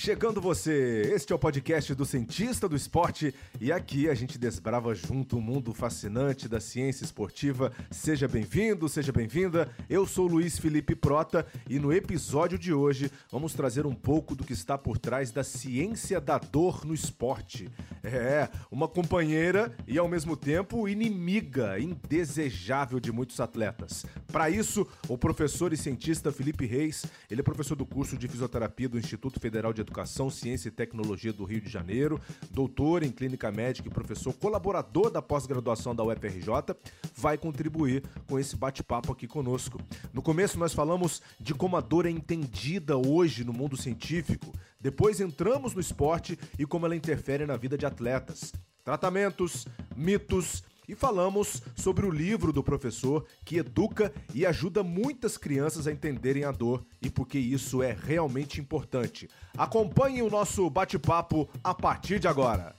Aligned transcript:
Chegando 0.00 0.40
você! 0.40 1.10
Este 1.12 1.32
é 1.32 1.36
o 1.36 1.38
podcast 1.40 1.92
do 1.92 2.06
Cientista 2.06 2.68
do 2.68 2.76
Esporte 2.76 3.34
e 3.60 3.72
aqui 3.72 4.08
a 4.08 4.14
gente 4.14 4.38
desbrava 4.38 4.94
junto 4.94 5.36
o 5.36 5.40
mundo 5.40 5.74
fascinante 5.74 6.48
da 6.48 6.60
ciência 6.60 7.02
esportiva. 7.02 7.72
Seja 7.90 8.28
bem-vindo, 8.28 8.88
seja 8.88 9.10
bem-vinda. 9.10 9.68
Eu 9.90 10.06
sou 10.06 10.28
Luiz 10.28 10.56
Felipe 10.56 10.94
Prota 10.94 11.44
e 11.68 11.80
no 11.80 11.92
episódio 11.92 12.56
de 12.56 12.72
hoje 12.72 13.10
vamos 13.28 13.54
trazer 13.54 13.86
um 13.86 13.94
pouco 13.94 14.36
do 14.36 14.44
que 14.44 14.52
está 14.52 14.78
por 14.78 14.98
trás 14.98 15.32
da 15.32 15.42
ciência 15.42 16.20
da 16.20 16.38
dor 16.38 16.84
no 16.84 16.94
esporte. 16.94 17.68
É, 18.04 18.48
uma 18.70 18.86
companheira 18.86 19.76
e 19.84 19.98
ao 19.98 20.06
mesmo 20.06 20.36
tempo 20.36 20.88
inimiga 20.88 21.76
indesejável 21.80 23.00
de 23.00 23.10
muitos 23.10 23.40
atletas. 23.40 24.06
Para 24.28 24.48
isso, 24.48 24.86
o 25.08 25.18
professor 25.18 25.72
e 25.72 25.76
cientista 25.76 26.30
Felipe 26.30 26.66
Reis, 26.66 27.04
ele 27.28 27.40
é 27.40 27.44
professor 27.44 27.74
do 27.74 27.84
curso 27.84 28.16
de 28.16 28.28
fisioterapia 28.28 28.88
do 28.88 28.96
Instituto 28.96 29.40
Federal 29.40 29.72
de 29.72 29.87
Educação, 29.88 30.30
Ciência 30.30 30.68
e 30.68 30.70
Tecnologia 30.70 31.32
do 31.32 31.44
Rio 31.44 31.60
de 31.60 31.68
Janeiro, 31.68 32.20
doutor 32.50 33.02
em 33.02 33.10
clínica 33.10 33.50
médica 33.50 33.88
e 33.88 33.92
professor 33.92 34.32
colaborador 34.34 35.10
da 35.10 35.22
pós-graduação 35.22 35.94
da 35.94 36.04
UFRJ, 36.04 36.76
vai 37.16 37.38
contribuir 37.38 38.04
com 38.28 38.38
esse 38.38 38.54
bate-papo 38.54 39.12
aqui 39.12 39.26
conosco. 39.26 39.80
No 40.12 40.22
começo 40.22 40.58
nós 40.58 40.74
falamos 40.74 41.22
de 41.40 41.54
como 41.54 41.76
a 41.76 41.80
dor 41.80 42.06
é 42.06 42.10
entendida 42.10 42.96
hoje 42.96 43.44
no 43.44 43.52
mundo 43.52 43.76
científico, 43.76 44.52
depois 44.78 45.20
entramos 45.20 45.74
no 45.74 45.80
esporte 45.80 46.38
e 46.58 46.66
como 46.66 46.86
ela 46.86 46.94
interfere 46.94 47.46
na 47.46 47.56
vida 47.56 47.76
de 47.76 47.86
atletas. 47.86 48.52
Tratamentos, 48.84 49.66
mitos, 49.96 50.62
e 50.88 50.94
falamos 50.94 51.62
sobre 51.76 52.06
o 52.06 52.10
livro 52.10 52.52
do 52.52 52.62
professor 52.62 53.26
que 53.44 53.58
educa 53.58 54.12
e 54.34 54.46
ajuda 54.46 54.82
muitas 54.82 55.36
crianças 55.36 55.86
a 55.86 55.92
entenderem 55.92 56.44
a 56.44 56.50
dor 56.50 56.84
e 57.02 57.10
porque 57.10 57.38
isso 57.38 57.82
é 57.82 57.92
realmente 57.92 58.58
importante. 58.60 59.28
Acompanhe 59.56 60.22
o 60.22 60.30
nosso 60.30 60.68
bate-papo 60.70 61.48
a 61.62 61.74
partir 61.74 62.18
de 62.18 62.26
agora. 62.26 62.74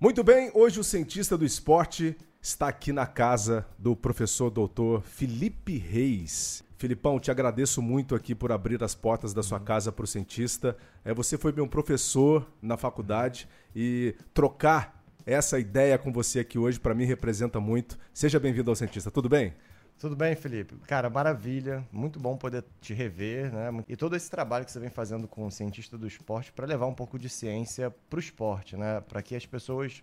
Muito 0.00 0.22
bem, 0.22 0.50
hoje 0.52 0.80
o 0.80 0.84
cientista 0.84 1.38
do 1.38 1.46
esporte 1.46 2.14
está 2.42 2.68
aqui 2.68 2.92
na 2.92 3.06
casa 3.06 3.66
do 3.78 3.96
professor 3.96 4.50
doutor 4.50 5.00
Felipe 5.00 5.78
Reis. 5.78 6.62
Filipão, 6.84 7.18
te 7.18 7.30
agradeço 7.30 7.80
muito 7.80 8.14
aqui 8.14 8.34
por 8.34 8.52
abrir 8.52 8.84
as 8.84 8.94
portas 8.94 9.32
da 9.32 9.42
sua 9.42 9.58
casa 9.58 9.90
para 9.90 10.04
o 10.04 10.06
cientista. 10.06 10.76
É, 11.02 11.14
você 11.14 11.38
foi 11.38 11.50
meu 11.50 11.66
professor 11.66 12.46
na 12.60 12.76
faculdade 12.76 13.48
e 13.74 14.14
trocar 14.34 15.02
essa 15.24 15.58
ideia 15.58 15.96
com 15.96 16.12
você 16.12 16.40
aqui 16.40 16.58
hoje 16.58 16.78
para 16.78 16.94
mim 16.94 17.06
representa 17.06 17.58
muito. 17.58 17.98
Seja 18.12 18.38
bem-vindo 18.38 18.70
ao 18.70 18.76
cientista, 18.76 19.10
tudo 19.10 19.30
bem? 19.30 19.54
Tudo 19.98 20.14
bem, 20.14 20.36
Felipe? 20.36 20.76
Cara, 20.86 21.08
maravilha. 21.08 21.82
Muito 21.90 22.20
bom 22.20 22.36
poder 22.36 22.62
te 22.82 22.92
rever, 22.92 23.50
né? 23.50 23.82
E 23.88 23.96
todo 23.96 24.14
esse 24.14 24.30
trabalho 24.30 24.66
que 24.66 24.70
você 24.70 24.78
vem 24.78 24.90
fazendo 24.90 25.26
com 25.26 25.46
o 25.46 25.50
cientista 25.50 25.96
do 25.96 26.06
esporte 26.06 26.52
para 26.52 26.66
levar 26.66 26.84
um 26.84 26.94
pouco 26.94 27.18
de 27.18 27.30
ciência 27.30 27.90
para 28.10 28.18
o 28.18 28.20
esporte, 28.20 28.76
né? 28.76 29.00
Para 29.00 29.22
que 29.22 29.34
as 29.34 29.46
pessoas 29.46 30.02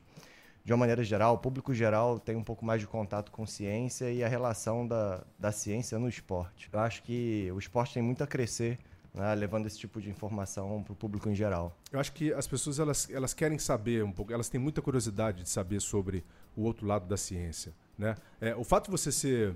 de 0.64 0.72
uma 0.72 0.78
maneira 0.78 1.04
geral, 1.04 1.36
o 1.36 1.38
público 1.38 1.74
geral 1.74 2.20
tem 2.20 2.36
um 2.36 2.44
pouco 2.44 2.64
mais 2.64 2.80
de 2.80 2.88
contato 2.88 3.32
com 3.32 3.46
ciência 3.46 4.12
e 4.12 4.24
a 4.24 4.28
relação 4.28 4.88
da, 4.88 5.24
da 5.40 5.52
ciência 5.52 5.98
no 5.98 6.08
esporte. 6.08 6.70
Eu 6.72 6.80
acho 6.80 7.02
que 7.04 7.50
o 7.54 7.58
esporte 7.58 7.96
tem 7.96 8.04
muito 8.04 8.24
a 8.24 8.28
crescer 8.28 8.78
né, 9.14 9.34
levando 9.36 9.66
esse 9.66 9.78
tipo 9.78 10.00
de 10.02 10.10
informação 10.10 10.82
para 10.84 10.94
o 10.94 10.96
público 10.96 11.30
em 11.30 11.36
geral. 11.36 11.78
Eu 11.92 12.00
acho 12.00 12.12
que 12.14 12.34
as 12.34 12.48
pessoas 12.48 12.80
elas, 12.80 13.10
elas 13.10 13.34
querem 13.34 13.58
saber 13.58 14.04
um 14.04 14.12
pouco, 14.12 14.32
elas 14.32 14.50
têm 14.50 14.60
muita 14.60 14.82
curiosidade 14.82 15.44
de 15.44 15.50
saber 15.50 15.82
sobre 15.82 16.24
o 16.56 16.64
outro 16.64 16.86
lado 16.86 17.08
da 17.08 17.18
ciência. 17.18 17.74
Né? 17.98 18.16
É, 18.40 18.56
o 18.56 18.64
fato 18.64 18.86
de 18.86 18.92
você 18.92 19.12
ser 19.12 19.56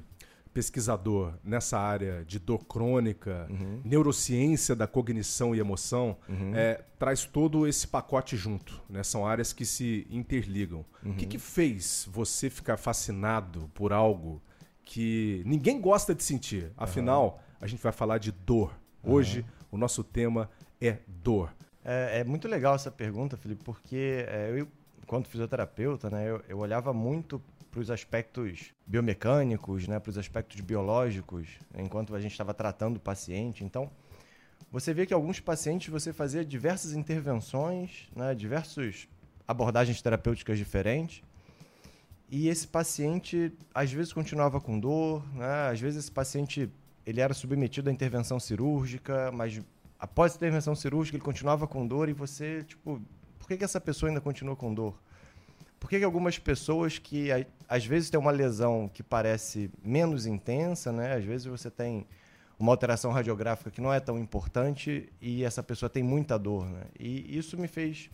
pesquisador 0.55 1.33
nessa 1.43 1.77
área 1.77 2.23
de 2.23 2.39
dor 2.39 2.63
crônica, 2.63 3.45
uhum. 3.49 3.81
neurociência 3.83 4.73
da 4.73 4.87
cognição 4.87 5.53
e 5.53 5.59
emoção, 5.59 6.15
uhum. 6.29 6.55
é, 6.55 6.81
traz 6.97 7.25
todo 7.25 7.67
esse 7.67 7.85
pacote 7.85 8.37
junto. 8.37 8.81
Né? 8.89 9.03
São 9.03 9.27
áreas 9.27 9.51
que 9.51 9.65
se 9.65 10.07
interligam. 10.09 10.85
Uhum. 11.03 11.11
O 11.11 11.15
que, 11.15 11.25
uhum. 11.25 11.31
que 11.31 11.37
fez 11.37 12.07
você 12.09 12.49
ficar 12.49 12.77
fascinado 12.77 13.69
por 13.73 13.91
algo 13.91 14.41
que 14.85 15.43
ninguém 15.45 15.81
gosta 15.81 16.15
de 16.15 16.23
sentir? 16.23 16.71
Afinal, 16.77 17.43
a 17.59 17.67
gente 17.67 17.83
vai 17.83 17.91
falar 17.91 18.17
de 18.17 18.31
dor. 18.31 18.73
Hoje, 19.03 19.45
o 19.69 19.77
nosso 19.77 20.05
tema 20.05 20.49
é 20.79 20.99
dor. 21.05 21.53
É, 21.83 22.21
é, 22.21 22.23
muito 22.23 22.47
legal 22.47 22.75
essa 22.75 22.89
pergunta, 22.89 23.35
Felipe, 23.35 23.61
porque 23.61 24.25
é, 24.29 24.51
eu, 24.57 24.65
enquanto 25.03 25.27
fisioterapeuta, 25.27 26.09
né, 26.09 26.29
eu, 26.29 26.41
eu 26.47 26.59
olhava 26.59 26.93
muito 26.93 27.41
para 27.75 27.81
os 27.81 27.91
aspectos 27.91 28.73
biomecânicos, 28.87 29.85
né, 29.85 29.99
para 29.99 30.09
os 30.09 30.17
aspectos 30.17 30.61
biológicos, 30.61 31.49
enquanto 31.77 32.15
a 32.15 32.21
gente 32.21 32.31
estava 32.31 32.53
tratando 32.53 32.95
o 32.95 32.99
paciente. 33.01 33.65
Então, 33.65 33.91
você 34.71 34.93
vê 34.93 35.05
que 35.05 35.13
alguns 35.13 35.41
pacientes 35.41 35.89
você 35.89 36.13
fazia 36.13 36.45
diversas 36.45 36.93
intervenções, 36.93 38.09
né, 38.15 38.33
diversas 38.33 39.09
abordagens 39.45 40.01
terapêuticas 40.01 40.57
diferentes, 40.57 41.21
e 42.29 42.47
esse 42.47 42.65
paciente 42.65 43.51
às 43.73 43.91
vezes 43.91 44.13
continuava 44.13 44.61
com 44.61 44.79
dor, 44.79 45.21
né, 45.35 45.69
às 45.69 45.81
vezes 45.81 46.05
esse 46.05 46.11
paciente 46.11 46.71
ele 47.05 47.19
era 47.19 47.33
submetido 47.33 47.89
à 47.89 47.91
intervenção 47.91 48.39
cirúrgica, 48.39 49.33
mas 49.33 49.61
após 49.99 50.31
a 50.31 50.35
intervenção 50.37 50.75
cirúrgica 50.75 51.17
ele 51.17 51.23
continuava 51.25 51.67
com 51.67 51.85
dor 51.85 52.07
e 52.07 52.13
você, 52.13 52.63
tipo, 52.63 53.01
por 53.37 53.49
que, 53.49 53.57
que 53.57 53.65
essa 53.65 53.81
pessoa 53.81 54.09
ainda 54.09 54.21
continua 54.21 54.55
com 54.55 54.73
dor? 54.73 54.97
Por 55.79 55.89
que, 55.89 55.99
que 55.99 56.05
algumas 56.05 56.39
pessoas 56.39 56.97
que 56.97 57.29
às 57.67 57.85
vezes 57.85 58.09
tem 58.09 58.19
uma 58.19 58.31
lesão 58.31 58.89
que 58.91 59.03
parece 59.03 59.69
menos 59.83 60.25
intensa, 60.25 60.91
né? 60.91 61.15
Às 61.15 61.23
vezes 61.23 61.45
você 61.45 61.69
tem 61.69 62.07
uma 62.57 62.71
alteração 62.71 63.11
radiográfica 63.11 63.69
que 63.69 63.81
não 63.81 63.93
é 63.93 63.99
tão 63.99 64.17
importante 64.17 65.11
e 65.21 65.43
essa 65.43 65.61
pessoa 65.61 65.89
tem 65.89 66.01
muita 66.01 66.37
dor, 66.39 66.65
né? 66.65 66.85
E 66.99 67.37
isso 67.37 67.57
me 67.57 67.67
fez 67.67 68.09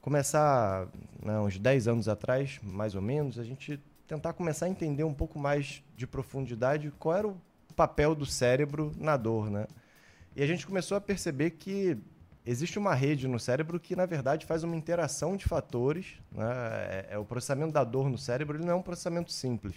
começar, 0.00 0.86
né, 1.22 1.38
uns 1.40 1.58
10 1.58 1.88
anos 1.88 2.08
atrás, 2.08 2.60
mais 2.62 2.94
ou 2.94 3.00
menos, 3.00 3.38
a 3.38 3.42
gente 3.42 3.80
tentar 4.06 4.34
começar 4.34 4.66
a 4.66 4.68
entender 4.68 5.02
um 5.02 5.14
pouco 5.14 5.38
mais 5.38 5.82
de 5.96 6.06
profundidade 6.06 6.92
qual 6.98 7.16
era 7.16 7.26
o 7.26 7.40
papel 7.74 8.14
do 8.14 8.26
cérebro 8.26 8.92
na 8.98 9.16
dor, 9.16 9.50
né? 9.50 9.66
E 10.36 10.42
a 10.42 10.46
gente 10.46 10.66
começou 10.66 10.96
a 10.96 11.00
perceber 11.00 11.52
que 11.52 11.96
existe 12.44 12.78
uma 12.78 12.94
rede 12.94 13.26
no 13.26 13.38
cérebro 13.38 13.80
que, 13.80 13.96
na 13.96 14.06
verdade, 14.06 14.46
faz 14.46 14.62
uma 14.62 14.76
interação 14.76 15.36
de 15.36 15.44
fatores. 15.46 16.18
Né? 16.30 16.44
É, 16.44 17.06
é, 17.10 17.18
o 17.18 17.24
processamento 17.24 17.72
da 17.72 17.84
dor 17.84 18.10
no 18.10 18.18
cérebro 18.18 18.58
ele 18.58 18.64
não 18.64 18.72
é 18.72 18.76
um 18.76 18.82
processamento 18.82 19.32
simples. 19.32 19.74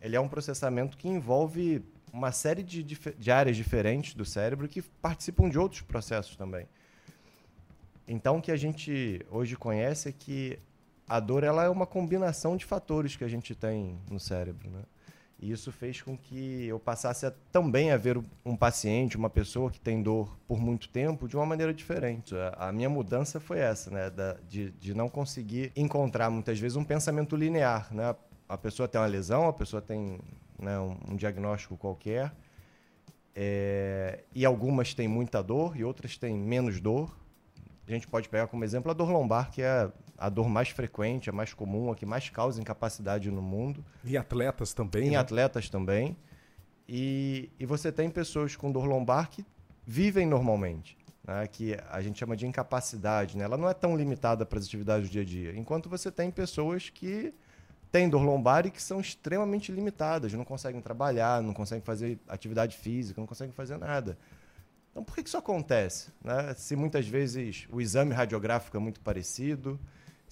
Ele 0.00 0.16
é 0.16 0.20
um 0.20 0.28
processamento 0.28 0.96
que 0.96 1.08
envolve 1.08 1.84
uma 2.12 2.30
série 2.30 2.62
de, 2.62 2.82
de 2.82 3.30
áreas 3.30 3.56
diferentes 3.56 4.14
do 4.14 4.24
cérebro 4.24 4.68
que 4.68 4.82
participam 4.82 5.48
de 5.48 5.58
outros 5.58 5.80
processos 5.80 6.36
também. 6.36 6.68
Então, 8.06 8.38
o 8.38 8.42
que 8.42 8.50
a 8.50 8.56
gente 8.56 9.24
hoje 9.30 9.56
conhece 9.56 10.08
é 10.08 10.12
que 10.12 10.58
a 11.08 11.18
dor 11.20 11.44
ela 11.44 11.64
é 11.64 11.68
uma 11.68 11.86
combinação 11.86 12.56
de 12.56 12.64
fatores 12.64 13.16
que 13.16 13.24
a 13.24 13.28
gente 13.28 13.54
tem 13.54 13.98
no 14.10 14.20
cérebro. 14.20 14.70
Né? 14.70 14.82
E 15.42 15.50
isso 15.50 15.72
fez 15.72 16.00
com 16.00 16.16
que 16.16 16.66
eu 16.66 16.78
passasse 16.78 17.26
a, 17.26 17.32
também 17.50 17.90
a 17.90 17.96
ver 17.96 18.16
um 18.44 18.56
paciente, 18.56 19.16
uma 19.16 19.28
pessoa 19.28 19.72
que 19.72 19.80
tem 19.80 20.00
dor 20.00 20.38
por 20.46 20.60
muito 20.60 20.88
tempo, 20.88 21.26
de 21.26 21.36
uma 21.36 21.44
maneira 21.44 21.74
diferente. 21.74 22.32
A, 22.36 22.68
a 22.68 22.72
minha 22.72 22.88
mudança 22.88 23.40
foi 23.40 23.58
essa, 23.58 23.90
né? 23.90 24.08
Da, 24.08 24.34
de, 24.48 24.70
de 24.70 24.94
não 24.94 25.08
conseguir 25.08 25.72
encontrar 25.74 26.30
muitas 26.30 26.60
vezes 26.60 26.76
um 26.76 26.84
pensamento 26.84 27.34
linear. 27.34 27.92
Né? 27.92 28.14
A 28.48 28.56
pessoa 28.56 28.86
tem 28.86 29.00
uma 29.00 29.06
lesão, 29.08 29.48
a 29.48 29.52
pessoa 29.52 29.82
tem 29.82 30.20
né, 30.56 30.78
um, 30.78 30.96
um 31.10 31.16
diagnóstico 31.16 31.76
qualquer, 31.76 32.32
é, 33.34 34.22
e 34.32 34.44
algumas 34.46 34.94
têm 34.94 35.08
muita 35.08 35.42
dor 35.42 35.76
e 35.76 35.82
outras 35.82 36.16
têm 36.16 36.36
menos 36.36 36.80
dor. 36.80 37.18
A 37.84 37.90
gente 37.90 38.06
pode 38.06 38.28
pegar 38.28 38.46
como 38.46 38.62
exemplo 38.62 38.92
a 38.92 38.94
dor 38.94 39.10
lombar, 39.10 39.50
que 39.50 39.60
é 39.60 39.90
a 40.22 40.28
dor 40.28 40.48
mais 40.48 40.68
frequente, 40.68 41.28
a 41.28 41.32
mais 41.32 41.52
comum, 41.52 41.90
a 41.90 41.96
que 41.96 42.06
mais 42.06 42.30
causa 42.30 42.60
incapacidade 42.60 43.28
no 43.28 43.42
mundo. 43.42 43.84
Em 44.04 44.16
atletas 44.16 44.72
também? 44.72 45.08
Em 45.08 45.10
né? 45.10 45.16
atletas 45.16 45.68
também. 45.68 46.16
E, 46.88 47.50
e 47.58 47.66
você 47.66 47.90
tem 47.90 48.08
pessoas 48.08 48.54
com 48.54 48.70
dor 48.70 48.84
lombar 48.84 49.28
que 49.28 49.44
vivem 49.84 50.24
normalmente, 50.24 50.96
né? 51.26 51.48
que 51.48 51.76
a 51.90 52.00
gente 52.00 52.20
chama 52.20 52.36
de 52.36 52.46
incapacidade. 52.46 53.36
Né? 53.36 53.42
Ela 53.42 53.56
não 53.56 53.68
é 53.68 53.74
tão 53.74 53.96
limitada 53.96 54.46
para 54.46 54.60
as 54.60 54.66
atividades 54.66 55.08
do 55.08 55.12
dia 55.12 55.22
a 55.22 55.24
dia. 55.24 55.56
Enquanto 55.56 55.88
você 55.88 56.08
tem 56.08 56.30
pessoas 56.30 56.88
que 56.88 57.34
têm 57.90 58.08
dor 58.08 58.22
lombar 58.22 58.64
e 58.64 58.70
que 58.70 58.80
são 58.80 59.00
extremamente 59.00 59.72
limitadas, 59.72 60.32
não 60.34 60.44
conseguem 60.44 60.80
trabalhar, 60.80 61.42
não 61.42 61.52
conseguem 61.52 61.82
fazer 61.82 62.16
atividade 62.28 62.76
física, 62.76 63.20
não 63.20 63.26
conseguem 63.26 63.52
fazer 63.52 63.76
nada. 63.76 64.16
Então, 64.92 65.02
por 65.02 65.16
que 65.16 65.22
isso 65.26 65.36
acontece? 65.36 66.12
Né? 66.22 66.54
Se 66.54 66.76
muitas 66.76 67.08
vezes 67.08 67.66
o 67.72 67.80
exame 67.80 68.14
radiográfico 68.14 68.76
é 68.76 68.80
muito 68.80 69.00
parecido, 69.00 69.80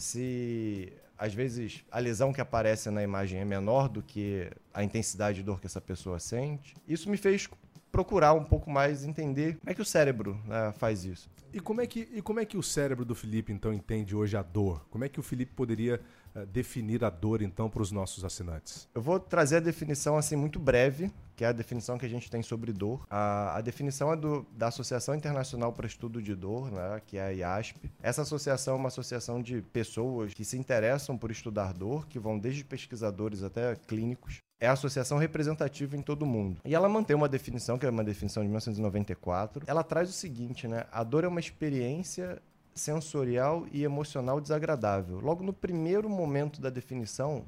se 0.00 0.92
às 1.18 1.34
vezes 1.34 1.84
a 1.90 1.98
lesão 1.98 2.32
que 2.32 2.40
aparece 2.40 2.90
na 2.90 3.02
imagem 3.02 3.40
é 3.40 3.44
menor 3.44 3.88
do 3.88 4.02
que 4.02 4.50
a 4.72 4.82
intensidade 4.82 5.38
de 5.38 5.42
dor 5.42 5.60
que 5.60 5.66
essa 5.66 5.80
pessoa 5.80 6.18
sente. 6.18 6.74
Isso 6.88 7.10
me 7.10 7.18
fez 7.18 7.46
procurar 7.92 8.32
um 8.32 8.44
pouco 8.44 8.70
mais 8.70 9.04
entender 9.04 9.58
como 9.58 9.70
é 9.70 9.74
que 9.74 9.82
o 9.82 9.84
cérebro 9.84 10.40
né, 10.46 10.72
faz 10.78 11.04
isso. 11.04 11.28
E 11.52 11.60
como, 11.60 11.82
é 11.82 11.86
que, 11.86 12.08
e 12.12 12.22
como 12.22 12.40
é 12.40 12.46
que 12.46 12.56
o 12.56 12.62
cérebro 12.62 13.04
do 13.04 13.14
Felipe, 13.14 13.52
então, 13.52 13.74
entende 13.74 14.16
hoje 14.16 14.36
a 14.36 14.42
dor? 14.42 14.86
Como 14.88 15.04
é 15.04 15.08
que 15.08 15.20
o 15.20 15.22
Felipe 15.22 15.52
poderia 15.52 16.00
definir 16.48 17.04
a 17.04 17.10
dor, 17.10 17.42
então, 17.42 17.68
para 17.68 17.82
os 17.82 17.92
nossos 17.92 18.24
assinantes? 18.24 18.88
Eu 18.94 19.02
vou 19.02 19.18
trazer 19.18 19.56
a 19.56 19.60
definição, 19.60 20.16
assim, 20.16 20.36
muito 20.36 20.58
breve, 20.58 21.10
que 21.36 21.44
é 21.44 21.48
a 21.48 21.52
definição 21.52 21.96
que 21.96 22.04
a 22.04 22.08
gente 22.08 22.30
tem 22.30 22.42
sobre 22.42 22.72
dor. 22.72 23.06
A, 23.08 23.56
a 23.56 23.60
definição 23.60 24.12
é 24.12 24.16
do, 24.16 24.46
da 24.52 24.68
Associação 24.68 25.14
Internacional 25.14 25.72
para 25.72 25.86
Estudo 25.86 26.20
de 26.20 26.34
Dor, 26.34 26.70
né, 26.70 27.00
que 27.06 27.16
é 27.16 27.22
a 27.22 27.30
IASP. 27.30 27.90
Essa 28.02 28.22
associação 28.22 28.74
é 28.74 28.76
uma 28.76 28.88
associação 28.88 29.42
de 29.42 29.62
pessoas 29.62 30.34
que 30.34 30.44
se 30.44 30.58
interessam 30.58 31.16
por 31.16 31.30
estudar 31.30 31.72
dor, 31.72 32.06
que 32.06 32.18
vão 32.18 32.38
desde 32.38 32.64
pesquisadores 32.64 33.42
até 33.42 33.74
clínicos 33.74 34.40
é 34.60 34.68
a 34.68 34.72
associação 34.72 35.16
representativa 35.16 35.96
em 35.96 36.02
todo 36.02 36.22
o 36.22 36.26
mundo. 36.26 36.60
E 36.66 36.74
ela 36.74 36.88
mantém 36.88 37.16
uma 37.16 37.28
definição, 37.28 37.78
que 37.78 37.86
é 37.86 37.90
uma 37.90 38.04
definição 38.04 38.42
de 38.42 38.48
1994. 38.48 39.64
Ela 39.66 39.82
traz 39.82 40.10
o 40.10 40.12
seguinte, 40.12 40.68
né? 40.68 40.84
A 40.92 41.02
dor 41.02 41.24
é 41.24 41.28
uma 41.28 41.40
experiência 41.40 42.40
sensorial 42.74 43.66
e 43.72 43.84
emocional 43.84 44.40
desagradável. 44.40 45.20
Logo 45.20 45.42
no 45.42 45.52
primeiro 45.52 46.08
momento 46.08 46.60
da 46.60 46.70
definição, 46.70 47.44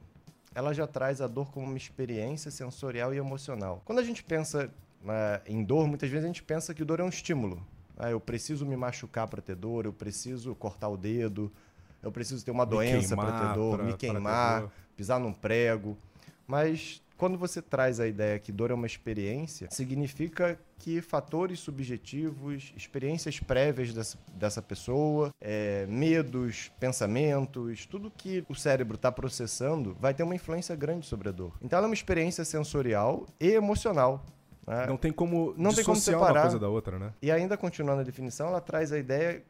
ela 0.54 0.72
já 0.72 0.86
traz 0.86 1.20
a 1.20 1.26
dor 1.26 1.50
como 1.50 1.66
uma 1.66 1.76
experiência 1.76 2.50
sensorial 2.50 3.14
e 3.14 3.19
emocional. 3.19 3.82
Quando 3.84 4.00
a 4.00 4.04
gente 4.04 4.22
pensa 4.22 4.70
né, 5.02 5.40
em 5.46 5.62
dor, 5.62 5.86
muitas 5.86 6.10
vezes 6.10 6.24
a 6.24 6.28
gente 6.28 6.42
pensa 6.42 6.74
que 6.74 6.84
dor 6.84 7.00
é 7.00 7.04
um 7.04 7.08
estímulo. 7.08 7.64
Ah, 7.96 8.10
eu 8.10 8.20
preciso 8.20 8.66
me 8.66 8.76
machucar 8.76 9.28
para 9.28 9.40
ter 9.40 9.54
dor, 9.54 9.84
eu 9.84 9.92
preciso 9.92 10.54
cortar 10.54 10.88
o 10.88 10.96
dedo, 10.96 11.52
eu 12.02 12.10
preciso 12.10 12.44
ter 12.44 12.50
uma 12.50 12.64
me 12.64 12.70
doença 12.70 13.16
para 13.16 13.48
ter 13.48 13.54
dor, 13.54 13.76
pra, 13.76 13.84
me 13.84 13.96
queimar, 13.96 14.70
pisar 14.96 15.20
num 15.20 15.32
prego. 15.32 15.96
Mas 16.46 17.00
quando 17.16 17.38
você 17.38 17.62
traz 17.62 18.00
a 18.00 18.06
ideia 18.06 18.38
que 18.38 18.50
dor 18.50 18.70
é 18.70 18.74
uma 18.74 18.86
experiência, 18.86 19.68
significa 19.70 20.58
que 20.78 21.00
fatores 21.00 21.60
subjetivos, 21.60 22.72
experiências 22.76 23.38
prévias 23.38 23.92
dessa, 23.92 24.18
dessa 24.34 24.60
pessoa, 24.60 25.30
é, 25.40 25.86
medos, 25.86 26.72
pensamentos, 26.80 27.86
tudo 27.86 28.10
que 28.10 28.44
o 28.48 28.54
cérebro 28.54 28.96
está 28.96 29.12
processando 29.12 29.96
vai 30.00 30.12
ter 30.12 30.22
uma 30.22 30.34
influência 30.34 30.74
grande 30.74 31.06
sobre 31.06 31.28
a 31.28 31.32
dor. 31.32 31.52
Então 31.62 31.76
ela 31.76 31.86
é 31.86 31.90
uma 31.90 31.94
experiência 31.94 32.44
sensorial 32.44 33.26
e 33.38 33.50
emocional. 33.50 34.24
Né? 34.66 34.86
Não 34.86 34.96
tem 34.96 35.12
como 35.12 35.54
não 35.56 35.72
tem 35.72 35.84
como 35.84 35.96
separar 35.96 36.32
uma 36.32 36.42
coisa 36.42 36.58
da 36.58 36.68
outra, 36.68 36.98
né? 36.98 37.12
E 37.20 37.30
ainda 37.30 37.56
continuando 37.56 38.00
a 38.00 38.04
definição, 38.04 38.48
ela 38.48 38.60
traz 38.60 38.92
a 38.92 38.98
ideia 38.98 39.42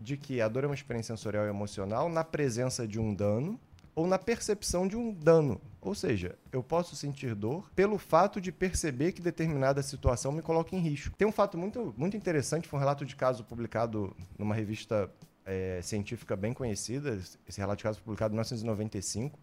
de 0.00 0.16
que 0.16 0.40
a 0.40 0.48
dor 0.48 0.64
é 0.64 0.66
uma 0.66 0.74
experiência 0.74 1.16
sensorial 1.16 1.46
e 1.46 1.48
emocional 1.48 2.08
na 2.08 2.22
presença 2.22 2.86
de 2.86 3.00
um 3.00 3.14
dano 3.14 3.58
ou 3.96 4.06
na 4.06 4.18
percepção 4.18 4.86
de 4.86 4.94
um 4.94 5.12
dano. 5.12 5.58
Ou 5.80 5.94
seja, 5.94 6.36
eu 6.52 6.62
posso 6.62 6.94
sentir 6.94 7.34
dor 7.34 7.70
pelo 7.74 7.96
fato 7.96 8.40
de 8.40 8.52
perceber 8.52 9.12
que 9.12 9.22
determinada 9.22 9.82
situação 9.82 10.30
me 10.30 10.42
coloca 10.42 10.76
em 10.76 10.78
risco. 10.78 11.16
Tem 11.16 11.26
um 11.26 11.32
fato 11.32 11.56
muito, 11.56 11.94
muito 11.96 12.16
interessante, 12.16 12.68
foi 12.68 12.76
um 12.76 12.80
relato 12.80 13.06
de 13.06 13.16
caso 13.16 13.42
publicado 13.42 14.14
numa 14.38 14.54
revista 14.54 15.10
é, 15.46 15.80
científica 15.82 16.36
bem 16.36 16.52
conhecida, 16.52 17.18
esse 17.48 17.58
relato 17.58 17.78
de 17.78 17.84
caso 17.84 18.02
publicado 18.02 18.32
em 18.32 18.36
1995, 18.36 19.38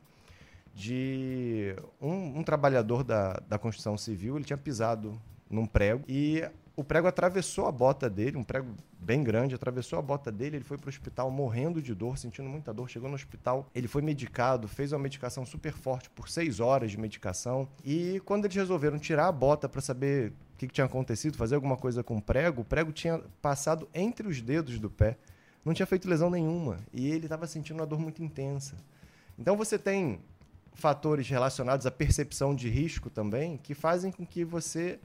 de 0.75 1.75
um, 1.99 2.39
um 2.39 2.43
trabalhador 2.43 3.03
da, 3.03 3.41
da 3.47 3.57
construção 3.57 3.97
civil, 3.97 4.35
ele 4.35 4.45
tinha 4.45 4.57
pisado 4.57 5.19
num 5.49 5.65
prego 5.65 6.03
e 6.07 6.43
o 6.75 6.83
prego 6.83 7.07
atravessou 7.07 7.67
a 7.67 7.71
bota 7.71 8.09
dele, 8.09 8.35
um 8.35 8.43
prego 8.43 8.73
bem 8.99 9.23
grande, 9.23 9.53
atravessou 9.53 9.99
a 9.99 10.01
bota 10.01 10.31
dele, 10.31 10.57
ele 10.57 10.63
foi 10.63 10.77
para 10.77 10.87
o 10.87 10.89
hospital 10.89 11.29
morrendo 11.29 11.81
de 11.81 11.93
dor, 11.93 12.17
sentindo 12.17 12.49
muita 12.49 12.73
dor, 12.73 12.89
chegou 12.89 13.07
no 13.07 13.15
hospital, 13.15 13.69
ele 13.75 13.87
foi 13.87 14.01
medicado, 14.01 14.67
fez 14.67 14.91
uma 14.91 14.99
medicação 14.99 15.45
super 15.45 15.73
forte 15.73 16.09
por 16.09 16.29
seis 16.29 16.59
horas 16.59 16.89
de 16.89 16.97
medicação, 16.97 17.67
e 17.85 18.19
quando 18.25 18.45
eles 18.45 18.55
resolveram 18.55 18.97
tirar 18.97 19.27
a 19.27 19.31
bota 19.31 19.69
para 19.69 19.81
saber 19.81 20.31
o 20.55 20.57
que, 20.57 20.67
que 20.67 20.73
tinha 20.73 20.85
acontecido, 20.85 21.37
fazer 21.37 21.55
alguma 21.55 21.77
coisa 21.77 22.03
com 22.03 22.17
o 22.17 22.21
prego, 22.21 22.61
o 22.61 22.65
prego 22.65 22.91
tinha 22.91 23.19
passado 23.41 23.87
entre 23.93 24.27
os 24.27 24.41
dedos 24.41 24.79
do 24.79 24.89
pé, 24.89 25.17
não 25.63 25.73
tinha 25.73 25.85
feito 25.85 26.09
lesão 26.09 26.29
nenhuma, 26.29 26.79
e 26.91 27.07
ele 27.07 27.25
estava 27.25 27.45
sentindo 27.45 27.79
uma 27.79 27.85
dor 27.85 27.99
muito 27.99 28.23
intensa. 28.23 28.75
Então 29.37 29.55
você 29.55 29.77
tem 29.77 30.19
fatores 30.73 31.29
relacionados 31.29 31.85
à 31.85 31.91
percepção 31.91 32.55
de 32.55 32.67
risco 32.67 33.09
também, 33.09 33.57
que 33.57 33.75
fazem 33.75 34.11
com 34.11 34.25
que 34.25 34.43
você 34.43 34.99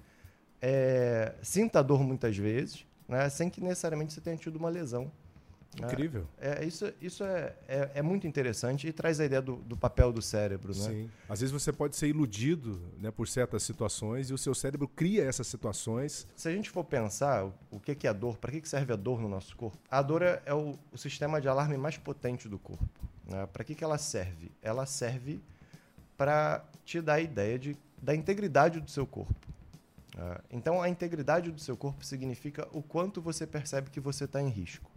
é, 0.61 1.35
sinta 1.43 1.83
dor 1.83 2.03
muitas 2.03 2.37
vezes, 2.37 2.87
né, 3.09 3.29
sem 3.29 3.49
que 3.49 3.61
necessariamente 3.61 4.13
você 4.13 4.21
tenha 4.21 4.37
tido 4.37 4.57
uma 4.57 4.69
lesão. 4.69 5.11
Né. 5.81 5.87
Incrível. 5.87 6.27
É, 6.41 6.65
isso 6.65 6.93
isso 7.01 7.23
é, 7.23 7.55
é, 7.69 7.91
é, 7.97 8.03
muito 8.03 8.27
interessante 8.27 8.89
e 8.89 8.93
traz 8.93 9.21
a 9.21 9.25
ideia 9.25 9.43
do, 9.43 9.57
do 9.57 9.77
papel 9.77 10.13
do 10.13 10.21
cérebro. 10.21 10.75
Né? 10.75 10.83
Sim. 10.83 11.11
Às 11.29 11.41
vezes 11.41 11.53
você 11.53 11.73
pode 11.73 11.95
ser 11.95 12.09
iludido 12.09 12.81
né, 12.99 13.11
por 13.11 13.29
certas 13.29 13.63
situações 13.63 14.31
e 14.31 14.35
o 14.35 14.39
seu 14.39 14.55
cérebro 14.55 14.89
cria 14.89 15.25
essas 15.25 15.47
situações. 15.47 16.27
Se 16.35 16.49
a 16.49 16.53
gente 16.53 16.71
for 16.71 16.85
pensar 16.85 17.51
o 17.71 17.79
que 17.79 18.07
é 18.07 18.11
a 18.11 18.13
dor, 18.13 18.39
para 18.39 18.51
que 18.51 18.69
serve 18.69 18.93
a 18.93 18.97
dor 18.97 19.21
no 19.21 19.29
nosso 19.29 19.55
corpo? 19.57 19.79
A 19.91 20.03
dor 20.03 20.23
é, 20.23 20.43
é 20.47 20.55
o, 20.55 20.77
o 20.91 20.99
sistema 20.99 21.41
de 21.41 21.49
alarme 21.49 21.77
mais 21.77 21.97
potente 21.97 22.49
do 22.49 22.59
corpo. 22.59 22.89
Né? 23.27 23.47
Para 23.53 23.63
que, 23.63 23.75
que 23.75 23.85
ela 23.85 23.99
serve? 23.99 24.51
Ela 24.63 24.87
serve 24.87 25.41
para 26.17 26.65
te 26.85 27.01
dar 27.01 27.15
a 27.15 27.21
ideia 27.21 27.59
de, 27.59 27.77
da 28.03 28.15
integridade 28.15 28.81
do 28.81 28.91
seu 28.91 29.07
corpo. 29.07 29.35
Uh, 30.19 30.43
então, 30.51 30.83
a 30.83 30.89
integridade 30.89 31.53
do 31.53 31.61
seu 31.61 31.77
corpo 31.77 32.05
significa 32.05 32.67
o 32.73 32.83
quanto 32.83 33.23
você 33.23 33.47
percebe 33.47 33.89
que 33.89 34.01
você 34.01 34.25
está 34.25 34.43
em 34.43 34.49
risco. 34.49 34.91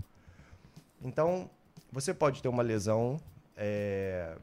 Então, 1.00 1.50
você 1.92 2.12
pode 2.12 2.42
ter 2.42 2.48
uma 2.48 2.64
lesão 2.64 3.20
é, 3.56 4.36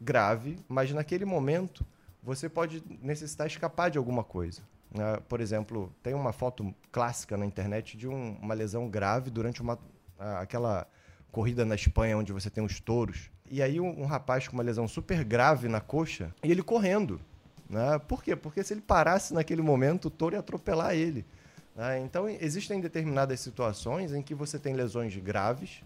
grave, 0.00 0.58
mas 0.68 0.92
naquele 0.92 1.24
momento 1.24 1.86
você 2.22 2.48
pode 2.48 2.82
necessitar 3.00 3.46
escapar 3.46 3.90
de 3.90 3.98
alguma 3.98 4.24
coisa. 4.24 4.62
Uh, 4.90 5.22
por 5.22 5.40
exemplo, 5.40 5.92
tem 6.02 6.14
uma 6.14 6.32
foto 6.32 6.74
clássica 6.90 7.36
na 7.36 7.46
internet 7.46 7.96
de 7.96 8.06
um, 8.08 8.36
uma 8.42 8.54
lesão 8.54 8.88
grave 8.88 9.30
durante 9.30 9.62
uma, 9.62 9.74
uh, 9.74 9.78
aquela 10.40 10.86
corrida 11.30 11.64
na 11.64 11.74
Espanha 11.74 12.18
onde 12.18 12.32
você 12.32 12.50
tem 12.50 12.64
os 12.64 12.78
touros. 12.78 13.30
E 13.50 13.62
aí 13.62 13.80
um, 13.80 14.02
um 14.02 14.06
rapaz 14.06 14.46
com 14.46 14.54
uma 14.54 14.62
lesão 14.62 14.86
super 14.86 15.24
grave 15.24 15.68
na 15.68 15.80
coxa 15.80 16.34
e 16.42 16.50
ele 16.50 16.62
correndo. 16.62 17.20
Né? 17.68 17.98
Por 18.06 18.22
quê? 18.22 18.36
Porque 18.36 18.62
se 18.62 18.74
ele 18.74 18.80
parasse 18.80 19.32
naquele 19.32 19.62
momento, 19.62 20.06
o 20.06 20.10
touro 20.10 20.34
ia 20.34 20.40
atropelar 20.40 20.94
ele. 20.94 21.24
Né? 21.74 22.00
Então, 22.00 22.28
existem 22.28 22.80
determinadas 22.80 23.40
situações 23.40 24.12
em 24.12 24.22
que 24.22 24.34
você 24.34 24.58
tem 24.58 24.74
lesões 24.74 25.16
graves 25.16 25.82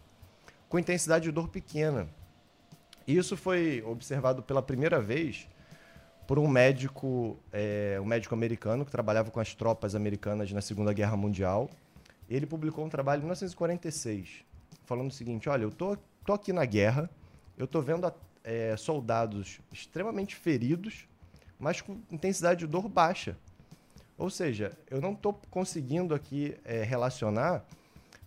com 0.69 0.79
intensidade 0.79 1.25
de 1.25 1.31
dor 1.31 1.49
pequena. 1.49 2.09
Isso 3.07 3.37
foi 3.37 3.83
observado 3.87 4.43
pela 4.43 4.61
primeira 4.61 5.01
vez 5.01 5.49
por 6.27 6.41
um 6.41 6.49
médico, 6.49 7.39
é, 7.53 7.99
um 8.01 8.05
médico 8.05 8.35
americano 8.35 8.85
que 8.85 8.91
trabalhava 8.91 9.31
com 9.31 9.39
as 9.39 9.55
tropas 9.55 9.95
americanas 9.95 10.51
na 10.51 10.61
Segunda 10.61 10.93
Guerra 10.93 11.17
Mundial. 11.17 11.71
Ele 12.29 12.47
publicou 12.47 12.85
um 12.85 12.89
trabalho 12.89 13.21
em 13.21 13.23
1946 13.23 14.45
falando 14.87 15.11
o 15.11 15.13
seguinte: 15.13 15.49
olha, 15.49 15.65
eu 15.65 15.71
tô, 15.71 15.97
tô 16.25 16.33
aqui 16.33 16.53
na 16.53 16.65
guerra, 16.65 17.11
eu 17.59 17.67
tô 17.67 17.83
vendo 17.83 18.11
é, 18.43 18.77
soldados 18.77 19.61
extremamente 19.73 20.35
feridos 20.35 21.07
mas 21.59 21.81
com 21.81 22.01
intensidade 22.11 22.61
de 22.61 22.67
dor 22.67 22.89
baixa. 22.89 23.37
Ou 24.19 24.31
seja, 24.31 24.73
eu 24.91 25.01
não 25.01 25.13
estou 25.13 25.39
conseguindo 25.51 26.15
aqui 26.15 26.57
é, 26.65 26.83
relacionar 26.83 27.65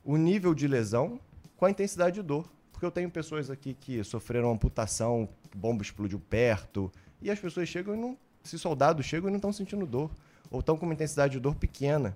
o 0.04 0.18
nível 0.18 0.54
de 0.54 0.68
lesão 0.68 1.20
com 1.58 1.66
a 1.66 1.72
intensidade 1.72 2.16
de 2.16 2.22
dor. 2.22 2.48
Porque 2.72 2.86
eu 2.86 2.92
tenho 2.92 3.10
pessoas 3.10 3.50
aqui 3.50 3.74
que 3.74 4.04
sofreram 4.04 4.52
amputação, 4.52 5.28
bomba 5.56 5.82
explodiu 5.82 6.20
perto, 6.20 6.92
e 7.22 7.30
as 7.30 7.40
pessoas 7.40 7.68
chegam 7.68 7.96
e 7.96 7.98
não. 7.98 8.18
Se 8.44 8.58
soldados 8.58 9.06
chegam 9.06 9.28
e 9.28 9.32
não 9.32 9.38
estão 9.38 9.52
sentindo 9.52 9.86
dor, 9.86 10.10
ou 10.50 10.62
estão 10.62 10.78
com 10.78 10.86
uma 10.86 10.94
intensidade 10.94 11.34
de 11.34 11.40
dor 11.40 11.56
pequena. 11.56 12.16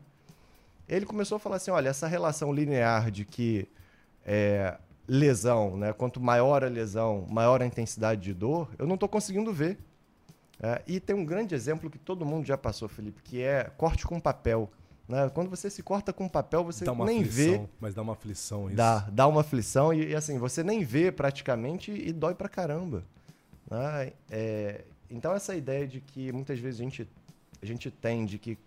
Ele 0.87 1.05
começou 1.05 1.35
a 1.35 1.39
falar 1.39 1.57
assim: 1.57 1.71
olha, 1.71 1.89
essa 1.89 2.07
relação 2.07 2.53
linear 2.53 3.11
de 3.11 3.25
que 3.25 3.67
é, 4.25 4.77
lesão, 5.07 5.77
né, 5.77 5.93
quanto 5.93 6.21
maior 6.21 6.63
a 6.63 6.67
lesão, 6.67 7.27
maior 7.29 7.61
a 7.61 7.65
intensidade 7.65 8.21
de 8.21 8.33
dor, 8.33 8.69
eu 8.77 8.87
não 8.87 8.95
estou 8.95 9.09
conseguindo 9.09 9.51
ver. 9.51 9.77
É, 10.63 10.81
e 10.87 10.97
tem 10.97 11.13
um 11.13 11.25
grande 11.25 11.53
exemplo 11.53 11.89
que 11.89 11.99
todo 11.99 12.25
mundo 12.25 12.45
já 12.45 12.57
passou, 12.57 12.87
Felipe, 12.87 13.21
que 13.21 13.41
é 13.41 13.65
corte 13.75 14.07
com 14.07 14.17
papel. 14.17 14.71
Né? 15.05 15.29
Quando 15.33 15.49
você 15.49 15.69
se 15.69 15.83
corta 15.83 16.13
com 16.13 16.29
papel, 16.29 16.63
você 16.63 16.85
nem 16.85 17.19
aflição, 17.19 17.63
vê. 17.63 17.69
Mas 17.81 17.93
dá 17.93 18.01
uma 18.01 18.13
aflição 18.13 18.67
isso. 18.67 18.77
Dá, 18.77 18.99
dá 19.11 19.27
uma 19.27 19.41
aflição 19.41 19.93
e, 19.93 20.11
e 20.11 20.15
assim, 20.15 20.39
você 20.39 20.63
nem 20.63 20.81
vê 20.81 21.11
praticamente 21.11 21.91
e 21.91 22.13
dói 22.13 22.33
pra 22.33 22.47
caramba. 22.47 23.03
Né? 23.69 24.13
É, 24.31 24.85
então 25.09 25.35
essa 25.35 25.53
ideia 25.53 25.85
de 25.85 25.99
que 25.99 26.31
muitas 26.31 26.57
vezes 26.57 26.79
a 26.79 26.83
gente, 26.83 27.09
a 27.61 27.65
gente 27.65 27.91
tem 27.91 28.25
de 28.25 28.37
que 28.37 28.57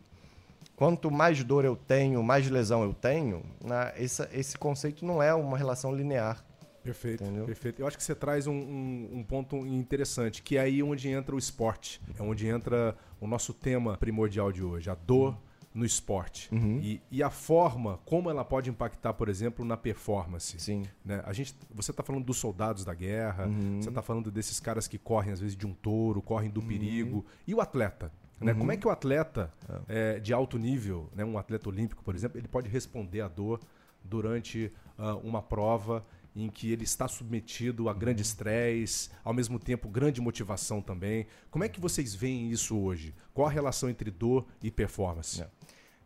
quanto 0.77 1.11
mais 1.11 1.43
dor 1.43 1.65
eu 1.65 1.77
tenho, 1.77 2.23
mais 2.23 2.47
lesão 2.51 2.83
eu 2.83 2.93
tenho, 2.93 3.43
né? 3.65 3.95
esse, 3.97 4.23
esse 4.35 4.59
conceito 4.59 5.03
não 5.03 5.23
é 5.23 5.33
uma 5.33 5.57
relação 5.57 5.97
linear. 5.97 6.45
Perfeito, 6.87 7.25
Entendeu? 7.25 7.45
perfeito. 7.45 7.81
Eu 7.81 7.87
acho 7.87 7.97
que 7.97 8.05
você 8.05 8.15
traz 8.15 8.47
um, 8.47 8.55
um, 8.55 9.09
um, 9.15 9.25
ponto 9.25 9.57
interessante, 9.67 10.43
que 10.43 10.57
é 10.57 10.61
aí 10.61 10.83
onde 10.83 11.09
entra 11.09 11.35
o 11.35 11.39
esporte. 11.39 12.01
É 12.19 12.23
onde 12.23 12.47
entra 12.47 12.97
o 13.21 13.27
nosso 13.27 13.53
tema 13.53 13.97
primordial 13.97 14.53
de 14.53 14.63
hoje, 14.63 14.89
a 14.89 14.95
dor 14.95 15.33
uhum. 15.33 15.39
no 15.75 15.85
esporte. 15.85 16.49
Uhum. 16.55 16.79
E, 16.81 17.03
e, 17.11 17.23
a 17.23 17.31
forma 17.31 17.99
como 18.05 18.31
ela 18.31 18.45
pode 18.45 18.71
impactar, 18.71 19.15
por 19.15 19.29
exemplo, 19.29 19.65
na 19.65 19.77
performance. 19.77 20.59
Sim. 20.61 20.85
Né? 21.05 21.21
A 21.25 21.33
gente, 21.33 21.57
você 21.75 21.91
está 21.91 22.05
falando 22.05 22.25
dos 22.25 22.37
soldados 22.37 22.85
da 22.85 22.95
guerra, 22.95 23.47
uhum. 23.47 23.83
você 23.83 23.89
está 23.89 24.03
falando 24.03 24.31
desses 24.31 24.61
caras 24.61 24.87
que 24.87 24.99
correm, 24.99 25.33
às 25.33 25.41
vezes, 25.41 25.57
de 25.57 25.67
um 25.67 25.75
touro, 25.75 26.23
correm 26.23 26.51
do 26.51 26.61
uhum. 26.61 26.69
perigo. 26.69 27.27
E 27.47 27.53
o 27.53 27.61
atleta? 27.61 28.13
Né? 28.41 28.53
Uhum. 28.53 28.59
Como 28.59 28.73
é 28.73 28.77
que 28.77 28.87
o 28.87 28.91
atleta 28.91 29.53
é. 29.89 30.17
É, 30.17 30.21
de 30.21 30.33
alto 30.33 30.59
nível, 30.59 31.11
né, 31.15 31.25
um 31.25 31.39
atleta 31.39 31.69
olímpico, 31.69 32.05
por 32.05 32.15
exemplo, 32.15 32.39
ele 32.39 32.49
pode 32.49 32.69
responder 32.69 33.23
à 33.23 33.29
dor 33.29 33.61
durante 34.05 34.73
uh, 34.99 35.17
uma 35.27 35.43
prova 35.43 36.05
em 36.37 36.51
que 36.51 36.71
ele 36.71 36.85
está 36.85 37.09
submetido 37.09 37.89
a 37.89 37.95
grande 37.95 38.21
estresse, 38.21 39.09
ao 39.25 39.33
mesmo 39.33 39.59
tempo 39.59 39.89
grande 39.89 40.21
motivação 40.21 40.83
também. 40.83 41.27
Como 41.51 41.65
é 41.65 41.69
que 41.69 41.81
vocês 41.81 42.15
veem 42.15 42.51
isso 42.51 42.79
hoje? 42.79 43.15
Qual 43.33 43.49
a 43.49 43.51
relação 43.51 43.89
entre 43.89 44.11
dor 44.11 44.47
e 44.63 44.71
performance? 44.71 45.43
É. 45.43 45.49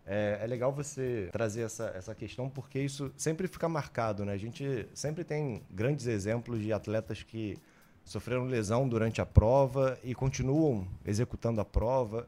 É, 0.07 0.41
é, 0.43 0.47
legal 0.47 0.73
você 0.73 1.29
trazer 1.31 1.63
essa, 1.63 1.93
essa 1.95 2.15
questão 2.15 2.49
porque 2.49 2.81
isso 2.81 3.13
sempre 3.17 3.47
fica 3.47 3.69
marcado, 3.69 4.25
né? 4.25 4.33
A 4.33 4.37
gente 4.37 4.89
sempre 4.95 5.23
tem 5.23 5.63
grandes 5.71 6.07
exemplos 6.07 6.61
de 6.63 6.73
atletas 6.73 7.23
que 7.23 7.57
sofreram 8.05 8.45
lesão 8.45 8.89
durante 8.89 9.21
a 9.21 9.27
prova 9.27 9.99
e 10.03 10.15
continuam 10.15 10.89
executando 11.05 11.61
a 11.61 11.65
prova 11.65 12.27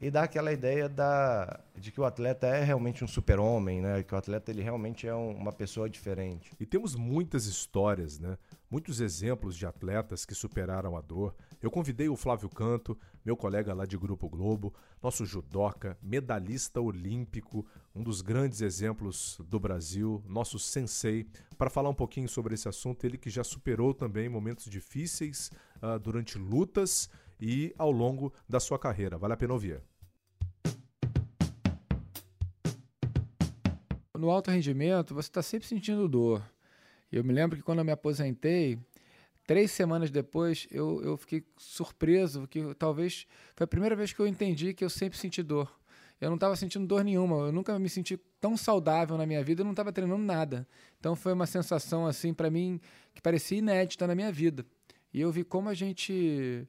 e 0.00 0.10
dá 0.10 0.24
aquela 0.24 0.52
ideia 0.52 0.88
da, 0.88 1.60
de 1.74 1.90
que 1.90 2.00
o 2.00 2.04
atleta 2.04 2.46
é 2.46 2.62
realmente 2.62 3.02
um 3.02 3.08
super-homem, 3.08 3.80
né? 3.80 4.02
Que 4.02 4.14
o 4.14 4.18
atleta 4.18 4.50
ele 4.50 4.62
realmente 4.62 5.06
é 5.06 5.14
um, 5.14 5.30
uma 5.30 5.52
pessoa 5.52 5.88
diferente. 5.88 6.52
E 6.60 6.66
temos 6.66 6.94
muitas 6.94 7.46
histórias, 7.46 8.18
né? 8.18 8.36
Muitos 8.70 9.00
exemplos 9.00 9.56
de 9.56 9.64
atletas 9.64 10.26
que 10.26 10.34
superaram 10.34 10.96
a 10.96 11.00
dor. 11.00 11.34
Eu 11.62 11.70
convidei 11.70 12.08
o 12.10 12.16
Flávio 12.16 12.48
Canto, 12.50 12.98
meu 13.24 13.36
colega 13.36 13.72
lá 13.72 13.86
de 13.86 13.96
Grupo 13.96 14.28
Globo, 14.28 14.74
nosso 15.02 15.24
judoca, 15.24 15.96
medalhista 16.02 16.78
olímpico, 16.80 17.64
um 17.94 18.02
dos 18.02 18.20
grandes 18.20 18.60
exemplos 18.60 19.40
do 19.48 19.58
Brasil, 19.58 20.22
nosso 20.28 20.58
sensei, 20.58 21.26
para 21.56 21.70
falar 21.70 21.88
um 21.88 21.94
pouquinho 21.94 22.28
sobre 22.28 22.54
esse 22.54 22.68
assunto. 22.68 23.04
Ele 23.06 23.16
que 23.16 23.30
já 23.30 23.42
superou 23.42 23.94
também 23.94 24.28
momentos 24.28 24.66
difíceis 24.66 25.50
uh, 25.82 25.98
durante 25.98 26.36
lutas 26.36 27.08
e 27.40 27.74
ao 27.78 27.90
longo 27.90 28.32
da 28.48 28.60
sua 28.60 28.78
carreira. 28.78 29.18
Vale 29.18 29.34
a 29.34 29.36
pena 29.36 29.52
ouvir. 29.52 29.82
No 34.14 34.30
alto 34.30 34.50
rendimento, 34.50 35.14
você 35.14 35.28
está 35.28 35.42
sempre 35.42 35.68
sentindo 35.68 36.08
dor. 36.08 36.42
Eu 37.12 37.22
me 37.22 37.32
lembro 37.32 37.56
que 37.56 37.62
quando 37.62 37.78
eu 37.78 37.84
me 37.84 37.92
aposentei, 37.92 38.78
três 39.46 39.70
semanas 39.70 40.10
depois, 40.10 40.66
eu, 40.70 41.02
eu 41.02 41.16
fiquei 41.16 41.44
surpreso, 41.56 42.40
porque 42.40 42.74
talvez 42.74 43.26
foi 43.54 43.64
a 43.64 43.68
primeira 43.68 43.94
vez 43.94 44.12
que 44.12 44.20
eu 44.20 44.26
entendi 44.26 44.74
que 44.74 44.84
eu 44.84 44.90
sempre 44.90 45.18
senti 45.18 45.42
dor. 45.42 45.70
Eu 46.20 46.30
não 46.30 46.36
estava 46.36 46.56
sentindo 46.56 46.86
dor 46.86 47.04
nenhuma, 47.04 47.36
eu 47.36 47.52
nunca 47.52 47.78
me 47.78 47.90
senti 47.90 48.16
tão 48.40 48.56
saudável 48.56 49.18
na 49.18 49.26
minha 49.26 49.44
vida, 49.44 49.60
eu 49.60 49.64
não 49.64 49.72
estava 49.72 49.92
treinando 49.92 50.22
nada. 50.22 50.66
Então 50.98 51.14
foi 51.14 51.32
uma 51.32 51.46
sensação 51.46 52.06
assim 52.06 52.32
para 52.32 52.50
mim 52.50 52.80
que 53.14 53.20
parecia 53.20 53.58
inédita 53.58 54.06
na 54.06 54.14
minha 54.14 54.32
vida. 54.32 54.64
E 55.12 55.20
eu 55.20 55.30
vi 55.30 55.44
como 55.44 55.68
a 55.68 55.74
gente 55.74 56.66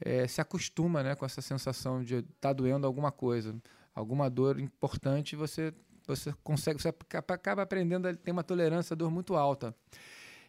é, 0.00 0.26
se 0.26 0.40
acostuma 0.40 1.02
né, 1.02 1.14
com 1.14 1.24
essa 1.24 1.40
sensação 1.40 2.02
de 2.02 2.16
estar 2.16 2.32
tá 2.40 2.52
doendo 2.52 2.86
alguma 2.86 3.10
coisa, 3.10 3.54
alguma 3.94 4.30
dor 4.30 4.60
importante, 4.60 5.34
você, 5.34 5.72
você 6.06 6.32
consegue, 6.42 6.80
você 6.80 6.88
acaba 6.88 7.62
aprendendo 7.62 8.08
a 8.08 8.14
ter 8.14 8.30
uma 8.30 8.44
tolerância 8.44 8.94
à 8.94 8.96
dor 8.96 9.10
muito 9.10 9.34
alta. 9.34 9.74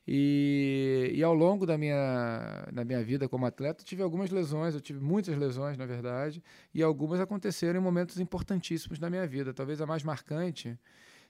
E, 0.08 1.12
e 1.14 1.22
ao 1.22 1.36
longo 1.36 1.68
da 1.68 1.78
minha, 1.78 2.68
da 2.74 2.84
minha 2.84 3.04
vida 3.04 3.30
como 3.30 3.46
atleta, 3.46 3.84
tive 3.84 4.02
algumas 4.02 4.32
lesões, 4.32 4.74
eu 4.74 4.82
tive 4.82 5.00
muitas 5.00 5.38
lesões, 5.38 5.78
na 5.78 5.86
verdade, 5.86 6.44
e 6.74 6.82
algumas 6.82 7.20
aconteceram 7.20 7.80
em 7.80 7.84
momentos 7.84 8.20
importantíssimos 8.20 8.98
da 8.98 9.08
minha 9.10 9.28
vida. 9.28 9.54
Talvez 9.54 9.82
a 9.82 9.86
mais 9.86 10.02
marcante 10.02 10.80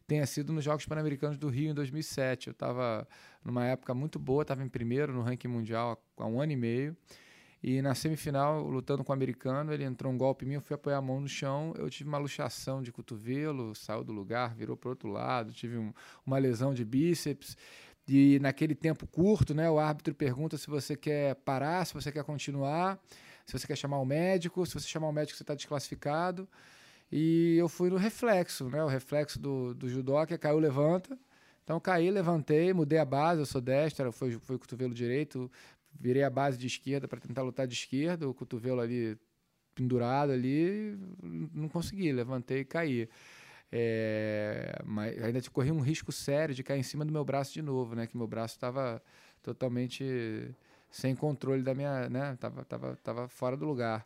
tenha 0.07 0.25
sido 0.25 0.53
nos 0.53 0.63
Jogos 0.63 0.85
Pan-Americanos 0.85 1.37
do 1.37 1.49
Rio 1.49 1.71
em 1.71 1.73
2007. 1.73 2.47
Eu 2.47 2.51
estava 2.51 3.07
numa 3.43 3.65
época 3.65 3.93
muito 3.93 4.17
boa, 4.17 4.43
estava 4.43 4.63
em 4.63 4.69
primeiro 4.69 5.11
no 5.11 5.21
ranking 5.21 5.49
mundial 5.49 6.01
há 6.17 6.25
um 6.25 6.39
ano 6.39 6.53
e 6.53 6.55
meio. 6.55 6.95
E 7.61 7.81
na 7.81 7.93
semifinal, 7.93 8.63
lutando 8.63 9.03
com 9.03 9.11
o 9.11 9.15
americano, 9.15 9.73
ele 9.73 9.83
entrou 9.83 10.11
um 10.11 10.17
golpe 10.17 10.45
em 10.45 10.47
mim, 10.47 10.53
eu 10.55 10.61
fui 10.61 10.75
apoiar 10.75 10.97
a 10.97 11.01
mão 11.01 11.19
no 11.19 11.27
chão, 11.27 11.73
eu 11.77 11.89
tive 11.89 12.07
uma 12.07 12.17
luxação 12.17 12.81
de 12.81 12.89
cotovelo, 12.89 13.75
saiu 13.75 14.01
do 14.01 14.13
lugar, 14.13 14.55
virou 14.55 14.77
para 14.77 14.89
outro 14.89 15.09
lado, 15.09 15.51
tive 15.51 15.77
um, 15.77 15.93
uma 16.25 16.37
lesão 16.37 16.73
de 16.73 16.85
bíceps. 16.85 17.57
E 18.07 18.39
naquele 18.39 18.73
tempo 18.73 19.05
curto, 19.05 19.53
né, 19.53 19.69
o 19.69 19.77
árbitro 19.77 20.15
pergunta 20.15 20.57
se 20.57 20.67
você 20.67 20.95
quer 20.95 21.35
parar, 21.35 21.85
se 21.85 21.93
você 21.93 22.11
quer 22.11 22.23
continuar, 22.23 22.97
se 23.45 23.57
você 23.57 23.67
quer 23.67 23.75
chamar 23.75 23.99
o 23.99 24.05
médico, 24.05 24.65
se 24.65 24.73
você 24.73 24.87
chamar 24.87 25.09
o 25.09 25.11
médico 25.11 25.37
você 25.37 25.43
está 25.43 25.53
desclassificado. 25.53 26.47
E 27.11 27.57
eu 27.57 27.67
fui 27.67 27.89
no 27.89 27.97
reflexo, 27.97 28.69
né, 28.69 28.81
o 28.83 28.87
reflexo 28.87 29.37
do, 29.37 29.73
do 29.73 29.89
judô, 29.89 30.25
que 30.25 30.33
é 30.33 30.37
caiu, 30.37 30.59
levanta. 30.59 31.17
Então 31.63 31.79
caí, 31.79 32.09
levantei, 32.09 32.73
mudei 32.73 32.97
a 32.97 33.05
base, 33.05 33.41
eu 33.41 33.45
sou 33.45 33.61
destra, 33.61 34.11
foi, 34.11 34.39
foi 34.39 34.57
cotovelo 34.57 34.91
direito, 34.91 35.51
virei 35.97 36.23
a 36.23 36.29
base 36.29 36.57
de 36.57 36.67
esquerda 36.67 37.07
para 37.07 37.19
tentar 37.19 37.41
lutar 37.41 37.67
de 37.67 37.73
esquerda, 37.73 38.27
o 38.27 38.33
cotovelo 38.33 38.81
ali 38.81 39.17
pendurado 39.73 40.31
ali, 40.31 40.97
não 41.53 41.69
consegui, 41.69 42.11
levantei 42.11 42.59
e 42.59 42.65
caí. 42.65 43.09
É, 43.71 44.81
mas 44.83 45.21
ainda 45.23 45.39
corri 45.51 45.71
um 45.71 45.79
risco 45.79 46.11
sério 46.11 46.55
de 46.55 46.63
cair 46.63 46.79
em 46.79 46.83
cima 46.83 47.05
do 47.05 47.13
meu 47.13 47.23
braço 47.23 47.53
de 47.53 47.61
novo, 47.61 47.95
né? 47.95 48.07
Que 48.07 48.17
meu 48.17 48.27
braço 48.27 48.55
estava 48.55 49.01
totalmente 49.43 50.53
sem 50.89 51.15
controle 51.15 51.61
da 51.61 51.73
minha, 51.73 52.09
né? 52.09 52.35
Tava, 52.39 52.65
tava, 52.65 52.95
tava 53.03 53.27
fora 53.27 53.55
do 53.55 53.65
lugar. 53.65 54.05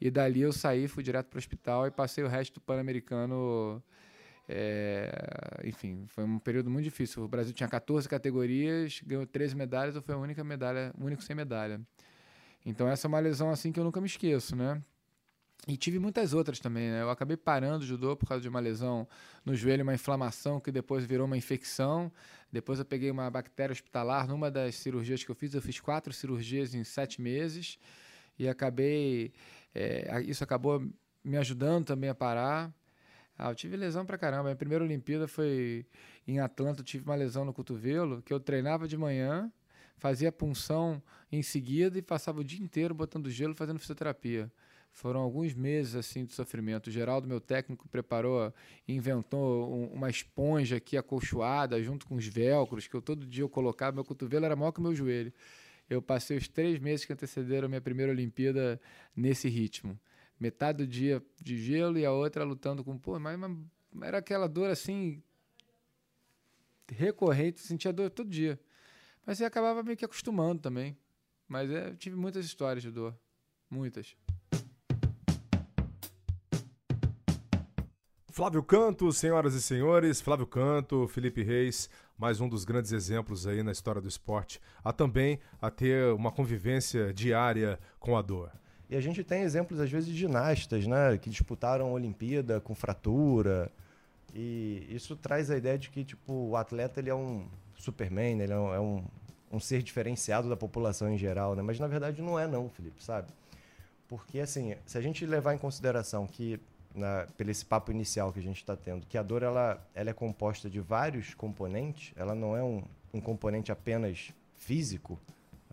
E 0.00 0.10
dali 0.10 0.40
eu 0.40 0.52
saí, 0.52 0.86
fui 0.86 1.02
direto 1.02 1.26
para 1.26 1.36
o 1.36 1.38
hospital 1.38 1.86
e 1.86 1.90
passei 1.90 2.22
o 2.22 2.28
resto 2.28 2.54
do 2.54 2.60
Pan-Americano 2.60 3.82
é, 4.48 5.60
enfim, 5.64 6.06
foi 6.06 6.24
um 6.24 6.38
período 6.38 6.70
muito 6.70 6.84
difícil. 6.84 7.22
O 7.22 7.28
Brasil 7.28 7.52
tinha 7.52 7.68
14 7.68 8.08
categorias, 8.08 9.00
ganhou 9.04 9.26
13 9.26 9.54
medalhas, 9.54 9.94
eu 9.94 10.00
fui 10.00 10.14
a 10.14 10.18
única 10.18 10.42
medalha, 10.42 10.92
único 10.98 11.22
sem 11.22 11.36
medalha. 11.36 11.80
Então 12.64 12.88
essa 12.88 13.06
é 13.06 13.08
uma 13.08 13.18
lesão 13.18 13.50
assim 13.50 13.70
que 13.70 13.78
eu 13.78 13.84
nunca 13.84 14.00
me 14.00 14.06
esqueço, 14.06 14.56
né? 14.56 14.82
E 15.66 15.76
tive 15.76 15.98
muitas 15.98 16.32
outras 16.32 16.60
também, 16.60 16.88
né? 16.90 17.02
Eu 17.02 17.10
acabei 17.10 17.36
parando 17.36 17.84
o 17.84 17.86
judô 17.86 18.16
por 18.16 18.26
causa 18.26 18.40
de 18.40 18.48
uma 18.48 18.60
lesão 18.60 19.06
no 19.44 19.54
joelho, 19.54 19.82
uma 19.82 19.92
inflamação 19.92 20.60
que 20.60 20.72
depois 20.72 21.04
virou 21.04 21.26
uma 21.26 21.36
infecção. 21.36 22.10
Depois 22.50 22.78
eu 22.78 22.86
peguei 22.86 23.10
uma 23.10 23.30
bactéria 23.30 23.72
hospitalar 23.72 24.26
numa 24.26 24.50
das 24.50 24.76
cirurgias 24.76 25.22
que 25.22 25.30
eu 25.30 25.34
fiz. 25.34 25.52
Eu 25.52 25.60
fiz 25.60 25.78
quatro 25.78 26.12
cirurgias 26.12 26.74
em 26.74 26.84
sete 26.84 27.20
meses 27.20 27.78
e 28.38 28.48
acabei. 28.48 29.32
É, 29.74 30.22
isso 30.22 30.42
acabou 30.42 30.88
me 31.22 31.36
ajudando 31.36 31.84
também 31.84 32.08
a 32.08 32.14
parar. 32.14 32.72
Ah, 33.38 33.50
eu 33.50 33.54
tive 33.54 33.76
lesão 33.76 34.04
pra 34.04 34.18
caramba. 34.18 34.44
Minha 34.44 34.56
primeira 34.56 34.82
Olimpíada 34.82 35.28
foi 35.28 35.86
em 36.26 36.40
Atlanta. 36.40 36.80
Eu 36.80 36.84
tive 36.84 37.04
uma 37.04 37.14
lesão 37.14 37.44
no 37.44 37.52
cotovelo 37.52 38.20
que 38.20 38.32
eu 38.32 38.40
treinava 38.40 38.88
de 38.88 38.96
manhã, 38.96 39.50
fazia 39.96 40.32
punção 40.32 41.00
em 41.30 41.40
seguida 41.40 41.96
e 41.96 42.02
passava 42.02 42.40
o 42.40 42.44
dia 42.44 42.60
inteiro 42.60 42.92
botando 42.92 43.30
gelo 43.30 43.54
fazendo 43.54 43.78
fisioterapia. 43.78 44.50
Foram 44.92 45.20
alguns 45.20 45.54
meses 45.54 45.94
assim 45.94 46.24
de 46.24 46.32
sofrimento. 46.32 46.88
O 46.88 46.90
Geraldo, 46.90 47.28
meu 47.28 47.40
técnico, 47.40 47.88
preparou, 47.88 48.52
inventou 48.88 49.72
um, 49.72 49.86
uma 49.92 50.10
esponja 50.10 50.78
aqui 50.78 50.96
acolchoada 50.96 51.80
junto 51.80 52.06
com 52.06 52.16
os 52.16 52.26
velcros 52.26 52.88
que 52.88 52.96
eu 52.96 53.02
todo 53.02 53.24
dia 53.24 53.44
eu 53.44 53.48
colocava. 53.48 53.94
Meu 53.94 54.04
cotovelo 54.04 54.46
era 54.46 54.56
maior 54.56 54.72
que 54.72 54.80
o 54.80 54.82
meu 54.82 54.96
joelho. 54.96 55.32
Eu 55.88 56.02
passei 56.02 56.36
os 56.36 56.48
três 56.48 56.80
meses 56.80 57.04
que 57.06 57.12
antecederam 57.12 57.66
a 57.66 57.68
minha 57.68 57.80
primeira 57.80 58.10
Olimpíada 58.10 58.80
nesse 59.14 59.48
ritmo 59.48 59.96
metade 60.38 60.78
do 60.78 60.86
dia 60.86 61.22
de 61.40 61.56
gelo 61.56 61.98
e 61.98 62.06
a 62.06 62.12
outra 62.12 62.44
lutando 62.44 62.84
com. 62.84 62.98
Pô, 62.98 63.18
mas, 63.18 63.38
mas 63.38 64.08
era 64.08 64.18
aquela 64.18 64.48
dor 64.48 64.70
assim. 64.70 65.22
recorrente, 66.90 67.60
sentia 67.60 67.92
dor 67.92 68.10
todo 68.10 68.28
dia. 68.28 68.58
Mas 69.26 69.38
você 69.38 69.44
acabava 69.44 69.82
meio 69.82 69.96
que 69.96 70.04
acostumando 70.04 70.62
também. 70.62 70.96
Mas 71.46 71.70
é, 71.70 71.88
eu 71.88 71.96
tive 71.96 72.16
muitas 72.16 72.44
histórias 72.44 72.82
de 72.82 72.90
dor. 72.90 73.14
Muitas. 73.70 74.16
Flávio 78.38 78.62
Canto, 78.62 79.10
senhoras 79.12 79.52
e 79.54 79.60
senhores, 79.60 80.20
Flávio 80.20 80.46
Canto, 80.46 81.08
Felipe 81.08 81.42
Reis, 81.42 81.90
mais 82.16 82.40
um 82.40 82.48
dos 82.48 82.64
grandes 82.64 82.92
exemplos 82.92 83.48
aí 83.48 83.64
na 83.64 83.72
história 83.72 84.00
do 84.00 84.06
esporte, 84.06 84.60
a 84.84 84.92
também 84.92 85.40
a 85.60 85.72
ter 85.72 86.12
uma 86.12 86.30
convivência 86.30 87.12
diária 87.12 87.80
com 87.98 88.16
a 88.16 88.22
dor. 88.22 88.52
E 88.90 88.96
a 88.96 89.00
gente 89.00 89.22
tem 89.22 89.42
exemplos, 89.42 89.80
às 89.80 89.90
vezes, 89.90 90.08
de 90.08 90.16
ginastas, 90.16 90.86
né? 90.86 91.18
Que 91.18 91.28
disputaram 91.28 91.88
a 91.88 91.92
Olimpíada 91.92 92.60
com 92.60 92.74
fratura. 92.74 93.70
E 94.34 94.86
isso 94.90 95.14
traz 95.14 95.50
a 95.50 95.56
ideia 95.56 95.78
de 95.78 95.90
que, 95.90 96.04
tipo, 96.04 96.32
o 96.32 96.56
atleta 96.56 97.00
ele 97.00 97.10
é 97.10 97.14
um 97.14 97.46
Superman, 97.76 98.40
ele 98.40 98.52
é 98.52 98.58
um, 98.58 98.74
é 98.74 98.80
um, 98.80 99.04
um 99.52 99.60
ser 99.60 99.82
diferenciado 99.82 100.48
da 100.48 100.56
população 100.56 101.12
em 101.12 101.18
geral, 101.18 101.54
né? 101.54 101.62
Mas, 101.62 101.78
na 101.78 101.86
verdade, 101.86 102.22
não 102.22 102.38
é 102.38 102.46
não, 102.46 102.68
Felipe, 102.70 103.02
sabe? 103.02 103.28
Porque, 104.08 104.40
assim, 104.40 104.74
se 104.86 104.96
a 104.96 105.00
gente 105.02 105.26
levar 105.26 105.54
em 105.54 105.58
consideração 105.58 106.26
que, 106.26 106.58
na, 106.94 107.26
pelo 107.36 107.50
esse 107.50 107.64
papo 107.64 107.90
inicial 107.90 108.32
que 108.32 108.38
a 108.38 108.42
gente 108.42 108.56
está 108.56 108.74
tendo, 108.74 109.06
que 109.06 109.18
a 109.18 109.22
dor, 109.22 109.42
ela, 109.42 109.86
ela 109.94 110.08
é 110.08 110.14
composta 110.14 110.70
de 110.70 110.80
vários 110.80 111.34
componentes, 111.34 112.12
ela 112.16 112.34
não 112.34 112.56
é 112.56 112.62
um, 112.62 112.82
um 113.12 113.20
componente 113.20 113.70
apenas 113.70 114.32
físico, 114.56 115.20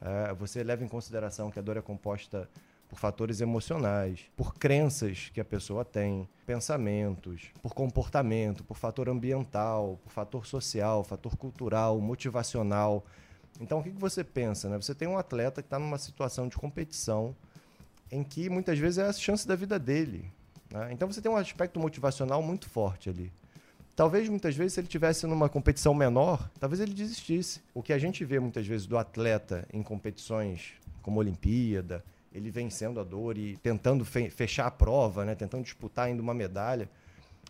é, 0.01 0.33
você 0.33 0.63
leva 0.63 0.83
em 0.83 0.87
consideração 0.87 1.49
que 1.49 1.57
a 1.57 1.61
dor 1.61 1.77
é 1.77 1.81
composta 1.81 2.49
por 2.87 2.99
fatores 2.99 3.41
emocionais, 3.41 4.21
por 4.35 4.55
crenças 4.55 5.29
que 5.33 5.41
a 5.41 5.45
pessoa 5.45 5.83
tem, 5.83 6.27
pensamentos, 6.45 7.51
por 7.61 7.73
comportamento, 7.73 8.63
por 8.63 8.77
fator 8.77 9.09
ambiental, 9.09 9.99
por 10.03 10.11
fator 10.11 10.45
social, 10.45 11.03
fator 11.03 11.35
cultural, 11.35 11.99
motivacional. 11.99 13.05
Então, 13.59 13.79
o 13.79 13.83
que 13.83 13.89
você 13.89 14.23
pensa? 14.23 14.69
Né? 14.69 14.77
Você 14.77 14.93
tem 14.93 15.07
um 15.07 15.17
atleta 15.17 15.61
que 15.61 15.67
está 15.67 15.79
numa 15.79 15.97
situação 15.97 16.47
de 16.47 16.55
competição, 16.55 17.35
em 18.11 18.23
que 18.23 18.49
muitas 18.49 18.77
vezes 18.77 18.99
é 18.99 19.07
a 19.07 19.13
chance 19.13 19.47
da 19.47 19.55
vida 19.55 19.79
dele. 19.79 20.31
Né? 20.71 20.89
Então 20.91 21.11
você 21.11 21.21
tem 21.21 21.31
um 21.31 21.37
aspecto 21.37 21.79
motivacional 21.79 22.41
muito 22.41 22.69
forte 22.69 23.09
ali. 23.09 23.31
Talvez 23.95 24.27
muitas 24.27 24.55
vezes, 24.55 24.73
se 24.73 24.81
ele 24.81 24.87
tivesse 24.87 25.25
numa 25.25 25.47
competição 25.47 25.93
menor, 25.93 26.49
talvez 26.59 26.81
ele 26.81 26.93
desistisse. 26.93 27.61
O 27.73 27.81
que 27.81 27.93
a 27.93 27.97
gente 27.97 28.25
vê 28.25 28.39
muitas 28.39 28.67
vezes 28.67 28.85
do 28.85 28.97
atleta 28.97 29.65
em 29.71 29.81
competições 29.81 30.73
como 31.01 31.19
Olimpíada, 31.19 32.03
ele 32.35 32.51
vencendo 32.51 32.99
a 32.99 33.03
dor 33.03 33.37
e 33.37 33.55
tentando 33.57 34.03
fechar 34.03 34.67
a 34.67 34.71
prova, 34.71 35.23
né? 35.23 35.33
tentando 35.35 35.63
disputar 35.63 36.07
ainda 36.07 36.21
uma 36.21 36.33
medalha, 36.33 36.89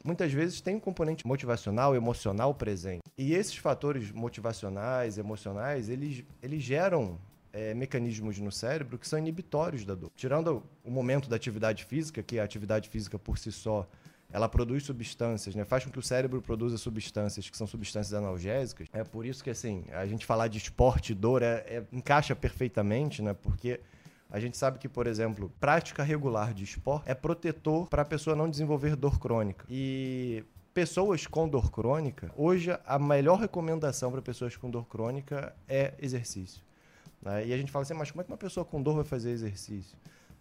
muitas 0.04 0.32
vezes 0.32 0.62
tem 0.62 0.75
um 0.75 0.80
componente 0.80 1.25
motivacional, 1.25 1.96
emocional 1.96 2.54
presente. 2.54 3.01
E 3.18 3.34
esses 3.34 3.58
fatores 3.58 4.12
motivacionais, 4.12 5.18
emocionais, 5.18 5.89
eles, 5.89 6.24
eles 6.42 6.62
geram 6.62 7.18
é, 7.51 7.74
mecanismos 7.74 8.38
no 8.38 8.51
cérebro 8.51 9.00
que 9.00 9.08
são 9.08 9.18
inibitórios 9.18 9.84
da 9.84 9.96
dor. 9.96 10.12
Tirando 10.15 10.62
o 10.84 10.92
momento 10.92 11.27
da 11.27 11.36
atividade 11.36 11.84
física, 11.84 12.22
que 12.22 12.38
a 12.38 12.44
atividade 12.44 12.88
física 12.88 13.18
por 13.18 13.39
si 13.39 13.51
só 13.51 13.88
ela 14.32 14.50
produz 14.50 14.84
substâncias, 14.84 15.56
né? 15.56 15.63
Faz 15.63 15.86
com 15.86 15.92
que 15.92 16.00
o 16.00 16.01
cérebro 16.01 16.42
produza 16.42 16.77
substâncias 16.77 17.50
que 17.50 17.56
são 17.56 17.65
substâncias 17.65 18.13
analgésicas. 18.13 18.88
É 18.92 19.04
por 19.04 19.25
isso 19.25 19.44
que 19.44 19.50
assim, 19.50 19.86
a 19.94 20.06
gente 20.06 20.25
falar 20.25 20.48
de 20.48 20.58
esporte 20.58 21.13
e 21.13 21.15
dor 21.15 21.42
é, 21.42 21.63
é, 21.68 21.84
encaixa 21.92 22.36
perfeitamente, 22.36 23.22
né? 23.22 23.34
Porque 23.34 23.80
a 24.36 24.39
gente 24.42 24.58
sabe 24.58 24.77
que, 24.80 24.89
por 24.89 25.08
exemplo, 25.08 25.50
prática 25.62 26.04
regular 26.04 26.54
de 26.54 26.65
esporte 26.65 27.10
é 27.10 27.15
protetor 27.15 27.88
para 27.88 28.01
a 28.01 28.06
pessoa 28.06 28.36
não 28.36 28.50
desenvolver 28.50 28.94
dor 28.98 29.18
crônica. 29.18 29.65
E 29.70 30.44
pessoas 30.74 31.25
com 31.25 31.48
dor 31.48 31.72
crônica, 31.72 32.30
hoje 32.36 32.77
a 32.86 33.00
melhor 33.00 33.39
recomendação 33.39 34.12
para 34.12 34.22
pessoas 34.22 34.58
com 34.58 34.70
dor 34.70 34.88
crônica 34.88 35.56
é 35.70 35.94
exercício. 36.01 36.62
Né? 37.22 37.48
E 37.48 37.54
a 37.54 37.58
gente 37.58 37.72
fala 37.72 37.84
assim, 37.84 37.94
mas 37.94 38.12
como 38.12 38.24
é 38.24 38.25
que 38.25 38.32
uma 38.32 38.38
pessoa 38.38 38.65
com 38.65 38.84
dor 38.84 38.96
vai 38.96 39.06
fazer 39.06 39.32
exercício? 39.32 39.98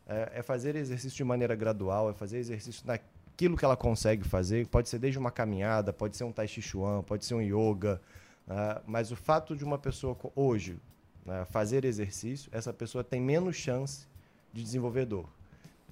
É, 0.08 0.40
é 0.40 0.42
fazer 0.42 0.74
exercício 0.74 1.16
de 1.16 1.22
maneira 1.22 1.54
gradual, 1.54 2.10
é 2.10 2.12
fazer 2.12 2.38
exercício 2.38 2.84
na, 2.84 2.94
aquilo 2.94 3.56
que 3.56 3.64
ela 3.64 3.76
consegue 3.76 4.24
fazer. 4.24 4.66
Pode 4.66 4.88
ser 4.88 4.98
desde 4.98 5.20
uma 5.20 5.30
caminhada, 5.30 5.92
pode 5.92 6.16
ser 6.16 6.24
um 6.24 6.32
tai 6.32 6.48
chi 6.48 6.60
chuan, 6.60 7.04
pode 7.04 7.24
ser 7.24 7.34
um 7.34 7.40
yoga. 7.40 8.00
Né? 8.44 8.80
Mas 8.88 9.12
o 9.12 9.16
fato 9.16 9.54
de 9.54 9.62
uma 9.62 9.78
pessoa 9.78 10.16
hoje 10.34 10.80
né, 11.24 11.44
fazer 11.50 11.84
exercício, 11.84 12.50
essa 12.52 12.72
pessoa 12.72 13.02
tem 13.02 13.20
menos 13.20 13.56
chance 13.56 14.06
de 14.52 14.62
desenvolver 14.62 15.06
dor. 15.06 15.28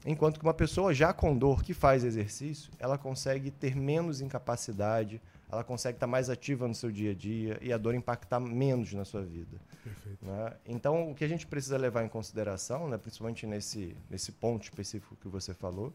Enquanto 0.04 0.38
que 0.38 0.44
uma 0.44 0.54
pessoa 0.54 0.92
já 0.92 1.12
com 1.12 1.36
dor 1.36 1.62
que 1.62 1.72
faz 1.72 2.02
exercício, 2.02 2.72
ela 2.78 2.98
consegue 2.98 3.50
ter 3.50 3.76
menos 3.76 4.20
incapacidade, 4.20 5.20
ela 5.50 5.62
consegue 5.62 5.96
estar 5.96 6.06
mais 6.06 6.28
ativa 6.28 6.66
no 6.66 6.74
seu 6.74 6.90
dia 6.90 7.12
a 7.12 7.14
dia 7.14 7.58
e 7.60 7.72
a 7.72 7.78
dor 7.78 7.94
impactar 7.94 8.40
menos 8.40 8.92
na 8.92 9.04
sua 9.04 9.22
vida. 9.22 9.60
Né? 10.20 10.52
Então, 10.66 11.10
o 11.10 11.14
que 11.14 11.24
a 11.24 11.28
gente 11.28 11.46
precisa 11.46 11.76
levar 11.76 12.04
em 12.04 12.08
consideração, 12.08 12.88
né, 12.88 12.96
principalmente 12.96 13.46
nesse, 13.46 13.96
nesse 14.08 14.32
ponto 14.32 14.62
específico 14.62 15.16
que 15.20 15.28
você 15.28 15.52
falou, 15.52 15.92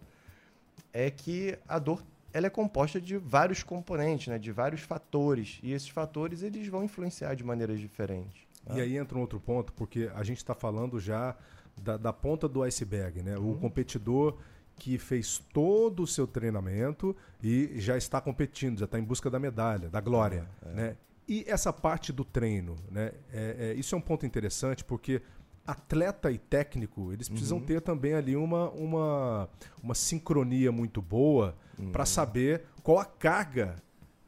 é 0.94 1.10
que 1.10 1.58
a 1.67 1.79
dor 1.79 2.03
ela 2.34 2.48
é 2.48 2.50
composta 2.50 3.00
de 3.00 3.17
vários 3.17 3.63
componentes, 3.63 4.27
né, 4.27 4.38
de 4.38 4.51
vários 4.51 4.82
fatores, 4.82 5.60
e 5.63 5.72
esses 5.72 5.89
fatores 5.89 6.44
eles 6.44 6.67
vão 6.67 6.84
influenciar 6.84 7.36
de 7.36 7.44
maneiras 7.44 7.79
diferentes. 7.79 8.47
E 8.76 8.82
aí 8.82 8.98
entra 8.98 9.18
um 9.18 9.22
outro 9.22 9.40
ponto, 9.40 9.72
porque 9.74 10.10
a 10.14 10.24
gente 10.24 10.38
está 10.38 10.54
falando 10.54 11.00
já 11.00 11.36
da, 11.78 11.98
da, 11.98 12.12
ponta 12.12 12.48
do 12.48 12.64
iceberg, 12.64 13.22
né? 13.22 13.38
Uhum. 13.38 13.52
O 13.52 13.58
competidor 13.58 14.38
que 14.76 14.98
fez 14.98 15.40
todo 15.54 16.04
o 16.04 16.08
seu 16.08 16.28
treinamento 16.28 17.16
e 17.42 17.80
já 17.80 17.98
está 17.98 18.22
competindo, 18.22 18.80
já 18.80 18.86
está 18.86 19.00
em 19.00 19.04
busca 19.04 19.30
da 19.30 19.40
medalha, 19.40 19.90
da 19.90 20.00
glória, 20.00 20.48
é, 20.66 20.70
é. 20.70 20.74
né? 20.74 20.98
E 21.28 21.44
essa 21.48 21.74
parte 21.74 22.14
do 22.14 22.24
treino, 22.24 22.76
né? 22.90 23.12
É, 23.32 23.72
é, 23.72 23.74
isso 23.74 23.94
é 23.94 23.98
um 23.98 24.02
ponto 24.02 24.26
interessante 24.26 24.84
porque 24.84 25.22
atleta 25.68 26.32
e 26.32 26.38
técnico, 26.38 27.12
eles 27.12 27.28
precisam 27.28 27.58
uhum. 27.58 27.66
ter 27.66 27.82
também 27.82 28.14
ali 28.14 28.38
uma, 28.38 28.70
uma, 28.70 29.50
uma 29.84 29.94
sincronia 29.94 30.72
muito 30.72 31.01
boa 31.01 31.56
uhum. 31.77 31.92
para 31.92 32.06
saber 32.06 32.64
qual 32.82 33.00
a 33.00 33.06
carga 33.06 33.75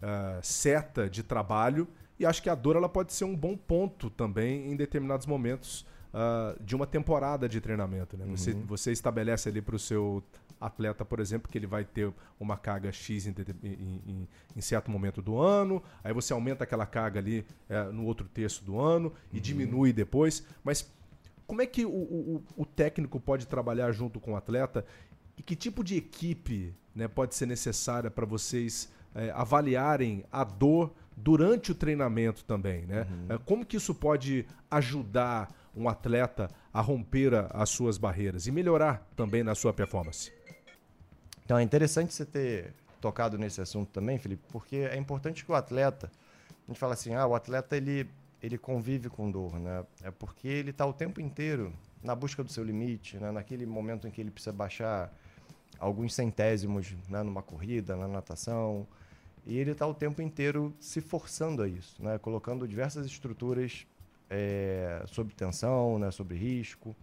uh, 0.02 0.44
certa 0.44 1.10
de 1.10 1.24
trabalho. 1.24 1.88
E 2.20 2.26
acho 2.26 2.44
que 2.44 2.50
a 2.50 2.56
dor 2.56 2.76
ela 2.76 2.90
pode 2.90 3.14
ser 3.14 3.24
um 3.24 3.36
bom 3.36 3.56
ponto 3.56 4.10
também 4.10 4.72
em 4.72 4.76
determinados 4.76 5.26
momentos 5.26 5.86
uh, 6.14 6.62
de 6.62 6.76
uma 6.76 6.86
temporada 6.86 7.48
de 7.48 7.62
treinamento. 7.62 8.18
Né? 8.18 8.26
Uhum. 8.26 8.36
Você, 8.36 8.54
você 8.54 8.92
estabelece 8.92 9.50
ali 9.50 9.62
para 9.62 9.76
o 9.76 9.80
seu 9.80 10.24
atleta, 10.60 11.06
por 11.06 11.20
exemplo, 11.20 11.50
que 11.50 11.58
ele 11.58 11.68
vai 11.68 11.86
ter 11.86 12.12
uma 12.38 12.58
carga 12.58 12.92
X 12.92 13.26
em, 13.26 13.34
em, 13.64 14.28
em, 14.56 14.62
certo 14.62 14.92
momento 14.92 15.22
do 15.22 15.40
ano, 15.40 15.82
aí 16.04 16.12
você 16.12 16.34
aumenta 16.34 16.66
aquela 16.66 16.86
carga 16.86 17.20
ali 17.20 17.46
é, 17.70 17.84
no 17.86 18.04
outro 18.06 18.28
terço 18.28 18.66
do 18.66 18.78
ano 18.78 19.14
e 19.32 19.38
uhum. 19.38 19.42
diminui 19.42 19.94
depois. 19.94 20.46
Mas 20.62 20.92
como 21.48 21.62
é 21.62 21.66
que 21.66 21.86
o, 21.86 21.90
o, 21.90 22.44
o 22.58 22.66
técnico 22.66 23.20
pode 23.20 23.48
trabalhar 23.48 23.92
junto 23.94 24.20
com 24.20 24.34
o 24.34 24.36
atleta 24.36 24.86
e 25.38 25.42
que 25.42 25.56
tipo 25.56 25.84
de 25.84 25.96
equipe 25.96 26.76
né, 26.94 27.08
pode 27.08 27.34
ser 27.34 27.46
necessária 27.46 28.12
para 28.12 28.26
vocês 28.26 28.90
é, 29.16 29.32
avaliarem 29.32 30.26
a 30.32 30.44
dor 30.44 30.94
durante 31.24 31.72
o 31.72 31.76
treinamento 31.76 32.44
também, 32.44 32.86
né? 32.86 33.08
Uhum. 33.10 33.36
É, 33.36 33.38
como 33.40 33.66
que 33.66 33.78
isso 33.78 33.94
pode 33.94 34.46
ajudar 34.70 35.54
um 35.76 35.88
atleta 35.88 36.50
a 36.74 36.82
romper 36.82 37.34
as 37.52 37.70
suas 37.70 37.98
barreiras 37.98 38.48
e 38.48 38.52
melhorar 38.52 39.08
também 39.16 39.44
na 39.44 39.56
sua 39.56 39.74
performance? 39.74 40.32
Então 41.44 41.58
é 41.58 41.64
interessante 41.64 42.14
você 42.14 42.26
ter 42.26 42.74
tocado 43.02 43.38
nesse 43.38 43.62
assunto 43.62 43.90
também, 43.90 44.18
Felipe, 44.18 44.44
porque 44.52 44.78
é 44.78 44.98
importante 44.98 45.44
que 45.44 45.52
o 45.52 45.56
atleta, 45.56 46.12
a 46.68 46.72
gente 46.72 46.80
fala 46.80 46.94
assim, 46.94 47.14
ah, 47.14 47.26
o 47.26 47.36
atleta 47.36 47.76
ele 47.76 48.10
ele 48.42 48.58
convive 48.58 49.10
com 49.10 49.30
dor, 49.30 49.60
né? 49.60 49.86
É 50.02 50.12
porque 50.12 50.48
ele 50.48 50.70
está 50.70 50.86
o 50.86 50.94
tempo 50.94 51.20
inteiro 51.20 51.74
na 52.02 52.16
busca 52.16 52.44
do 52.44 52.52
seu 52.52 52.64
limite, 52.64 53.18
né? 53.18 53.32
naquele 53.32 53.66
momento 53.66 54.08
em 54.08 54.12
que 54.12 54.22
ele 54.22 54.32
precisa 54.32 54.54
baixar 54.54 55.14
alguns 55.78 56.14
centésimos 56.14 56.96
né? 57.10 57.22
numa 57.22 57.42
corrida, 57.42 57.96
na 57.96 58.08
natação, 58.08 58.88
e 59.46 59.58
ele 59.58 59.72
está 59.72 59.86
o 59.88 59.94
tempo 59.94 60.22
inteiro 60.22 60.74
se 60.80 61.02
forçando 61.02 61.62
a 61.62 61.68
isso, 61.68 62.02
né? 62.04 62.18
colocando 62.18 62.68
diversas 62.68 63.06
estruturas 63.06 63.88
é, 64.30 65.04
sob 65.08 65.34
tensão, 65.34 65.98
né? 65.98 66.12
sob 66.12 66.36
risco. 66.36 66.96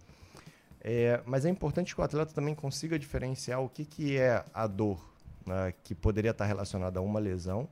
É, 0.80 1.20
mas 1.26 1.44
é 1.44 1.48
importante 1.48 1.94
que 1.94 2.00
o 2.00 2.04
atleta 2.04 2.32
também 2.32 2.54
consiga 2.54 2.98
diferenciar 2.98 3.60
o 3.60 3.68
que, 3.68 3.84
que 3.84 4.16
é 4.16 4.44
a 4.54 4.66
dor 4.66 5.04
né? 5.44 5.72
que 5.82 5.94
poderia 5.94 6.32
estar 6.32 6.44
relacionada 6.44 6.98
a 6.98 7.02
uma 7.02 7.18
lesão 7.18 7.68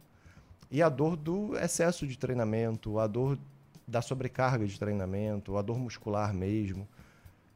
e 0.70 0.82
a 0.82 0.88
dor 0.88 1.16
do 1.16 1.56
excesso 1.56 2.06
de 2.06 2.18
treinamento, 2.18 2.98
a 2.98 3.06
dor 3.06 3.38
da 3.86 4.00
sobrecarga 4.00 4.66
de 4.66 4.78
treinamento, 4.78 5.56
a 5.56 5.62
dor 5.62 5.78
muscular 5.78 6.32
mesmo. 6.32 6.88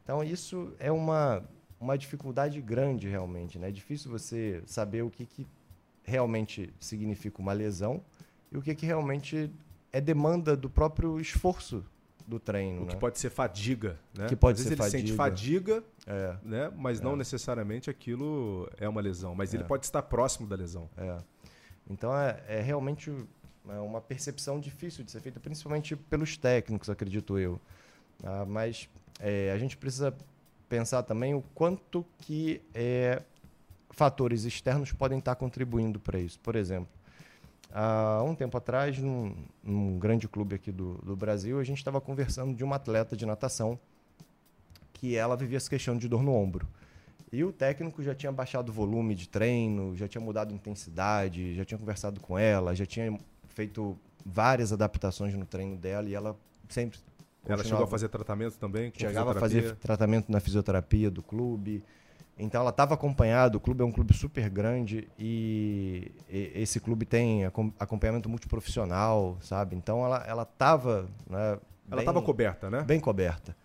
Então, 0.03 0.23
isso 0.23 0.73
é 0.79 0.91
uma, 0.91 1.43
uma 1.79 1.97
dificuldade 1.97 2.61
grande 2.61 3.07
realmente. 3.07 3.57
Né? 3.57 3.69
É 3.69 3.71
difícil 3.71 4.11
você 4.11 4.61
saber 4.65 5.01
o 5.01 5.09
que, 5.09 5.25
que 5.25 5.47
realmente 6.09 6.73
significa 6.79 7.41
uma 7.41 7.53
lesão 7.53 8.03
e 8.51 8.57
o 8.57 8.61
que, 8.61 8.73
que 8.75 8.85
realmente 8.85 9.51
é 9.91 10.01
demanda 10.01 10.55
do 10.55 10.69
próprio 10.69 11.19
esforço 11.19 11.85
do 12.27 12.39
treino. 12.39 12.83
O 12.83 12.85
que 12.85 12.93
né? 12.93 12.99
pode 12.99 13.17
ser 13.17 13.29
fadiga, 13.29 13.99
né? 14.15 14.27
Que 14.27 14.35
pode 14.35 14.59
Às 14.59 14.67
ser 14.67 14.75
vezes 14.75 14.93
ele 14.93 15.07
fadiga. 15.07 15.07
sente 15.07 15.17
fadiga, 15.17 15.83
é. 16.05 16.35
né? 16.43 16.71
mas 16.75 16.99
é. 16.99 17.03
não 17.03 17.15
necessariamente 17.15 17.89
aquilo 17.89 18.69
é 18.77 18.87
uma 18.87 19.01
lesão. 19.01 19.33
Mas 19.33 19.53
é. 19.53 19.57
ele 19.57 19.63
pode 19.63 19.85
estar 19.85 20.01
próximo 20.03 20.47
da 20.47 20.55
lesão. 20.55 20.89
É. 20.97 21.17
Então 21.89 22.15
é, 22.15 22.39
é 22.47 22.61
realmente 22.61 23.11
é 23.67 23.79
uma 23.79 24.01
percepção 24.01 24.59
difícil 24.59 25.03
de 25.03 25.11
ser 25.11 25.21
feita, 25.21 25.39
principalmente 25.39 25.95
pelos 25.95 26.37
técnicos, 26.37 26.89
acredito 26.89 27.37
eu. 27.37 27.59
Ah, 28.23 28.45
mas 28.45 28.89
a 29.53 29.57
gente 29.57 29.75
precisa 29.75 30.15
pensar 30.69 31.03
também 31.03 31.33
o 31.33 31.41
quanto 31.53 32.05
que 32.19 32.61
é, 32.73 33.21
fatores 33.91 34.43
externos 34.43 34.91
podem 34.91 35.19
estar 35.19 35.35
contribuindo 35.35 35.99
para 35.99 36.19
isso. 36.19 36.39
Por 36.39 36.55
exemplo, 36.55 36.89
há 37.71 38.21
um 38.23 38.35
tempo 38.35 38.57
atrás, 38.57 38.97
num, 38.97 39.35
num 39.63 39.97
grande 39.99 40.27
clube 40.27 40.55
aqui 40.55 40.71
do, 40.71 40.95
do 41.03 41.15
Brasil, 41.15 41.59
a 41.59 41.63
gente 41.63 41.77
estava 41.77 41.99
conversando 41.99 42.53
de 42.53 42.63
uma 42.63 42.75
atleta 42.75 43.15
de 43.15 43.25
natação 43.25 43.79
que 44.93 45.15
ela 45.15 45.35
vivia 45.35 45.57
essa 45.57 45.69
questão 45.69 45.97
de 45.97 46.07
dor 46.07 46.21
no 46.21 46.33
ombro. 46.33 46.67
E 47.31 47.43
o 47.43 47.53
técnico 47.53 48.01
já 48.01 48.15
tinha 48.15 48.31
baixado 48.31 48.69
o 48.69 48.73
volume 48.73 49.13
de 49.13 49.29
treino, 49.29 49.95
já 49.95 50.07
tinha 50.07 50.21
mudado 50.21 50.51
a 50.51 50.55
intensidade, 50.55 51.55
já 51.55 51.63
tinha 51.63 51.77
conversado 51.77 52.19
com 52.19 52.37
ela, 52.37 52.75
já 52.75 52.85
tinha 52.85 53.17
feito 53.49 53.97
várias 54.25 54.73
adaptações 54.73 55.33
no 55.35 55.45
treino 55.45 55.77
dela 55.77 56.09
e 56.09 56.15
ela 56.15 56.35
sempre. 56.67 56.99
Ela 57.45 57.63
chegou 57.63 57.83
a 57.83 57.87
fazer 57.87 58.09
tratamento 58.09 58.57
também? 58.57 58.91
Chegava 58.95 59.31
a 59.31 59.35
fazer 59.35 59.75
tratamento 59.75 60.31
na 60.31 60.39
fisioterapia 60.39 61.09
do 61.09 61.23
clube. 61.23 61.83
Então 62.39 62.61
ela 62.61 62.69
estava 62.69 62.93
acompanhada, 62.93 63.57
o 63.57 63.59
clube 63.59 63.83
é 63.83 63.85
um 63.85 63.91
clube 63.91 64.13
super 64.13 64.49
grande 64.49 65.09
e, 65.19 66.09
e 66.29 66.51
esse 66.55 66.79
clube 66.79 67.05
tem 67.05 67.43
acompanhamento 67.77 68.29
multiprofissional, 68.29 69.37
sabe? 69.41 69.75
Então 69.75 70.05
ela 70.05 70.23
ela 70.25 70.43
estava, 70.43 71.09
né, 71.29 71.59
ela 71.91 72.01
estava 72.01 72.21
coberta, 72.21 72.69
né? 72.69 72.81
Bem 72.83 72.99
coberta. 72.99 73.55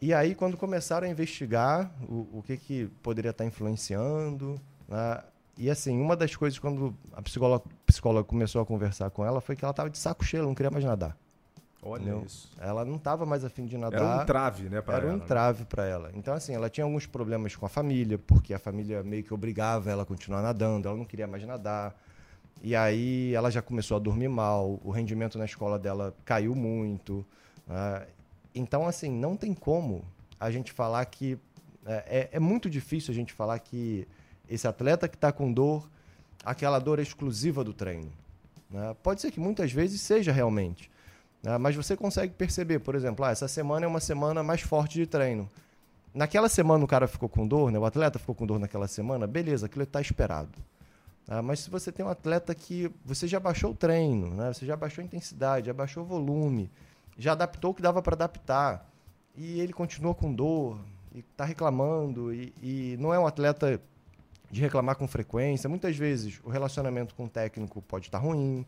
E 0.00 0.14
aí 0.14 0.34
quando 0.34 0.56
começaram 0.56 1.06
a 1.06 1.10
investigar 1.10 1.90
o, 2.08 2.38
o 2.38 2.42
que 2.42 2.56
que 2.56 2.86
poderia 3.02 3.30
estar 3.30 3.44
influenciando, 3.44 4.58
né, 4.88 5.22
e 5.58 5.68
assim, 5.68 6.00
uma 6.00 6.16
das 6.16 6.34
coisas 6.34 6.58
quando 6.58 6.96
a 7.12 7.20
psicóloga, 7.20 7.64
psicóloga 7.84 8.24
começou 8.24 8.62
a 8.62 8.66
conversar 8.66 9.10
com 9.10 9.24
ela 9.24 9.40
foi 9.42 9.54
que 9.54 9.64
ela 9.64 9.72
estava 9.72 9.90
de 9.90 9.98
saco 9.98 10.24
cheio, 10.24 10.44
não 10.44 10.54
queria 10.54 10.70
mais 10.70 10.84
nadar. 10.84 11.14
Olha 11.86 12.02
entendeu? 12.02 12.22
isso. 12.26 12.50
Ela 12.58 12.84
não 12.84 12.96
estava 12.96 13.24
mais 13.24 13.44
afim 13.44 13.64
de 13.66 13.78
nadar. 13.78 14.00
Era 14.02 14.22
um 14.22 14.26
trave, 14.26 14.68
né, 14.68 14.80
pra 14.80 14.96
Era 14.96 15.04
ela, 15.06 15.14
um 15.14 15.18
né? 15.18 15.24
trave 15.26 15.64
para 15.64 15.84
ela. 15.86 16.10
Então, 16.14 16.34
assim, 16.34 16.54
ela 16.54 16.68
tinha 16.68 16.84
alguns 16.84 17.06
problemas 17.06 17.54
com 17.54 17.64
a 17.64 17.68
família, 17.68 18.18
porque 18.18 18.52
a 18.52 18.58
família 18.58 19.02
meio 19.02 19.22
que 19.22 19.32
obrigava 19.32 19.90
ela 19.90 20.02
a 20.02 20.06
continuar 20.06 20.42
nadando, 20.42 20.88
ela 20.88 20.96
não 20.96 21.04
queria 21.04 21.26
mais 21.26 21.44
nadar. 21.44 21.94
E 22.62 22.74
aí 22.74 23.32
ela 23.34 23.50
já 23.50 23.60
começou 23.62 23.96
a 23.96 24.00
dormir 24.00 24.28
mal, 24.28 24.80
o 24.82 24.90
rendimento 24.90 25.38
na 25.38 25.44
escola 25.44 25.78
dela 25.78 26.14
caiu 26.24 26.54
muito. 26.54 27.24
né? 27.66 28.06
Então, 28.54 28.86
assim, 28.86 29.10
não 29.10 29.36
tem 29.36 29.52
como 29.54 30.02
a 30.40 30.50
gente 30.50 30.72
falar 30.72 31.04
que. 31.06 31.38
É, 31.84 32.04
é- 32.06 32.28
é 32.32 32.40
muito 32.40 32.68
difícil 32.68 33.12
a 33.12 33.14
gente 33.14 33.32
falar 33.32 33.58
que 33.60 34.08
esse 34.48 34.66
atleta 34.66 35.06
que 35.06 35.14
está 35.16 35.30
com 35.30 35.52
dor, 35.52 35.88
aquela 36.44 36.78
dor 36.78 36.98
é 36.98 37.02
exclusiva 37.02 37.62
do 37.62 37.72
treino. 37.72 38.10
né? 38.70 38.96
Pode 39.02 39.20
ser 39.20 39.30
que 39.30 39.38
muitas 39.38 39.70
vezes 39.70 40.00
seja 40.00 40.32
realmente. 40.32 40.90
Né? 41.46 41.56
Mas 41.58 41.76
você 41.76 41.96
consegue 41.96 42.34
perceber, 42.34 42.80
por 42.80 42.96
exemplo, 42.96 43.24
ah, 43.24 43.30
essa 43.30 43.46
semana 43.46 43.86
é 43.86 43.88
uma 43.88 44.00
semana 44.00 44.42
mais 44.42 44.62
forte 44.62 44.94
de 44.94 45.06
treino. 45.06 45.48
Naquela 46.12 46.48
semana 46.48 46.84
o 46.84 46.88
cara 46.88 47.06
ficou 47.06 47.28
com 47.28 47.46
dor, 47.46 47.70
né? 47.70 47.78
o 47.78 47.84
atleta 47.84 48.18
ficou 48.18 48.34
com 48.34 48.44
dor 48.44 48.58
naquela 48.58 48.88
semana, 48.88 49.28
beleza, 49.28 49.66
aquilo 49.66 49.84
está 49.84 50.00
esperado. 50.00 50.58
Ah, 51.28 51.42
mas 51.42 51.60
se 51.60 51.70
você 51.70 51.92
tem 51.92 52.04
um 52.04 52.08
atleta 52.08 52.52
que 52.52 52.90
você 53.04 53.28
já 53.28 53.38
baixou 53.38 53.70
o 53.70 53.74
treino, 53.76 54.34
né? 54.34 54.52
você 54.52 54.66
já 54.66 54.74
baixou 54.74 55.02
a 55.02 55.04
intensidade, 55.04 55.66
já 55.66 55.72
baixou 55.72 56.02
o 56.02 56.06
volume, 56.06 56.68
já 57.16 57.30
adaptou 57.30 57.70
o 57.70 57.74
que 57.74 57.82
dava 57.82 58.02
para 58.02 58.14
adaptar, 58.14 58.90
e 59.36 59.60
ele 59.60 59.72
continua 59.72 60.16
com 60.16 60.32
dor, 60.32 60.80
e 61.14 61.20
está 61.20 61.44
reclamando, 61.44 62.34
e, 62.34 62.52
e 62.60 62.96
não 62.98 63.14
é 63.14 63.20
um 63.20 63.26
atleta 63.26 63.80
de 64.50 64.60
reclamar 64.60 64.96
com 64.96 65.06
frequência. 65.06 65.68
Muitas 65.68 65.96
vezes 65.96 66.40
o 66.42 66.48
relacionamento 66.48 67.14
com 67.14 67.26
o 67.26 67.28
técnico 67.28 67.80
pode 67.82 68.06
estar 68.06 68.18
ruim, 68.18 68.66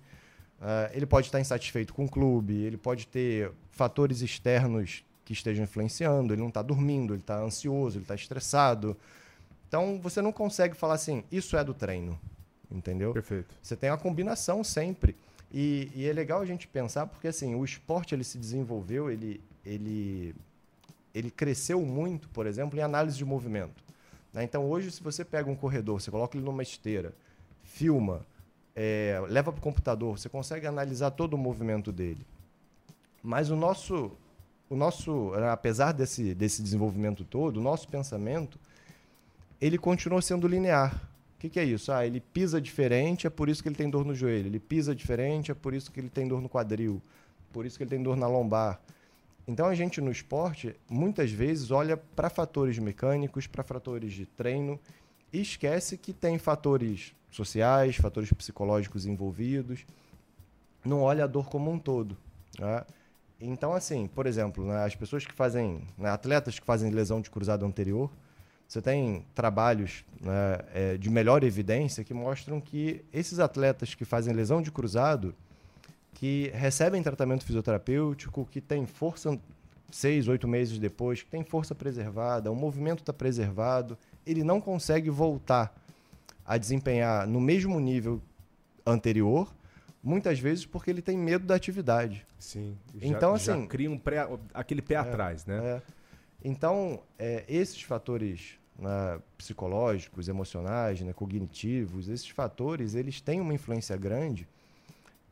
ah, 0.61 0.91
ele 0.93 1.07
pode 1.07 1.29
estar 1.29 1.41
insatisfeito 1.41 1.95
com 1.95 2.05
o 2.05 2.09
clube, 2.09 2.55
ele 2.55 2.77
pode 2.77 3.07
ter 3.07 3.51
fatores 3.71 4.21
externos 4.21 5.05
que 5.25 5.33
estejam 5.33 5.65
influenciando, 5.65 6.33
ele 6.33 6.41
não 6.41 6.49
está 6.49 6.63
dormindo, 6.63 7.13
ele 7.13 7.21
está 7.21 7.39
ansioso, 7.39 7.99
ele 7.99 8.05
está 8.05 8.15
estressado. 8.15 8.97
Então 9.69 10.01
você 10.01 10.23
não 10.23 10.33
consegue 10.33 10.75
falar 10.75 10.95
assim, 10.95 11.23
isso 11.31 11.57
é 11.57 11.63
do 11.63 11.75
treino, 11.75 12.19
entendeu? 12.71 13.13
Perfeito. 13.13 13.55
Você 13.63 13.77
tem 13.77 13.91
uma 13.91 13.99
combinação 13.99 14.65
sempre. 14.65 15.15
E, 15.53 15.91
e 15.95 16.07
é 16.07 16.13
legal 16.13 16.41
a 16.41 16.45
gente 16.45 16.67
pensar 16.67 17.07
porque 17.07 17.29
assim 17.29 17.55
o 17.55 17.65
esporte 17.65 18.15
ele 18.15 18.25
se 18.25 18.37
desenvolveu, 18.37 19.11
ele, 19.11 19.41
ele, 19.65 20.35
ele 21.15 21.31
cresceu 21.31 21.81
muito, 21.83 22.29
por 22.31 22.47
exemplo, 22.47 22.79
em 22.79 22.83
análise 22.83 23.17
de 23.17 23.25
movimento. 23.25 23.83
né? 24.33 24.43
Então 24.45 24.69
hoje 24.69 24.91
se 24.91 25.03
você 25.03 25.25
pega 25.25 25.49
um 25.51 25.57
corredor, 25.57 26.01
você 26.01 26.11
coloca 26.11 26.37
ele 26.37 26.45
numa 26.45 26.63
esteira, 26.63 27.15
filma, 27.63 28.27
é, 28.81 29.21
leva 29.29 29.51
para 29.51 29.59
o 29.59 29.63
computador, 29.63 30.17
você 30.17 30.29
consegue 30.29 30.65
analisar 30.65 31.11
todo 31.11 31.35
o 31.35 31.39
movimento 31.39 31.91
dele. 31.91 32.25
Mas 33.21 33.51
o 33.51 33.57
nosso, 33.57 34.13
o 34.71 34.77
nosso, 34.77 35.33
apesar 35.51 35.91
desse, 35.91 36.33
desse 36.33 36.63
desenvolvimento 36.63 37.25
todo, 37.25 37.57
o 37.57 37.61
nosso 37.61 37.89
pensamento 37.89 38.57
ele 39.61 39.77
continua 39.77 40.23
sendo 40.23 40.47
linear. 40.47 40.95
O 41.35 41.41
que, 41.41 41.51
que 41.51 41.59
é 41.59 41.65
isso? 41.65 41.91
Ah, 41.91 42.07
ele 42.07 42.21
pisa 42.21 42.61
diferente, 42.61 43.27
é 43.27 43.31
por 43.31 43.49
isso 43.49 43.65
que 43.65 43.69
ele 43.69 43.75
tem 43.75 43.91
dor 43.91 44.05
no 44.05 44.15
joelho. 44.15 44.47
Ele 44.47 44.61
pisa 44.61 44.95
diferente, 44.95 45.51
é 45.51 45.55
por 45.55 45.75
isso 45.75 45.91
que 45.91 45.99
ele 45.99 46.09
tem 46.09 46.29
dor 46.29 46.41
no 46.41 46.49
quadril. 46.49 47.03
Por 47.53 47.67
isso 47.67 47.77
que 47.77 47.83
ele 47.83 47.91
tem 47.91 48.01
dor 48.01 48.17
na 48.17 48.29
lombar. 48.29 48.81
Então 49.45 49.67
a 49.67 49.75
gente 49.75 50.01
no 50.01 50.13
esporte 50.13 50.77
muitas 50.89 51.33
vezes 51.33 51.73
olha 51.73 51.97
para 51.97 52.31
fatores 52.31 52.79
mecânicos, 52.79 53.49
para 53.49 53.65
fatores 53.65 54.13
de 54.13 54.25
treino 54.25 54.79
e 55.33 55.41
esquece 55.41 55.99
que 55.99 56.13
tem 56.13 56.39
fatores 56.39 57.13
sociais, 57.31 57.97
fatores 57.97 58.33
psicológicos 58.33 59.07
envolvidos. 59.07 59.85
Não 60.85 61.03
olha 61.03 61.25
a 61.25 61.27
dor 61.27 61.49
como 61.49 61.71
um 61.71 61.79
todo. 61.79 62.17
né? 62.59 62.85
Então, 63.41 63.73
assim, 63.73 64.09
por 64.09 64.27
exemplo, 64.27 64.67
né, 64.67 64.85
as 64.85 64.97
pessoas 64.97 65.25
que 65.25 65.33
fazem, 65.33 65.83
né, 65.97 66.11
atletas 66.11 66.59
que 66.59 66.67
fazem 66.67 66.91
lesão 66.91 67.21
de 67.21 67.31
cruzado 67.31 67.65
anterior, 67.65 68.11
você 68.67 68.83
tem 68.83 69.25
trabalhos 69.35 70.05
né, 70.21 70.59
é, 70.75 70.97
de 70.99 71.09
melhor 71.09 71.43
evidência 71.45 72.05
que 72.05 72.13
mostram 72.13 72.61
que 72.61 73.05
esses 73.13 73.39
atletas 73.39 73.95
que 73.95 74.05
fazem 74.05 74.35
lesão 74.35 74.61
de 74.61 74.71
cruzado, 74.71 75.35
que 76.13 76.51
recebem 76.53 77.03
tratamento 77.03 77.45
fisioterapêutico, 77.45 78.45
que 78.51 78.61
têm 78.61 78.85
força 78.85 79.39
seis, 79.91 80.29
oito 80.29 80.47
meses 80.47 80.79
depois, 80.79 81.23
que 81.23 81.31
tem 81.31 81.45
força 81.45 81.75
preservada, 81.75 82.51
o 82.51 82.57
movimento 82.57 83.01
está 83.01 83.13
preservado, 83.13 83.97
ele 84.27 84.45
não 84.45 84.61
consegue 84.61 85.09
voltar 85.09 85.75
a 86.49 86.57
desempenhar 86.57 87.27
no 87.29 87.39
mesmo 87.41 87.79
nível 87.79 88.23
anterior, 88.87 89.55
muitas 90.03 90.39
vezes 90.41 90.65
porque 90.65 90.91
ele 90.91 91.03
tem 91.03 91.17
medo 91.19 91.45
da 91.47 91.55
atividade. 91.55 92.27
Sim. 92.39 92.75
Então, 93.03 93.37
já 93.37 93.53
assim- 93.55 93.67
cria 93.67 93.91
um 93.91 93.99
pré, 93.99 94.27
aquele 94.55 94.81
pé 94.81 94.97
atrás, 94.97 95.45
né? 95.45 95.59
É. 95.63 95.83
Então, 96.43 97.03
é, 97.19 97.45
esses 97.47 97.83
fatores 97.83 98.59
né, 98.79 99.21
psicológicos, 99.37 100.29
emocionais, 100.29 101.01
né, 101.03 101.13
cognitivos, 101.13 102.09
esses 102.09 102.29
fatores, 102.29 102.95
eles 102.95 103.21
têm 103.21 103.41
uma 103.41 103.53
influência 103.53 103.97
grande 103.97 104.49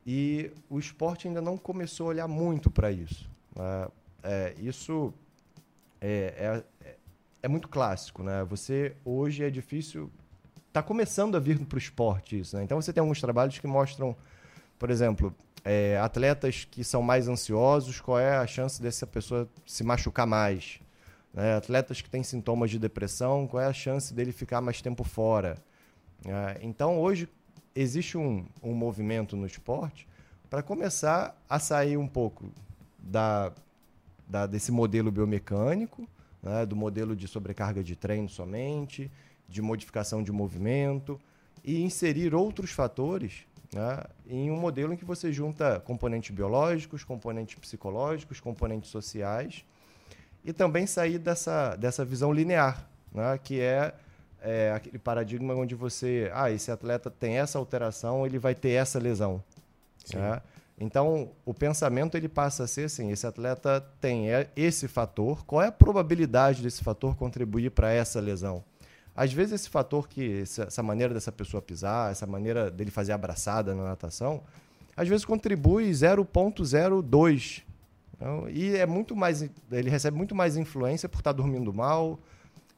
e 0.04 0.50
o 0.68 0.78
esporte 0.78 1.28
ainda 1.28 1.40
não 1.40 1.56
começou 1.56 2.06
a 2.06 2.08
olhar 2.10 2.28
muito 2.28 2.70
para 2.70 2.90
isso. 2.92 3.30
né? 3.54 3.88
É, 4.22 4.54
isso 4.58 5.14
é, 6.00 6.62
é, 6.82 6.86
é- 6.88 6.96
é 7.44 7.48
muito 7.48 7.68
clássico, 7.68 8.22
né? 8.24 8.44
Você 8.50 8.94
hoje 9.04 9.44
é 9.44 9.48
difícil, 9.50 10.10
está 10.76 10.82
começando 10.82 11.36
a 11.36 11.40
vir 11.40 11.58
para 11.64 11.76
o 11.76 11.78
esporte 11.78 12.38
isso, 12.38 12.54
né? 12.54 12.62
Então 12.62 12.80
você 12.80 12.92
tem 12.92 13.00
alguns 13.00 13.18
trabalhos 13.18 13.58
que 13.58 13.66
mostram, 13.66 14.14
por 14.78 14.90
exemplo, 14.90 15.34
é, 15.64 15.98
atletas 15.98 16.66
que 16.70 16.84
são 16.84 17.00
mais 17.00 17.28
ansiosos, 17.28 17.98
qual 17.98 18.18
é 18.18 18.36
a 18.36 18.46
chance 18.46 18.80
dessa 18.80 19.06
pessoa 19.06 19.48
se 19.64 19.82
machucar 19.82 20.26
mais? 20.26 20.78
né? 21.32 21.56
Atletas 21.56 22.02
que 22.02 22.10
têm 22.10 22.22
sintomas 22.22 22.70
de 22.70 22.78
depressão, 22.78 23.46
qual 23.46 23.62
é 23.62 23.66
a 23.66 23.72
chance 23.72 24.12
dele 24.12 24.32
ficar 24.32 24.60
mais 24.60 24.82
tempo 24.82 25.02
fora? 25.02 25.56
É, 26.26 26.58
então, 26.60 27.00
hoje, 27.00 27.26
existe 27.74 28.18
um, 28.18 28.44
um 28.62 28.74
movimento 28.74 29.34
no 29.34 29.46
esporte 29.46 30.06
para 30.50 30.62
começar 30.62 31.40
a 31.48 31.58
sair 31.58 31.96
um 31.96 32.06
pouco 32.06 32.50
da, 32.98 33.50
da- 34.28 34.46
desse 34.46 34.70
modelo 34.70 35.10
biomecânico, 35.10 36.06
né? 36.42 36.66
do 36.66 36.76
modelo 36.76 37.16
de 37.16 37.26
sobrecarga 37.26 37.82
de 37.82 37.96
treino 37.96 38.28
somente, 38.28 39.10
de 39.48 39.62
modificação 39.62 40.22
de 40.22 40.32
movimento, 40.32 41.20
e 41.64 41.82
inserir 41.82 42.34
outros 42.34 42.70
fatores 42.70 43.46
né, 43.72 44.04
em 44.28 44.50
um 44.50 44.56
modelo 44.56 44.92
em 44.92 44.96
que 44.96 45.04
você 45.04 45.32
junta 45.32 45.80
componentes 45.80 46.34
biológicos, 46.34 47.04
componentes 47.04 47.56
psicológicos, 47.58 48.40
componentes 48.40 48.90
sociais, 48.90 49.64
e 50.44 50.52
também 50.52 50.86
sair 50.86 51.18
dessa, 51.18 51.74
dessa 51.76 52.04
visão 52.04 52.32
linear, 52.32 52.88
né, 53.12 53.38
que 53.42 53.60
é, 53.60 53.92
é 54.40 54.72
aquele 54.72 54.98
paradigma 54.98 55.54
onde 55.54 55.74
você, 55.74 56.30
ah, 56.32 56.50
esse 56.50 56.70
atleta 56.70 57.10
tem 57.10 57.38
essa 57.38 57.58
alteração, 57.58 58.24
ele 58.24 58.38
vai 58.38 58.54
ter 58.54 58.70
essa 58.70 58.98
lesão. 58.98 59.42
né? 60.14 60.40
Então, 60.78 61.30
o 61.44 61.54
pensamento 61.54 62.16
ele 62.16 62.28
passa 62.28 62.64
a 62.64 62.66
ser 62.66 62.84
assim: 62.84 63.10
esse 63.10 63.26
atleta 63.26 63.80
tem 63.98 64.30
é- 64.30 64.50
esse 64.54 64.86
fator, 64.86 65.44
qual 65.46 65.62
é 65.62 65.68
a 65.68 65.72
probabilidade 65.72 66.62
desse 66.62 66.84
fator 66.84 67.16
contribuir 67.16 67.70
para 67.70 67.90
essa 67.90 68.20
lesão? 68.20 68.62
Às 69.16 69.32
vezes, 69.32 69.54
esse 69.54 69.70
fator 69.70 70.06
que, 70.06 70.42
essa 70.42 70.82
maneira 70.82 71.14
dessa 71.14 71.32
pessoa 71.32 71.62
pisar, 71.62 72.12
essa 72.12 72.26
maneira 72.26 72.70
dele 72.70 72.90
fazer 72.90 73.12
abraçada 73.12 73.74
na 73.74 73.84
natação, 73.84 74.42
às 74.94 75.08
vezes 75.08 75.24
contribui 75.24 75.90
0,02. 75.90 77.62
Então, 78.14 78.48
e 78.48 78.76
é 78.76 78.86
muito 78.86 79.16
mais, 79.16 79.48
ele 79.70 79.90
recebe 79.90 80.16
muito 80.16 80.34
mais 80.34 80.56
influência 80.56 81.08
por 81.08 81.18
estar 81.18 81.32
dormindo 81.32 81.72
mal, 81.72 82.18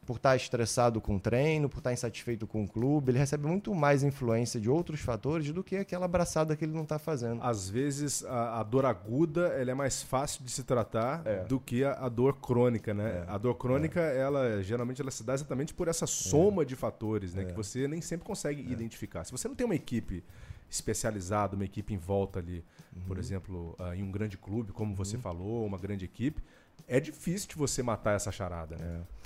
por 0.08 0.16
estar 0.16 0.34
estressado 0.36 1.02
com 1.02 1.16
o 1.16 1.20
treino, 1.20 1.68
por 1.68 1.78
estar 1.80 1.92
insatisfeito 1.92 2.46
com 2.46 2.64
o 2.64 2.66
clube. 2.66 3.10
Ele 3.10 3.18
recebe 3.18 3.46
muito 3.46 3.74
mais 3.74 4.02
influência 4.02 4.58
de 4.58 4.70
outros 4.70 5.00
fatores 5.00 5.52
do 5.52 5.62
que 5.62 5.76
aquela 5.76 6.06
abraçada 6.06 6.56
que 6.56 6.64
ele 6.64 6.72
não 6.72 6.84
está 6.84 6.98
fazendo. 6.98 7.42
Às 7.42 7.68
vezes 7.68 8.24
a, 8.24 8.58
a 8.58 8.62
dor 8.62 8.86
aguda 8.86 9.48
ela 9.48 9.70
é 9.70 9.74
mais 9.74 10.02
fácil 10.02 10.42
de 10.42 10.50
se 10.50 10.64
tratar 10.64 11.20
É. 11.26 11.44
do 11.44 11.60
que 11.60 11.84
a, 11.84 11.92
a 11.92 12.08
dor 12.08 12.36
crônica, 12.40 12.94
né? 12.94 13.22
A 13.28 13.36
dor 13.36 13.56
crônica, 13.56 14.00
ela 14.00 14.62
geralmente 14.62 15.02
ela 15.02 15.10
se 15.10 15.22
dá 15.22 15.34
exatamente 15.34 15.74
por 15.74 15.88
essa 15.88 16.06
soma 16.06 16.64
de 16.64 16.74
fatores, 16.74 17.34
né? 17.34 17.44
Que 17.44 17.52
você 17.52 17.86
nem 17.86 18.00
sempre 18.00 18.26
consegue 18.26 18.62
identificar. 18.62 19.24
Se 19.24 19.30
você 19.32 19.46
não 19.46 19.54
tem 19.54 19.66
uma 19.66 19.74
equipe 19.74 20.24
especializada, 20.70 21.54
uma 21.54 21.66
equipe 21.66 21.92
em 21.92 21.98
volta 21.98 22.38
ali, 22.38 22.64
por 23.06 23.18
exemplo, 23.18 23.76
ah, 23.78 23.94
em 23.94 24.02
um 24.02 24.10
grande 24.10 24.38
clube, 24.38 24.72
como 24.72 24.94
você 24.94 25.18
falou, 25.18 25.66
uma 25.66 25.76
grande 25.76 26.06
equipe, 26.06 26.42
é 26.86 26.98
difícil 26.98 27.48
de 27.50 27.56
você 27.56 27.82
matar 27.82 28.12
essa 28.16 28.32
charada, 28.32 28.76
né? 28.76 29.02
É 29.04 29.17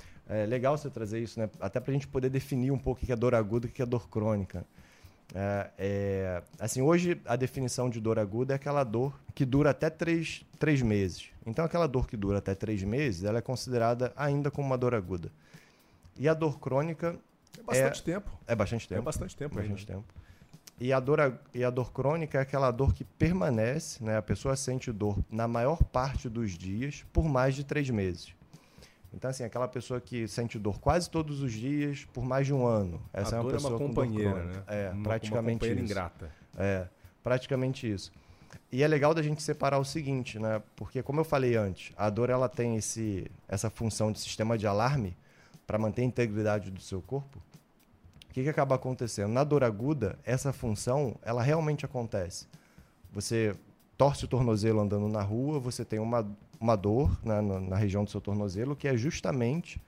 legal 0.47 0.77
você 0.77 0.89
trazer 0.89 1.19
isso, 1.19 1.39
né? 1.39 1.49
Até 1.59 1.79
para 1.79 1.91
a 1.91 1.93
gente 1.93 2.07
poder 2.07 2.29
definir 2.29 2.71
um 2.71 2.77
pouco 2.77 3.01
o 3.01 3.05
que 3.05 3.11
é 3.11 3.15
dor 3.15 3.35
aguda 3.35 3.67
e 3.67 3.69
o 3.69 3.71
que 3.73 3.81
é 3.81 3.85
dor 3.85 4.07
crônica. 4.09 4.65
É, 5.35 5.69
é, 5.77 6.43
assim, 6.59 6.81
hoje 6.81 7.19
a 7.25 7.35
definição 7.35 7.89
de 7.89 7.99
dor 7.99 8.19
aguda 8.19 8.53
é 8.53 8.55
aquela 8.55 8.83
dor 8.83 9.13
que 9.33 9.45
dura 9.45 9.71
até 9.71 9.89
três, 9.89 10.45
três 10.59 10.81
meses. 10.81 11.29
Então, 11.45 11.65
aquela 11.65 11.87
dor 11.87 12.07
que 12.07 12.15
dura 12.15 12.37
até 12.37 12.53
três 12.55 12.83
meses, 12.83 13.23
ela 13.23 13.39
é 13.39 13.41
considerada 13.41 14.13
ainda 14.15 14.51
como 14.51 14.67
uma 14.67 14.77
dor 14.77 14.93
aguda. 14.93 15.31
E 16.17 16.29
a 16.29 16.33
dor 16.33 16.59
crônica 16.59 17.15
É 17.57 17.63
bastante 17.63 18.03
tempo. 18.03 18.29
é 18.47 18.55
bastante 18.55 18.85
É 18.85 18.89
tempo. 18.89 19.01
bastante 19.03 19.35
tempo. 19.35 19.55
bastante 19.55 19.79
ainda. 19.79 19.93
tempo. 19.93 20.05
E 20.79 20.91
a, 20.91 20.99
dor, 20.99 21.39
e 21.53 21.63
a 21.63 21.69
dor 21.69 21.91
crônica 21.91 22.37
é 22.37 22.41
aquela 22.41 22.69
dor 22.71 22.93
que 22.93 23.03
permanece, 23.03 24.03
né? 24.03 24.17
A 24.17 24.21
pessoa 24.21 24.55
sente 24.55 24.91
dor 24.91 25.17
na 25.31 25.47
maior 25.47 25.83
parte 25.83 26.27
dos 26.29 26.51
dias 26.57 27.05
por 27.13 27.25
mais 27.25 27.55
de 27.55 27.63
três 27.63 27.89
meses. 27.89 28.33
Então, 29.13 29.29
assim, 29.29 29.43
aquela 29.43 29.67
pessoa 29.67 30.01
que 30.01 30.27
sente 30.27 30.57
dor 30.57 30.79
quase 30.79 31.09
todos 31.09 31.41
os 31.41 31.53
dias 31.53 32.05
por 32.13 32.25
mais 32.25 32.47
de 32.47 32.53
um 32.53 32.65
ano. 32.65 33.01
Essa 33.13 33.35
a 33.35 33.39
é 33.39 33.41
uma 33.41 33.51
pessoa 33.51 33.73
é 33.73 33.75
uma 33.75 33.87
companheira, 33.87 34.43
né? 34.43 34.63
É, 34.67 34.89
uma, 34.89 35.03
praticamente 35.03 35.49
uma 35.49 35.53
companheira 35.53 35.81
isso. 35.81 35.91
ingrata. 35.91 36.31
É, 36.57 36.87
praticamente 37.21 37.91
isso. 37.91 38.11
E 38.71 38.81
é 38.81 38.87
legal 38.87 39.13
da 39.13 39.21
gente 39.21 39.41
separar 39.41 39.77
o 39.77 39.85
seguinte, 39.85 40.39
né? 40.39 40.61
Porque, 40.75 41.03
como 41.03 41.19
eu 41.19 41.23
falei 41.23 41.55
antes, 41.55 41.93
a 41.95 42.09
dor 42.09 42.29
ela 42.29 42.49
tem 42.49 42.75
esse, 42.75 43.29
essa 43.47 43.69
função 43.69 44.11
de 44.11 44.19
sistema 44.19 44.57
de 44.57 44.65
alarme 44.65 45.15
para 45.65 45.77
manter 45.77 46.01
a 46.01 46.05
integridade 46.05 46.71
do 46.71 46.81
seu 46.81 47.01
corpo. 47.01 47.39
O 48.29 48.33
que, 48.33 48.41
que 48.41 48.49
acaba 48.49 48.75
acontecendo? 48.75 49.31
Na 49.31 49.43
dor 49.43 49.63
aguda, 49.63 50.17
essa 50.25 50.51
função 50.51 51.15
ela 51.21 51.43
realmente 51.43 51.85
acontece. 51.85 52.47
Você 53.11 53.55
torce 53.95 54.25
o 54.25 54.27
tornozelo 54.27 54.81
andando 54.81 55.07
na 55.07 55.21
rua, 55.21 55.59
você 55.59 55.85
tem 55.85 55.99
uma, 55.99 56.27
uma 56.63 56.77
dor 56.77 57.19
na, 57.21 57.41
na, 57.41 57.59
na 57.59 57.75
região 57.75 58.05
do 58.05 58.09
seu 58.09 58.21
tornozelo 58.21 58.73
que 58.73 58.87
é 58.87 58.95
justamente 58.95 59.81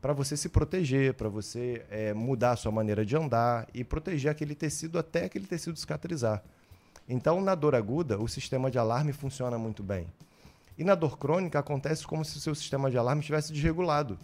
para 0.00 0.12
você 0.12 0.36
se 0.36 0.48
proteger, 0.48 1.12
para 1.14 1.28
você 1.28 1.84
é, 1.90 2.14
mudar 2.14 2.52
a 2.52 2.56
sua 2.56 2.70
maneira 2.70 3.04
de 3.04 3.16
andar 3.16 3.66
e 3.74 3.82
proteger 3.82 4.30
aquele 4.30 4.54
tecido 4.54 4.96
até 4.96 5.24
aquele 5.24 5.44
tecido 5.44 5.76
cicatrizar. 5.76 6.42
Então, 7.08 7.40
na 7.40 7.56
dor 7.56 7.74
aguda, 7.74 8.16
o 8.16 8.28
sistema 8.28 8.70
de 8.70 8.78
alarme 8.78 9.12
funciona 9.12 9.58
muito 9.58 9.82
bem. 9.82 10.06
E 10.78 10.84
na 10.84 10.94
dor 10.94 11.18
crônica, 11.18 11.58
acontece 11.58 12.06
como 12.06 12.24
se 12.24 12.38
o 12.38 12.40
seu 12.40 12.54
sistema 12.54 12.88
de 12.90 12.96
alarme 12.96 13.20
estivesse 13.20 13.52
desregulado. 13.52 14.16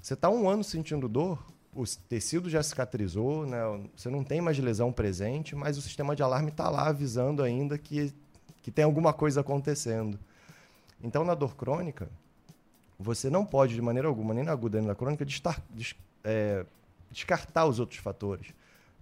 Você 0.00 0.14
está 0.14 0.30
um 0.30 0.48
ano 0.48 0.62
sentindo 0.62 1.08
dor, 1.08 1.44
o 1.74 1.84
tecido 2.08 2.48
já 2.48 2.62
cicatrizou, 2.62 3.44
né? 3.44 3.58
você 3.94 4.08
não 4.08 4.22
tem 4.22 4.40
mais 4.40 4.56
lesão 4.58 4.92
presente, 4.92 5.56
mas 5.56 5.76
o 5.76 5.82
sistema 5.82 6.14
de 6.14 6.22
alarme 6.22 6.50
está 6.50 6.70
lá 6.70 6.88
avisando 6.88 7.42
ainda 7.42 7.76
que, 7.76 8.14
que 8.62 8.70
tem 8.70 8.84
alguma 8.84 9.12
coisa 9.12 9.40
acontecendo. 9.40 10.18
Então, 11.02 11.24
na 11.24 11.34
dor 11.34 11.56
crônica, 11.56 12.08
você 12.98 13.30
não 13.30 13.44
pode, 13.44 13.74
de 13.74 13.82
maneira 13.82 14.08
alguma, 14.08 14.34
nem 14.34 14.44
na 14.44 14.52
aguda 14.52 14.78
nem 14.78 14.88
na 14.88 14.94
crônica, 14.94 15.24
destar, 15.24 15.62
des, 15.70 15.94
é, 16.24 16.66
descartar 17.10 17.66
os 17.66 17.78
outros 17.78 18.00
fatores. 18.00 18.52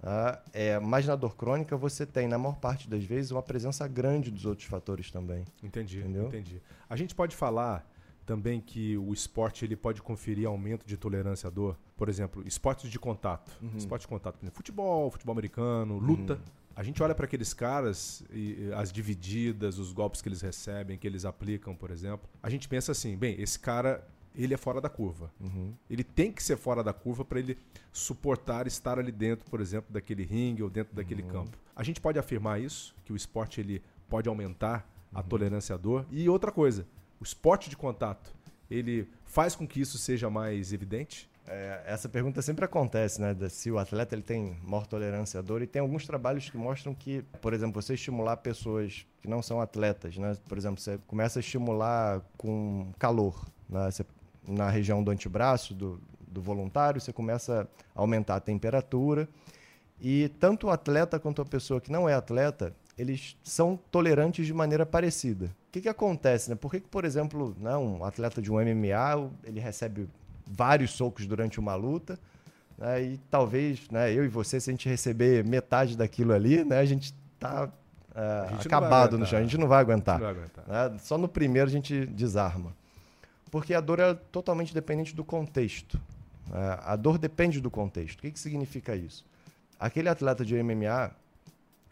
Tá? 0.01 0.43
É, 0.53 0.79
mas 0.79 1.07
na 1.07 1.17
dor 1.17 1.35
crônica, 1.37 1.77
você 1.77 2.05
tem, 2.05 2.29
na 2.29 2.37
maior 2.37 2.57
parte 2.57 2.89
das 2.89 3.03
vezes, 3.05 3.31
uma 3.31 3.43
presença 3.43 3.89
grande 3.89 4.31
dos 4.31 4.45
outros 4.45 4.69
fatores 4.69 5.11
também. 5.11 5.45
Entendi, 5.63 6.01
Entendeu? 6.01 6.27
entendi. 6.27 6.61
A 6.89 6.97
gente 6.97 7.15
pode 7.15 7.35
falar 7.35 7.89
também 8.27 8.61
que 8.61 8.99
o 8.99 9.13
esporte 9.15 9.65
ele 9.65 9.77
pode 9.77 10.03
conferir 10.03 10.47
aumento 10.47 10.85
de 10.85 10.97
tolerância 10.97 11.47
à 11.47 11.51
dor. 11.51 11.79
Por 11.97 12.09
exemplo, 12.09 12.47
esportes 12.47 12.91
de 12.91 12.99
contato. 12.99 13.51
Uhum. 13.63 13.77
Esporte 13.77 14.03
de 14.03 14.09
contato, 14.09 14.39
futebol, 14.53 15.11
futebol 15.11 15.33
americano, 15.33 15.99
luta. 15.99 16.35
Uhum. 16.35 16.41
A 16.77 16.83
gente 16.83 17.03
olha 17.03 17.15
para 17.15 17.25
aqueles 17.25 17.55
caras 17.55 18.23
e 18.31 18.71
as 18.77 18.93
divididas, 18.93 19.79
os 19.79 19.95
golpes 19.95 20.21
que 20.21 20.29
eles 20.29 20.43
recebem, 20.43 20.99
que 20.99 21.07
eles 21.07 21.25
aplicam, 21.25 21.75
por 21.75 21.91
exemplo. 21.91 22.29
A 22.43 22.51
gente 22.51 22.69
pensa 22.69 22.93
assim, 22.93 23.17
bem, 23.17 23.35
esse 23.41 23.59
cara 23.59 24.07
ele 24.35 24.53
é 24.53 24.57
fora 24.59 24.81
da 24.81 24.89
curva. 24.91 25.33
Uhum. 25.41 25.73
Ele 25.89 26.05
tem 26.05 26.31
que 26.31 26.43
ser 26.43 26.59
fora 26.59 26.85
da 26.85 26.93
curva 26.93 27.25
para 27.25 27.39
ele 27.39 27.57
suportar 27.91 28.67
estar 28.67 28.99
ali 28.99 29.11
dentro, 29.11 29.49
por 29.51 29.61
exemplo, 29.61 29.91
daquele 29.91 30.23
ringue 30.23 30.63
ou 30.63 30.69
dentro 30.69 30.95
daquele 30.95 31.23
uhum. 31.23 31.29
campo. 31.29 31.59
A 31.75 31.83
gente 31.83 32.01
pode 32.01 32.19
afirmar 32.19 32.61
isso, 32.61 32.95
que 33.05 33.13
o 33.13 33.17
esporte 33.17 33.61
ele 33.61 33.83
pode 34.09 34.29
aumentar 34.29 34.87
a 35.15 35.21
uhum. 35.21 35.27
tolerância 35.27 35.75
à 35.75 35.79
dor. 35.79 36.07
E 36.11 36.29
outra 36.29 36.53
coisa, 36.53 36.87
o 37.19 37.25
esporte 37.25 37.71
de 37.71 37.77
contato, 37.77 38.35
ele 38.71 39.09
faz 39.25 39.57
com 39.57 39.67
que 39.67 39.81
isso 39.81 39.97
seja 39.97 40.29
mais 40.29 40.73
evidente? 40.73 41.31
É, 41.49 41.83
essa 41.87 42.09
pergunta 42.09 42.43
sempre 42.43 42.65
acontece, 42.65 43.21
né? 43.21 43.35
Se 43.49 43.71
o 43.71 43.79
atleta 43.79 44.15
ele 44.15 44.23
tem 44.23 44.57
maior 44.65 44.87
tolerância 44.87 45.39
à 45.39 45.43
dor 45.43 45.63
e 45.63 45.67
tem 45.67 45.81
alguns 45.81 46.05
trabalhos 46.05 46.51
que 46.51 46.57
mostram 46.57 46.93
que, 46.93 47.23
por 47.41 47.55
exemplo, 47.55 47.81
você 47.81 47.95
estimular 47.95 48.37
pessoas 48.39 49.07
que 49.23 49.29
não 49.29 49.41
são 49.41 49.61
atletas, 49.61 50.17
né? 50.17 50.37
Por 50.49 50.59
exemplo, 50.59 50.81
você 50.81 50.99
começa 51.07 51.39
a 51.39 51.41
estimular 51.41 52.21
com 52.37 52.93
calor, 52.99 53.47
né? 53.69 53.91
Você, 53.91 54.05
na 54.47 54.69
região 54.69 55.03
do 55.05 55.11
antebraço 55.11 55.73
do, 55.73 56.01
do 56.27 56.43
voluntário, 56.43 57.01
você 57.01 57.13
começa 57.13 57.69
a 57.95 58.01
aumentar 58.01 58.37
a 58.37 58.41
temperatura 58.41 59.29
e 60.01 60.29
tanto 60.41 60.67
o 60.67 60.71
atleta 60.71 61.19
quanto 61.19 61.41
a 61.41 61.45
pessoa 61.45 61.81
que 61.81 61.91
não 61.91 62.09
é 62.09 62.15
atleta, 62.15 62.75
eles 62.99 63.37
são 63.43 63.79
tolerantes 63.91 64.47
de 64.47 64.53
maneira 64.53 64.85
parecida. 64.85 65.47
O 65.69 65.73
que, 65.73 65.83
que 65.83 65.89
acontece, 65.89 66.51
né? 66.51 66.57
Por 66.57 66.71
que, 66.71 66.81
que, 66.81 66.89
por 66.89 67.05
exemplo, 67.05 67.55
né, 67.59 67.77
um 67.77 68.05
atleta 68.05 68.41
de 68.41 68.51
um 68.51 68.57
MMA 68.57 69.31
ele 69.45 69.61
recebe 69.61 70.09
vários 70.47 70.93
socos 70.93 71.27
durante 71.27 71.59
uma 71.59 71.75
luta. 71.75 72.19
Né? 72.79 73.03
E 73.03 73.19
talvez 73.31 73.89
né, 73.91 74.13
eu 74.13 74.25
e 74.25 74.29
você, 74.29 74.61
se 74.61 74.71
a 74.71 74.73
gente 74.73 74.89
receber 74.89 75.45
metade 75.45 75.97
daquilo 75.97 76.33
ali, 76.33 76.65
né, 76.65 76.79
a 76.79 76.85
gente 76.85 77.15
está 77.35 77.71
é, 78.15 78.55
acabado 78.65 79.19
no 79.19 79.27
chão, 79.27 79.39
a 79.39 79.43
gente 79.43 79.59
não 79.59 79.69
vai 79.69 79.81
aguentar. 79.81 80.19
Não 80.19 80.27
vai 80.27 80.35
aguentar. 80.35 80.65
Né? 80.67 80.99
Só 81.01 81.19
no 81.19 81.29
primeiro 81.29 81.69
a 81.69 81.73
gente 81.73 82.07
desarma. 82.07 82.75
Porque 83.51 83.75
a 83.75 83.81
dor 83.81 84.01
é 84.01 84.15
totalmente 84.15 84.75
dependente 84.75 85.15
do 85.15 85.25
contexto. 85.25 86.01
Né? 86.49 86.79
A 86.83 86.97
dor 86.97 87.19
depende 87.19 87.61
do 87.61 87.71
contexto. 87.71 88.19
O 88.19 88.23
que, 88.23 88.31
que 88.31 88.41
significa 88.41 88.95
isso? 88.95 89.25
Aquele 89.79 90.09
atleta 90.09 90.45
de 90.45 90.61
MMA, 90.63 91.11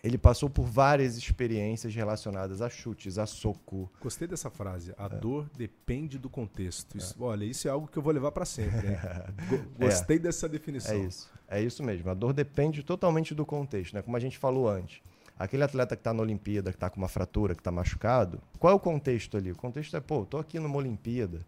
ele 0.04 0.18
passou 0.18 0.50
por 0.50 0.66
várias 0.66 1.16
experiências 1.16 1.94
relacionadas 1.94 2.60
a 2.60 2.68
chutes, 2.68 3.16
a 3.16 3.24
soco. 3.24 3.90
Gostei 4.02 4.28
dessa 4.28 4.50
frase. 4.50 4.92
A 4.98 5.06
é. 5.06 5.08
dor 5.08 5.48
depende 5.56 6.18
do 6.18 6.28
contexto. 6.28 6.94
Isso, 6.94 7.16
é. 7.18 7.22
Olha, 7.24 7.44
isso 7.46 7.66
é 7.66 7.70
algo 7.70 7.88
que 7.88 7.96
eu 7.96 8.02
vou 8.02 8.12
levar 8.12 8.30
para 8.30 8.44
sempre. 8.44 8.98
Gostei 9.80 10.16
é. 10.16 10.20
dessa 10.20 10.46
definição. 10.46 10.94
É 10.94 10.98
isso. 10.98 11.32
É 11.48 11.62
isso 11.62 11.82
mesmo. 11.82 12.10
A 12.10 12.14
dor 12.14 12.34
depende 12.34 12.82
totalmente 12.82 13.34
do 13.34 13.46
contexto, 13.46 13.94
né? 13.94 14.02
Como 14.02 14.14
a 14.14 14.20
gente 14.20 14.36
falou 14.36 14.68
antes. 14.68 15.00
Aquele 15.38 15.64
atleta 15.64 15.96
que 15.96 16.00
está 16.00 16.12
na 16.12 16.22
Olimpíada, 16.22 16.70
que 16.70 16.76
está 16.76 16.90
com 16.90 16.98
uma 16.98 17.08
fratura, 17.08 17.54
que 17.54 17.62
está 17.62 17.72
machucado, 17.72 18.42
qual 18.58 18.74
é 18.74 18.76
o 18.76 18.80
contexto 18.80 19.38
ali? 19.38 19.52
O 19.52 19.56
contexto 19.56 19.96
é, 19.96 20.00
pô, 20.00 20.24
estou 20.24 20.38
aqui 20.38 20.60
numa 20.60 20.76
Olimpíada, 20.76 21.40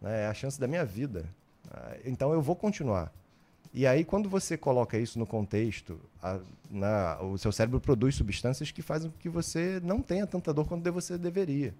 né? 0.00 0.22
é 0.22 0.26
a 0.28 0.34
chance 0.34 0.58
da 0.58 0.68
minha 0.68 0.84
vida. 0.84 1.28
Ah, 1.68 1.96
então 2.04 2.32
eu 2.32 2.40
vou 2.40 2.54
continuar. 2.54 3.12
E 3.76 3.88
aí, 3.88 4.04
quando 4.04 4.28
você 4.28 4.56
coloca 4.56 4.96
isso 4.96 5.18
no 5.18 5.26
contexto, 5.26 5.98
a, 6.22 6.38
na, 6.70 7.20
o 7.20 7.36
seu 7.36 7.50
cérebro 7.50 7.80
produz 7.80 8.14
substâncias 8.14 8.70
que 8.70 8.80
fazem 8.80 9.10
com 9.10 9.18
que 9.18 9.28
você 9.28 9.80
não 9.82 10.00
tenha 10.00 10.28
tanta 10.28 10.54
dor 10.54 10.64
quanto 10.64 10.92
você 10.92 11.18
deveria. 11.18 11.74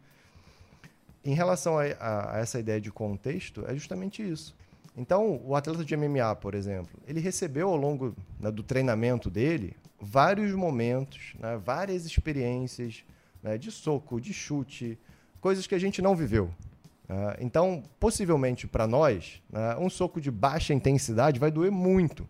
Em 1.24 1.34
relação 1.34 1.78
a, 1.78 1.84
a, 1.84 2.36
a 2.36 2.38
essa 2.40 2.58
ideia 2.58 2.80
de 2.80 2.90
contexto, 2.90 3.64
é 3.68 3.74
justamente 3.74 4.28
isso. 4.28 4.56
Então, 4.96 5.40
o 5.44 5.54
atleta 5.54 5.84
de 5.84 5.96
MMA, 5.96 6.34
por 6.34 6.56
exemplo, 6.56 6.98
ele 7.06 7.20
recebeu 7.20 7.68
ao 7.68 7.76
longo 7.76 8.12
né, 8.40 8.50
do 8.50 8.64
treinamento 8.64 9.30
dele 9.30 9.76
vários 10.00 10.52
momentos, 10.52 11.34
né, 11.38 11.56
várias 11.64 12.04
experiências 12.04 13.04
né, 13.40 13.56
de 13.56 13.70
soco, 13.70 14.20
de 14.20 14.32
chute, 14.32 14.98
coisas 15.40 15.64
que 15.64 15.76
a 15.76 15.78
gente 15.78 16.02
não 16.02 16.16
viveu. 16.16 16.52
Uh, 17.08 17.36
então, 17.38 17.82
possivelmente 18.00 18.66
para 18.66 18.86
nós, 18.86 19.42
uh, 19.52 19.80
um 19.80 19.90
soco 19.90 20.20
de 20.20 20.30
baixa 20.30 20.72
intensidade 20.72 21.38
vai 21.38 21.50
doer 21.50 21.70
muito. 21.70 22.26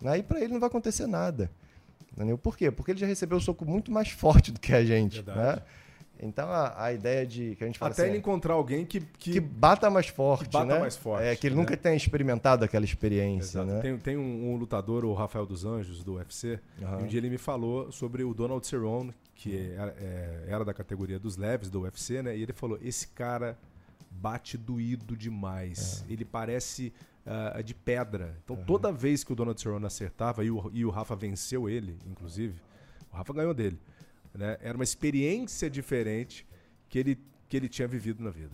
Né? 0.00 0.18
E 0.18 0.22
para 0.22 0.40
ele 0.40 0.52
não 0.52 0.60
vai 0.60 0.68
acontecer 0.68 1.06
nada. 1.06 1.50
Entendeu? 2.12 2.36
Por 2.36 2.56
quê? 2.56 2.70
Porque 2.70 2.92
ele 2.92 3.00
já 3.00 3.06
recebeu 3.06 3.38
um 3.38 3.40
soco 3.40 3.64
muito 3.64 3.90
mais 3.90 4.10
forte 4.12 4.52
do 4.52 4.60
que 4.60 4.74
a 4.74 4.84
gente. 4.84 5.22
Né? 5.22 5.62
Então 6.22 6.50
a, 6.50 6.84
a, 6.84 6.92
ideia 6.92 7.26
de 7.26 7.56
que 7.56 7.64
a 7.64 7.66
gente 7.66 7.78
fala 7.78 7.92
Até 7.92 8.02
assim, 8.02 8.10
ele 8.10 8.18
encontrar 8.18 8.52
alguém 8.52 8.84
que, 8.84 9.00
que, 9.00 9.32
que, 9.32 9.40
bata 9.40 9.88
mais 9.88 10.08
forte. 10.08 10.44
Que 10.44 10.52
bata 10.52 10.74
né? 10.74 10.78
mais 10.78 10.96
forte. 10.96 11.24
É, 11.24 11.34
que 11.34 11.46
ele 11.46 11.54
né? 11.54 11.62
nunca 11.62 11.76
tenha 11.76 11.96
experimentado 11.96 12.62
aquela 12.62 12.84
experiência. 12.84 13.64
Né? 13.64 13.80
Tem, 13.80 13.96
tem 13.96 14.16
um, 14.18 14.52
um, 14.52 14.56
lutador, 14.56 15.02
o 15.06 15.14
Rafael 15.14 15.46
dos 15.46 15.64
Anjos, 15.64 16.04
do 16.04 16.16
UFC, 16.16 16.60
uhum. 16.78 17.00
e 17.00 17.02
um 17.04 17.06
dia 17.06 17.18
ele 17.18 17.30
me 17.30 17.38
falou 17.38 17.90
sobre 17.90 18.22
o 18.22 18.34
Donald 18.34 18.66
Cerrone, 18.66 19.14
que 19.34 19.56
é, 19.56 19.94
é, 19.98 20.44
era 20.48 20.62
da 20.62 20.74
categoria 20.74 21.18
dos 21.18 21.38
leves 21.38 21.70
do 21.70 21.82
UFC, 21.82 22.22
né? 22.22 22.36
E 22.36 22.42
ele 22.42 22.52
falou: 22.52 22.78
esse 22.82 23.08
cara 23.08 23.56
bate 24.10 24.58
doído 24.58 25.16
demais. 25.16 26.04
É. 26.08 26.12
Ele 26.12 26.24
parece 26.24 26.92
uh, 27.24 27.62
de 27.62 27.74
pedra. 27.74 28.36
Então 28.44 28.56
uhum. 28.56 28.64
toda 28.64 28.92
vez 28.92 29.22
que 29.22 29.32
o 29.32 29.36
Donald 29.36 29.60
Cerrone 29.60 29.86
acertava, 29.86 30.44
e 30.44 30.50
o, 30.50 30.70
e 30.72 30.84
o 30.84 30.90
Rafa 30.90 31.14
venceu 31.14 31.68
ele, 31.68 31.98
inclusive, 32.06 32.60
o 33.12 33.16
Rafa 33.16 33.32
ganhou 33.32 33.54
dele. 33.54 33.78
Né? 34.34 34.58
Era 34.60 34.76
uma 34.76 34.84
experiência 34.84 35.70
diferente 35.70 36.46
que 36.88 36.98
ele, 36.98 37.18
que 37.48 37.56
ele 37.56 37.68
tinha 37.68 37.88
vivido 37.88 38.22
na 38.22 38.30
vida. 38.30 38.52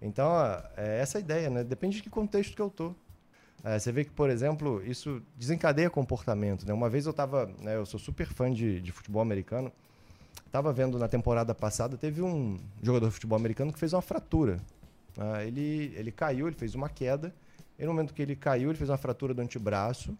Então, 0.00 0.30
é 0.76 1.00
essa 1.00 1.18
a 1.18 1.20
ideia, 1.20 1.50
né? 1.50 1.64
Depende 1.64 1.96
de 1.96 2.02
que 2.04 2.10
contexto 2.10 2.54
que 2.54 2.62
eu 2.62 2.70
tô. 2.70 2.94
É, 3.64 3.78
você 3.78 3.90
vê 3.90 4.04
que, 4.04 4.12
por 4.12 4.30
exemplo, 4.30 4.80
isso 4.84 5.20
desencadeia 5.36 5.90
comportamento. 5.90 6.64
Né? 6.64 6.72
Uma 6.72 6.88
vez 6.88 7.06
eu 7.06 7.10
estava, 7.10 7.46
né, 7.60 7.76
eu 7.76 7.84
sou 7.84 7.98
super 7.98 8.26
fã 8.26 8.52
de, 8.52 8.80
de 8.80 8.92
futebol 8.92 9.20
americano, 9.20 9.72
Estava 10.46 10.72
vendo 10.72 10.98
na 10.98 11.08
temporada 11.08 11.54
passada, 11.54 11.96
teve 11.96 12.22
um 12.22 12.58
jogador 12.82 13.06
de 13.08 13.12
futebol 13.12 13.38
americano 13.38 13.72
que 13.72 13.78
fez 13.78 13.92
uma 13.92 14.02
fratura. 14.02 14.60
Uh, 15.16 15.40
ele, 15.46 15.92
ele 15.96 16.12
caiu, 16.12 16.46
ele 16.46 16.56
fez 16.56 16.74
uma 16.74 16.88
queda. 16.88 17.34
E 17.78 17.84
no 17.84 17.92
momento 17.92 18.14
que 18.14 18.22
ele 18.22 18.34
caiu, 18.34 18.70
ele 18.70 18.78
fez 18.78 18.90
uma 18.90 18.96
fratura 18.96 19.34
do 19.34 19.42
antebraço. 19.42 20.16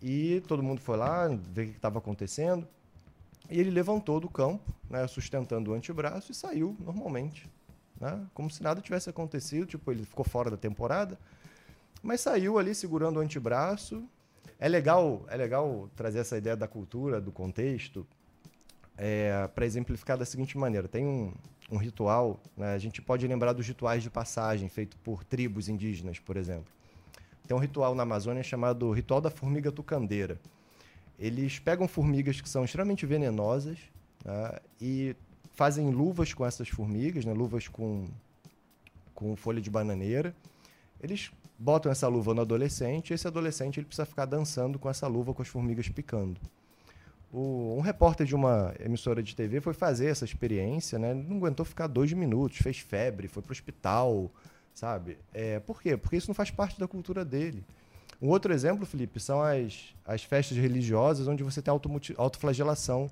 E 0.00 0.42
todo 0.46 0.62
mundo 0.62 0.80
foi 0.80 0.96
lá 0.96 1.26
ver 1.28 1.62
o 1.62 1.70
que 1.70 1.76
estava 1.76 1.98
acontecendo. 1.98 2.66
E 3.50 3.58
ele 3.58 3.70
levantou 3.70 4.20
do 4.20 4.28
campo, 4.28 4.72
né, 4.88 5.06
sustentando 5.06 5.70
o 5.70 5.74
antebraço 5.74 6.32
e 6.32 6.34
saiu 6.34 6.76
normalmente. 6.80 7.48
Né, 8.00 8.26
como 8.34 8.50
se 8.50 8.62
nada 8.62 8.80
tivesse 8.80 9.10
acontecido. 9.10 9.66
Tipo, 9.66 9.90
ele 9.90 10.04
ficou 10.04 10.24
fora 10.24 10.50
da 10.50 10.56
temporada. 10.56 11.18
Mas 12.02 12.20
saiu 12.20 12.58
ali 12.58 12.74
segurando 12.74 13.16
o 13.16 13.20
antebraço 13.20 14.06
É 14.58 14.68
legal, 14.68 15.24
é 15.28 15.36
legal 15.36 15.88
trazer 15.96 16.18
essa 16.18 16.36
ideia 16.36 16.56
da 16.56 16.68
cultura, 16.68 17.20
do 17.20 17.32
contexto, 17.32 18.06
é, 18.96 19.48
para 19.54 19.66
exemplificar 19.66 20.16
da 20.16 20.24
seguinte 20.24 20.56
maneira: 20.56 20.88
tem 20.88 21.04
um, 21.04 21.32
um 21.70 21.76
ritual, 21.76 22.40
né? 22.56 22.74
a 22.74 22.78
gente 22.78 23.02
pode 23.02 23.26
lembrar 23.26 23.52
dos 23.52 23.66
rituais 23.66 24.02
de 24.02 24.10
passagem 24.10 24.68
feito 24.68 24.96
por 24.98 25.24
tribos 25.24 25.68
indígenas, 25.68 26.18
por 26.18 26.36
exemplo. 26.36 26.72
Tem 27.46 27.56
um 27.56 27.60
ritual 27.60 27.94
na 27.94 28.02
Amazônia 28.04 28.42
chamado 28.42 28.90
Ritual 28.92 29.20
da 29.20 29.30
Formiga 29.30 29.70
Tucandeira. 29.70 30.40
Eles 31.18 31.58
pegam 31.58 31.86
formigas 31.86 32.40
que 32.40 32.48
são 32.48 32.64
extremamente 32.64 33.04
venenosas 33.04 33.78
né? 34.24 34.58
e 34.80 35.14
fazem 35.54 35.90
luvas 35.90 36.32
com 36.32 36.44
essas 36.44 36.68
formigas, 36.68 37.24
né? 37.24 37.32
luvas 37.34 37.68
com, 37.68 38.06
com 39.14 39.36
folha 39.36 39.60
de 39.60 39.70
bananeira. 39.70 40.34
Eles 41.00 41.30
botam 41.58 41.92
essa 41.92 42.08
luva 42.08 42.32
no 42.34 42.40
adolescente 42.40 43.10
e 43.10 43.14
esse 43.14 43.26
adolescente 43.26 43.78
ele 43.78 43.86
precisa 43.86 44.06
ficar 44.06 44.24
dançando 44.24 44.78
com 44.78 44.88
essa 44.88 45.06
luva 45.06 45.34
com 45.34 45.42
as 45.42 45.48
formigas 45.48 45.88
picando. 45.88 46.40
O, 47.36 47.74
um 47.76 47.80
repórter 47.80 48.24
de 48.24 48.32
uma 48.32 48.72
emissora 48.78 49.20
de 49.20 49.34
TV 49.34 49.60
foi 49.60 49.74
fazer 49.74 50.06
essa 50.06 50.24
experiência, 50.24 51.00
né? 51.00 51.12
Não 51.12 51.38
aguentou 51.38 51.66
ficar 51.66 51.88
dois 51.88 52.12
minutos, 52.12 52.58
fez 52.58 52.78
febre, 52.78 53.26
foi 53.26 53.42
para 53.42 53.50
o 53.50 53.52
hospital, 53.52 54.30
sabe? 54.72 55.18
É, 55.32 55.58
por 55.58 55.82
quê? 55.82 55.96
Porque 55.96 56.14
isso 56.14 56.28
não 56.28 56.34
faz 56.34 56.52
parte 56.52 56.78
da 56.78 56.86
cultura 56.86 57.24
dele. 57.24 57.64
Um 58.22 58.28
outro 58.28 58.52
exemplo, 58.52 58.86
Felipe, 58.86 59.18
são 59.18 59.42
as, 59.42 59.92
as 60.06 60.22
festas 60.22 60.56
religiosas 60.56 61.26
onde 61.26 61.42
você 61.42 61.60
tem 61.60 61.74
autoflagelação. 62.16 63.10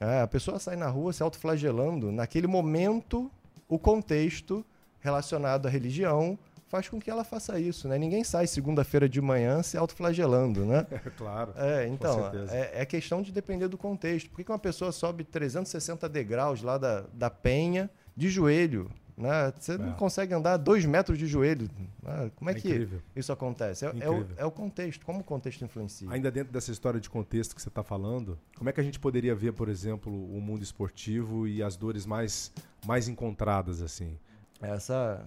É, 0.00 0.22
a 0.22 0.26
pessoa 0.26 0.58
sai 0.58 0.74
na 0.74 0.88
rua 0.88 1.12
se 1.12 1.22
autoflagelando. 1.22 2.10
Naquele 2.10 2.48
momento, 2.48 3.30
o 3.68 3.78
contexto 3.78 4.66
relacionado 4.98 5.66
à 5.66 5.70
religião 5.70 6.36
faz 6.68 6.88
com 6.88 7.00
que 7.00 7.10
ela 7.10 7.24
faça 7.24 7.58
isso, 7.58 7.88
né? 7.88 7.98
Ninguém 7.98 8.24
sai 8.24 8.46
segunda-feira 8.46 9.08
de 9.08 9.20
manhã 9.20 9.62
se 9.62 9.76
autoflagelando, 9.76 10.64
né? 10.64 10.86
É, 10.96 11.10
claro. 11.10 11.52
É, 11.56 11.86
então, 11.86 12.30
é, 12.50 12.82
é, 12.82 12.86
questão 12.86 13.22
de 13.22 13.30
depender 13.30 13.68
do 13.68 13.76
contexto. 13.76 14.30
Por 14.30 14.42
que 14.42 14.50
uma 14.50 14.58
pessoa 14.58 14.90
sobe 14.90 15.24
360 15.24 16.08
degraus 16.08 16.62
lá 16.62 16.78
da, 16.78 17.04
da 17.12 17.30
penha 17.30 17.90
de 18.16 18.28
joelho? 18.28 18.90
Né? 19.16 19.52
Você 19.58 19.72
é. 19.72 19.78
não 19.78 19.92
consegue 19.92 20.34
andar 20.34 20.56
dois 20.56 20.84
metros 20.84 21.18
de 21.18 21.26
joelho. 21.26 21.70
Né? 22.02 22.30
Como 22.34 22.50
é, 22.50 22.52
é 22.52 22.56
que 22.56 22.68
incrível. 22.68 23.00
isso 23.14 23.32
acontece? 23.32 23.84
É, 23.84 24.10
o, 24.10 24.26
é 24.36 24.44
o 24.44 24.50
contexto. 24.50 25.04
Como 25.06 25.20
o 25.20 25.24
contexto 25.24 25.64
influencia? 25.64 26.10
Ainda 26.10 26.30
dentro 26.30 26.52
dessa 26.52 26.70
história 26.70 27.00
de 27.00 27.08
contexto 27.08 27.54
que 27.54 27.62
você 27.62 27.68
está 27.68 27.82
falando, 27.82 28.38
como 28.56 28.68
é 28.68 28.72
que 28.72 28.80
a 28.80 28.84
gente 28.84 28.98
poderia 28.98 29.34
ver, 29.34 29.52
por 29.52 29.68
exemplo, 29.68 30.12
o 30.12 30.40
mundo 30.40 30.62
esportivo 30.62 31.46
e 31.46 31.62
as 31.62 31.76
dores 31.76 32.04
mais, 32.04 32.52
mais 32.84 33.08
encontradas 33.08 33.80
assim? 33.80 34.18
Essa 34.60 35.24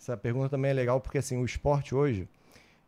essa 0.00 0.16
pergunta 0.16 0.48
também 0.48 0.70
é 0.70 0.74
legal 0.74 0.98
porque 0.98 1.18
assim, 1.18 1.36
o 1.36 1.44
esporte 1.44 1.94
hoje, 1.94 2.26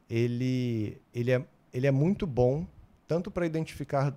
ele, 0.08 0.98
ele, 1.14 1.30
é, 1.30 1.44
ele 1.72 1.86
é 1.86 1.90
muito 1.90 2.26
bom 2.26 2.66
tanto 3.06 3.30
para 3.30 3.44
identificar 3.44 4.16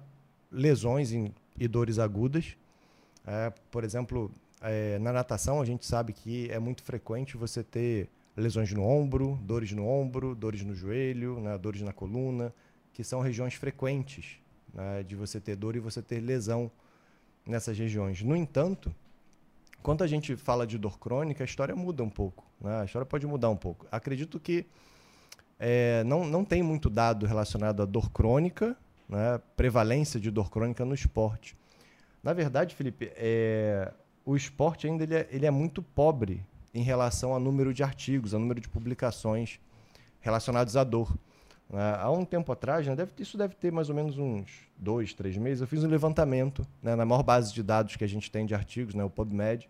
lesões 0.49 1.11
em, 1.11 1.33
e 1.59 1.67
dores 1.67 1.99
agudas. 1.99 2.55
É, 3.27 3.51
por 3.69 3.83
exemplo, 3.83 4.31
é, 4.61 4.97
na 4.99 5.11
natação 5.11 5.61
a 5.61 5.65
gente 5.65 5.85
sabe 5.85 6.13
que 6.13 6.49
é 6.49 6.57
muito 6.57 6.83
frequente 6.83 7.35
você 7.35 7.61
ter 7.61 8.07
lesões 8.35 8.71
no 8.71 8.83
ombro, 8.83 9.37
dores 9.43 9.73
no 9.73 9.85
ombro, 9.85 10.33
dores 10.33 10.63
no 10.63 10.73
joelho, 10.73 11.41
né, 11.41 11.57
dores 11.57 11.81
na 11.81 11.91
coluna, 11.91 12.53
que 12.93 13.03
são 13.03 13.19
regiões 13.19 13.55
frequentes 13.55 14.37
né, 14.73 15.03
de 15.03 15.15
você 15.15 15.41
ter 15.41 15.57
dor 15.57 15.75
e 15.75 15.79
você 15.79 16.01
ter 16.01 16.21
lesão 16.21 16.71
nessas 17.45 17.77
regiões. 17.77 18.21
No 18.21 18.37
entanto, 18.37 18.95
quando 19.85 20.03
a 20.03 20.07
gente 20.07 20.35
fala 20.35 20.65
de 20.65 20.79
dor 20.79 20.97
crônica, 20.97 21.43
a 21.43 21.45
história 21.45 21.75
muda 21.75 22.01
um 22.01 22.09
pouco. 22.09 22.43
Né? 22.59 22.81
A 22.81 22.85
história 22.85 23.05
pode 23.05 23.27
mudar 23.27 23.51
um 23.51 23.55
pouco. 23.55 23.85
Acredito 23.91 24.39
que 24.39 24.65
é, 25.59 26.03
não, 26.05 26.25
não 26.25 26.43
tem 26.43 26.63
muito 26.63 26.89
dado 26.89 27.27
relacionado 27.27 27.83
à 27.83 27.85
dor 27.85 28.09
crônica, 28.09 28.75
né? 29.07 29.39
prevalência 29.55 30.19
de 30.19 30.31
dor 30.31 30.49
crônica 30.49 30.83
no 30.83 30.95
esporte. 30.95 31.55
Na 32.23 32.33
verdade, 32.33 32.73
Felipe, 32.73 33.11
é, 33.15 33.93
o 34.25 34.35
esporte 34.35 34.87
ainda 34.87 35.03
ele 35.03 35.13
é, 35.13 35.27
ele 35.29 35.45
é 35.45 35.51
muito 35.51 35.83
pobre 35.83 36.43
em 36.73 36.81
relação 36.81 37.31
ao 37.31 37.39
número 37.39 37.71
de 37.71 37.83
artigos, 37.83 38.33
ao 38.33 38.39
número 38.39 38.59
de 38.59 38.67
publicações 38.67 39.59
relacionados 40.19 40.75
à 40.75 40.83
dor. 40.83 41.15
Né? 41.69 41.95
Há 41.99 42.09
um 42.09 42.25
tempo 42.25 42.51
atrás, 42.51 42.87
né, 42.87 42.95
deve, 42.95 43.11
isso 43.19 43.37
deve 43.37 43.53
ter 43.53 43.71
mais 43.71 43.87
ou 43.87 43.93
menos 43.93 44.17
uns 44.17 44.49
dois, 44.75 45.13
três 45.13 45.37
meses, 45.37 45.61
eu 45.61 45.67
fiz 45.67 45.83
um 45.83 45.87
levantamento 45.87 46.65
né, 46.81 46.95
na 46.95 47.05
maior 47.05 47.21
base 47.21 47.53
de 47.53 47.61
dados 47.61 47.95
que 47.95 48.03
a 48.03 48.09
gente 48.09 48.31
tem 48.31 48.47
de 48.47 48.55
artigos, 48.55 48.95
né, 48.95 49.03
o 49.03 49.11
PubMed, 49.11 49.69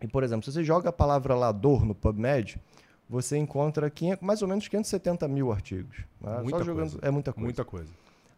e, 0.00 0.08
por 0.08 0.22
exemplo, 0.22 0.44
se 0.44 0.52
você 0.52 0.64
joga 0.64 0.88
a 0.88 0.92
palavra 0.92 1.34
lá 1.34 1.52
dor 1.52 1.84
no 1.84 1.94
PubMed, 1.94 2.60
você 3.08 3.36
encontra 3.36 3.90
500, 3.90 4.22
mais 4.22 4.40
ou 4.40 4.48
menos 4.48 4.68
570 4.68 5.26
mil 5.28 5.52
artigos. 5.52 5.98
Né? 6.20 6.38
Muita 6.42 6.58
Só 6.58 6.64
jogando, 6.64 6.90
coisa. 6.90 6.98
É 7.02 7.10
muita 7.10 7.32
coisa. 7.32 7.44
Muita 7.44 7.64
coisa. 7.64 7.90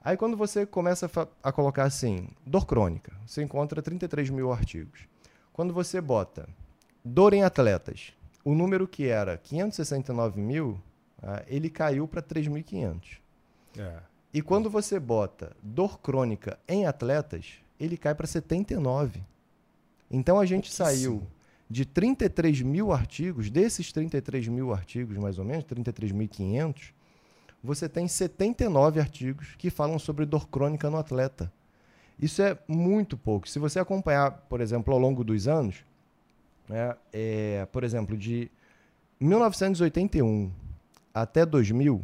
Aí 0.04 0.16
quando 0.16 0.36
você 0.36 0.66
começa 0.66 1.06
a, 1.06 1.48
a 1.48 1.52
colocar 1.52 1.84
assim, 1.84 2.28
dor 2.44 2.66
crônica, 2.66 3.12
você 3.26 3.42
encontra 3.42 3.80
33 3.80 4.30
mil 4.30 4.52
artigos. 4.52 5.06
Quando 5.52 5.72
você 5.72 6.00
bota 6.00 6.48
dor 7.04 7.34
em 7.34 7.44
atletas, 7.44 8.12
o 8.44 8.54
número 8.54 8.88
que 8.88 9.06
era 9.06 9.36
569 9.36 10.40
mil, 10.40 10.80
ah, 11.22 11.42
ele 11.46 11.70
caiu 11.70 12.08
para 12.08 12.20
3.500. 12.20 13.18
É. 13.78 13.98
E 14.34 14.42
quando 14.42 14.68
você 14.68 14.98
bota 14.98 15.54
dor 15.62 16.00
crônica 16.00 16.58
em 16.66 16.86
atletas, 16.86 17.52
ele 17.78 17.96
cai 17.96 18.14
para 18.14 18.26
79. 18.26 19.22
Então 20.10 20.40
a 20.40 20.46
gente 20.46 20.72
saiu 20.72 21.22
de 21.72 21.86
33 21.86 22.60
mil 22.60 22.92
artigos, 22.92 23.48
desses 23.48 23.90
33 23.90 24.46
mil 24.48 24.74
artigos, 24.74 25.16
mais 25.16 25.38
ou 25.38 25.44
menos, 25.44 25.64
33.500, 25.64 26.92
você 27.64 27.88
tem 27.88 28.06
79 28.06 29.00
artigos 29.00 29.54
que 29.56 29.70
falam 29.70 29.98
sobre 29.98 30.26
dor 30.26 30.48
crônica 30.48 30.90
no 30.90 30.98
atleta. 30.98 31.50
Isso 32.20 32.42
é 32.42 32.58
muito 32.68 33.16
pouco. 33.16 33.48
Se 33.48 33.58
você 33.58 33.80
acompanhar, 33.80 34.32
por 34.50 34.60
exemplo, 34.60 34.92
ao 34.92 35.00
longo 35.00 35.24
dos 35.24 35.48
anos, 35.48 35.82
né, 36.68 36.94
é, 37.10 37.66
por 37.72 37.84
exemplo, 37.84 38.18
de 38.18 38.50
1981 39.18 40.52
até 41.14 41.46
2000, 41.46 42.02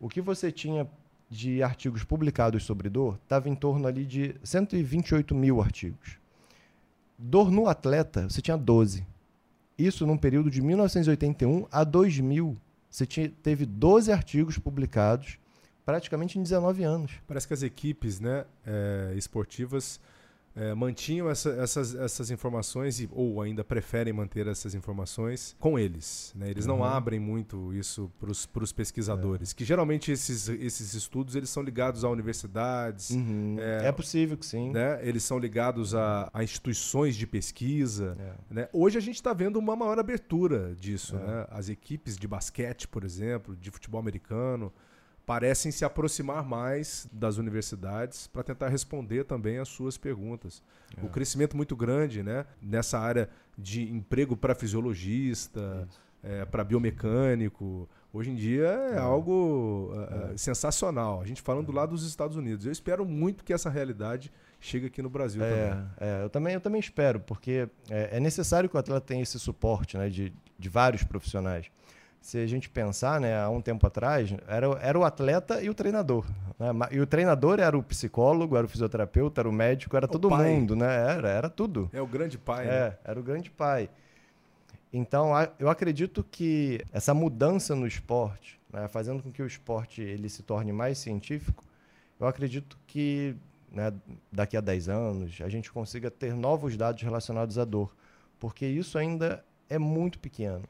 o 0.00 0.08
que 0.08 0.22
você 0.22 0.50
tinha 0.50 0.88
de 1.28 1.62
artigos 1.62 2.02
publicados 2.02 2.64
sobre 2.64 2.88
dor 2.88 3.18
estava 3.22 3.46
em 3.50 3.54
torno 3.54 3.86
ali 3.86 4.06
de 4.06 4.34
128 4.42 5.34
mil 5.34 5.60
artigos. 5.60 6.18
Dor 7.18 7.50
no 7.50 7.66
atleta, 7.66 8.28
você 8.28 8.42
tinha 8.42 8.56
12. 8.56 9.06
Isso 9.78 10.06
num 10.06 10.16
período 10.16 10.50
de 10.50 10.60
1981 10.60 11.66
a 11.70 11.84
2000. 11.84 12.56
Você 12.90 13.06
tinha, 13.06 13.32
teve 13.42 13.66
12 13.66 14.12
artigos 14.12 14.58
publicados 14.58 15.38
praticamente 15.84 16.38
em 16.38 16.42
19 16.42 16.82
anos. 16.82 17.12
Parece 17.26 17.46
que 17.46 17.54
as 17.54 17.62
equipes 17.62 18.18
né, 18.20 18.44
é, 18.66 19.14
esportivas 19.16 20.00
é, 20.56 20.74
mantinham 20.74 21.28
essa, 21.28 21.50
essas, 21.50 21.94
essas 21.94 22.30
informações 22.30 22.98
e, 22.98 23.08
ou 23.12 23.42
ainda 23.42 23.62
preferem 23.62 24.12
manter 24.12 24.46
essas 24.46 24.74
informações 24.74 25.54
com 25.60 25.78
eles. 25.78 26.32
Né? 26.34 26.50
Eles 26.50 26.66
uhum. 26.66 26.78
não 26.78 26.84
abrem 26.84 27.20
muito 27.20 27.74
isso 27.74 28.10
para 28.18 28.30
os 28.30 28.72
pesquisadores, 28.72 29.52
é. 29.52 29.54
que 29.54 29.64
geralmente 29.66 30.10
esses, 30.10 30.48
esses 30.48 30.94
estudos 30.94 31.36
eles 31.36 31.50
são 31.50 31.62
ligados 31.62 32.04
a 32.04 32.08
universidades. 32.08 33.10
Uhum. 33.10 33.56
É, 33.60 33.88
é, 33.88 33.92
possível 33.92 34.36
que 34.38 34.46
sim. 34.46 34.70
Né? 34.70 34.98
Eles 35.06 35.22
são 35.22 35.38
ligados 35.38 35.94
a, 35.94 36.30
a 36.32 36.42
instituições 36.42 37.14
de 37.16 37.26
pesquisa. 37.26 38.16
É. 38.18 38.54
Né? 38.54 38.68
Hoje 38.72 38.96
a 38.96 39.00
gente 39.00 39.16
está 39.16 39.34
vendo 39.34 39.58
uma 39.58 39.76
maior 39.76 39.98
abertura 39.98 40.74
disso. 40.74 41.16
É. 41.16 41.18
Né? 41.18 41.46
As 41.50 41.68
equipes 41.68 42.16
de 42.16 42.26
basquete, 42.26 42.88
por 42.88 43.04
exemplo, 43.04 43.54
de 43.54 43.70
futebol 43.70 44.00
americano, 44.00 44.72
parecem 45.26 45.72
se 45.72 45.84
aproximar 45.84 46.44
mais 46.44 47.08
das 47.12 47.36
universidades 47.36 48.28
para 48.28 48.44
tentar 48.44 48.68
responder 48.68 49.24
também 49.24 49.58
às 49.58 49.68
suas 49.68 49.98
perguntas. 49.98 50.62
É. 50.96 51.04
O 51.04 51.08
crescimento 51.08 51.56
muito 51.56 51.74
grande 51.74 52.22
né, 52.22 52.46
nessa 52.62 52.96
área 52.98 53.28
de 53.58 53.82
emprego 53.92 54.36
para 54.36 54.54
fisiologista, 54.54 55.88
é, 56.22 56.44
para 56.44 56.62
biomecânico, 56.62 57.88
hoje 58.12 58.30
em 58.30 58.36
dia 58.36 58.68
é, 58.68 58.94
é. 58.94 58.98
algo 58.98 59.90
uh, 59.92 60.38
sensacional. 60.38 61.20
A 61.20 61.26
gente 61.26 61.42
falando 61.42 61.66
do 61.66 61.72
lado 61.72 61.90
dos 61.90 62.06
Estados 62.06 62.36
Unidos. 62.36 62.64
Eu 62.64 62.72
espero 62.72 63.04
muito 63.04 63.42
que 63.42 63.52
essa 63.52 63.68
realidade 63.68 64.32
chegue 64.60 64.86
aqui 64.86 65.02
no 65.02 65.10
Brasil 65.10 65.42
é, 65.42 65.50
também. 65.50 65.86
É, 65.98 66.22
eu 66.22 66.30
também. 66.30 66.54
Eu 66.54 66.60
também 66.60 66.80
espero, 66.80 67.18
porque 67.18 67.68
é, 67.90 68.16
é 68.16 68.20
necessário 68.20 68.68
que 68.68 68.76
o 68.76 68.78
atleta 68.78 69.00
tenha 69.00 69.22
esse 69.22 69.38
suporte 69.40 69.98
né, 69.98 70.08
de, 70.08 70.32
de 70.56 70.68
vários 70.68 71.02
profissionais 71.02 71.68
se 72.26 72.38
a 72.38 72.46
gente 72.46 72.68
pensar, 72.68 73.20
né, 73.20 73.40
há 73.40 73.48
um 73.48 73.60
tempo 73.60 73.86
atrás, 73.86 74.34
era, 74.48 74.66
era 74.82 74.98
o 74.98 75.04
atleta 75.04 75.62
e 75.62 75.70
o 75.70 75.74
treinador. 75.74 76.26
Né? 76.58 76.66
E 76.90 76.98
o 76.98 77.06
treinador 77.06 77.60
era 77.60 77.78
o 77.78 77.82
psicólogo, 77.84 78.56
era 78.56 78.66
o 78.66 78.68
fisioterapeuta, 78.68 79.42
era 79.42 79.48
o 79.48 79.52
médico, 79.52 79.96
era 79.96 80.06
o 80.06 80.08
todo 80.08 80.28
pai. 80.28 80.50
mundo, 80.50 80.74
né? 80.74 80.92
Era, 80.92 81.28
era 81.28 81.48
tudo. 81.48 81.88
É 81.92 82.02
o 82.02 82.06
grande 82.06 82.36
pai. 82.36 82.66
É, 82.66 82.68
né? 82.68 82.98
era 83.04 83.20
o 83.20 83.22
grande 83.22 83.48
pai. 83.48 83.88
Então, 84.92 85.30
eu 85.56 85.68
acredito 85.68 86.26
que 86.28 86.84
essa 86.92 87.14
mudança 87.14 87.76
no 87.76 87.86
esporte, 87.86 88.58
né, 88.72 88.88
fazendo 88.88 89.22
com 89.22 89.30
que 89.30 89.40
o 89.40 89.46
esporte 89.46 90.02
ele 90.02 90.28
se 90.28 90.42
torne 90.42 90.72
mais 90.72 90.98
científico, 90.98 91.62
eu 92.18 92.26
acredito 92.26 92.76
que 92.88 93.36
né, 93.70 93.92
daqui 94.32 94.56
a 94.56 94.60
10 94.60 94.88
anos 94.88 95.40
a 95.40 95.48
gente 95.48 95.70
consiga 95.70 96.10
ter 96.10 96.34
novos 96.34 96.76
dados 96.76 97.00
relacionados 97.00 97.56
à 97.56 97.64
dor, 97.64 97.94
porque 98.40 98.66
isso 98.66 98.98
ainda 98.98 99.44
é 99.70 99.78
muito 99.78 100.18
pequeno. 100.18 100.64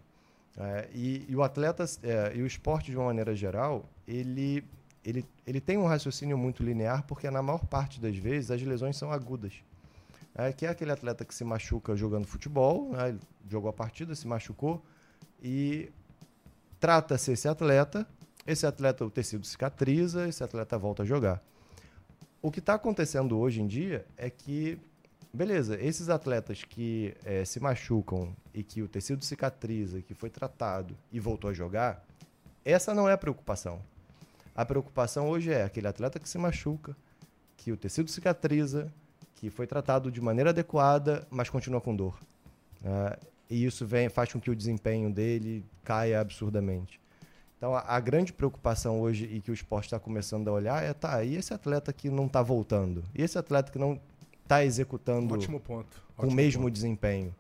É, 0.59 0.89
e, 0.95 1.27
e, 1.29 1.37
o 1.37 1.43
atleta 1.43 1.85
é, 2.03 2.33
e 2.35 2.43
o 2.43 2.47
esporte 2.47 2.91
de 2.91 2.97
uma 2.97 3.07
maneira 3.07 3.35
geral, 3.35 3.85
ele, 4.09 4.65
ele, 5.05 5.25
ele 5.47 5.61
tem 5.61 5.77
um 5.77 5.87
raciocínio 5.87 6.39
muito 6.39 6.63
linear, 6.63 7.05
porque 7.07 7.31
na 7.31 7.43
maior 7.43 7.67
parte 7.67 8.01
das 8.01 8.17
vezes 8.17 8.51
as 8.51 8.63
lesões 8.63 8.97
são 8.97 9.13
agudas. 9.13 9.53
É, 10.35 10.53
que 10.53 10.67
é 10.67 10.69
aquele 10.69 10.93
atleta 10.93 11.25
que 11.25 11.35
se 11.35 11.45
machuca 11.45 11.97
jogando 11.97 12.27
futebol, 12.27 12.93
né? 12.93 13.17
Jogou 13.49 13.71
a 13.71 13.73
partida, 13.73 14.15
se 14.15 14.27
machucou, 14.27 14.83
e 15.43 15.91
trata-se 16.79 17.33
esse 17.33 17.49
atleta, 17.49 18.07
esse 18.47 18.67
atleta, 18.67 19.05
o 19.05 19.11
tecido 19.11 19.47
cicatriza, 19.47 20.29
esse 20.29 20.45
atleta 20.45 20.77
volta 20.79 21.03
a 21.03 21.07
jogar. 21.07 21.43
O 22.43 22.51
que 22.51 22.61
está 22.61 22.75
acontecendo 22.75 23.39
hoje 23.39 23.63
em 23.63 23.67
dia 23.67 24.07
é 24.17 24.29
que, 24.29 24.79
beleza, 25.37 25.79
esses 25.81 26.09
atletas 26.09 26.65
que 26.65 27.15
é, 27.25 27.45
se 27.45 27.61
machucam 27.61 28.35
e 28.55 28.63
que 28.63 28.83
o 28.83 28.89
tecido 28.89 29.25
cicatriza, 29.25 30.01
que 30.01 30.15
foi 30.15 30.31
tratado 30.31 30.97
e 31.13 31.21
voltou 31.21 31.51
a 31.51 31.53
jogar, 31.53 32.05
essa 32.65 32.95
não 32.95 33.09
é 33.09 33.13
a 33.13 33.19
preocupação. 33.19 33.81
A 34.55 34.65
preocupação 34.65 35.29
hoje 35.29 35.53
é 35.53 35.63
aquele 35.63 35.87
atleta 35.87 36.19
que 36.19 36.29
se 36.29 36.39
machuca, 36.39 36.97
que 37.57 37.71
o 37.71 37.77
tecido 37.77 38.11
cicatriza, 38.11 38.91
que 39.35 39.51
foi 39.51 39.67
tratado 39.67 40.11
de 40.11 40.21
maneira 40.21 40.51
adequada, 40.51 41.27
mas 41.31 41.51
continua 41.51 41.81
com 41.81 41.95
dor. 41.95 42.19
Uh, 42.81 43.27
e 43.51 43.65
isso 43.65 43.87
vem, 43.87 44.09
faz 44.09 44.33
com 44.33 44.41
que 44.41 44.51
o 44.51 44.57
desempenho 44.57 45.13
dele 45.13 45.65
caia 45.85 46.21
absurdamente. 46.21 46.99
Então, 47.59 47.75
a, 47.75 47.81
a 47.81 48.01
grande 48.01 48.33
preocupação 48.33 49.01
hoje 49.01 49.25
e 49.27 49.41
que 49.41 49.51
o 49.51 49.55
esporte 49.55 49.85
está 49.85 49.99
começando 49.99 50.49
a 50.49 50.53
olhar 50.53 50.83
é, 50.83 50.93
tá, 50.93 51.23
e 51.23 51.37
esse 51.37 51.53
atleta 51.53 51.93
que 51.93 52.09
não 52.09 52.27
está 52.27 52.43
voltando? 52.43 53.05
E 53.15 53.23
esse 53.23 53.39
atleta 53.39 53.71
que 53.71 53.79
não 53.79 54.01
está 54.47 54.65
executando 54.65 55.35
Ótimo 55.35 55.61
ponto. 55.61 56.01
com 56.17 56.29
o 56.29 56.33
mesmo 56.33 56.63
ponto. 56.63 56.73
desempenho? 56.73 57.35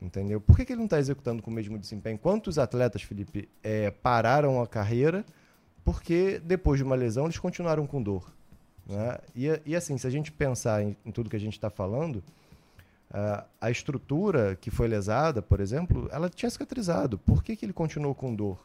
Entendeu? 0.00 0.40
Por 0.40 0.56
que, 0.56 0.64
que 0.64 0.72
ele 0.72 0.78
não 0.78 0.86
está 0.86 0.98
executando 0.98 1.42
com 1.42 1.50
o 1.50 1.54
mesmo 1.54 1.78
desempenho? 1.78 2.18
Quantos 2.18 2.58
atletas, 2.58 3.02
Felipe, 3.02 3.48
é, 3.62 3.90
pararam 3.90 4.60
a 4.60 4.66
carreira 4.66 5.24
porque 5.84 6.40
depois 6.44 6.78
de 6.78 6.84
uma 6.84 6.94
lesão 6.94 7.24
eles 7.24 7.38
continuaram 7.38 7.86
com 7.86 8.02
dor? 8.02 8.32
Né? 8.86 9.18
E, 9.34 9.60
e 9.64 9.76
assim, 9.76 9.96
se 9.96 10.06
a 10.06 10.10
gente 10.10 10.30
pensar 10.32 10.82
em, 10.82 10.96
em 11.04 11.10
tudo 11.10 11.30
que 11.30 11.36
a 11.36 11.40
gente 11.40 11.54
está 11.54 11.70
falando, 11.70 12.16
uh, 12.16 13.44
a 13.60 13.70
estrutura 13.70 14.56
que 14.56 14.70
foi 14.70 14.88
lesada, 14.88 15.40
por 15.40 15.60
exemplo, 15.60 16.08
ela 16.12 16.28
tinha 16.28 16.50
cicatrizado. 16.50 17.18
Por 17.18 17.42
que, 17.42 17.54
que 17.54 17.64
ele 17.64 17.72
continuou 17.72 18.14
com 18.14 18.34
dor? 18.34 18.58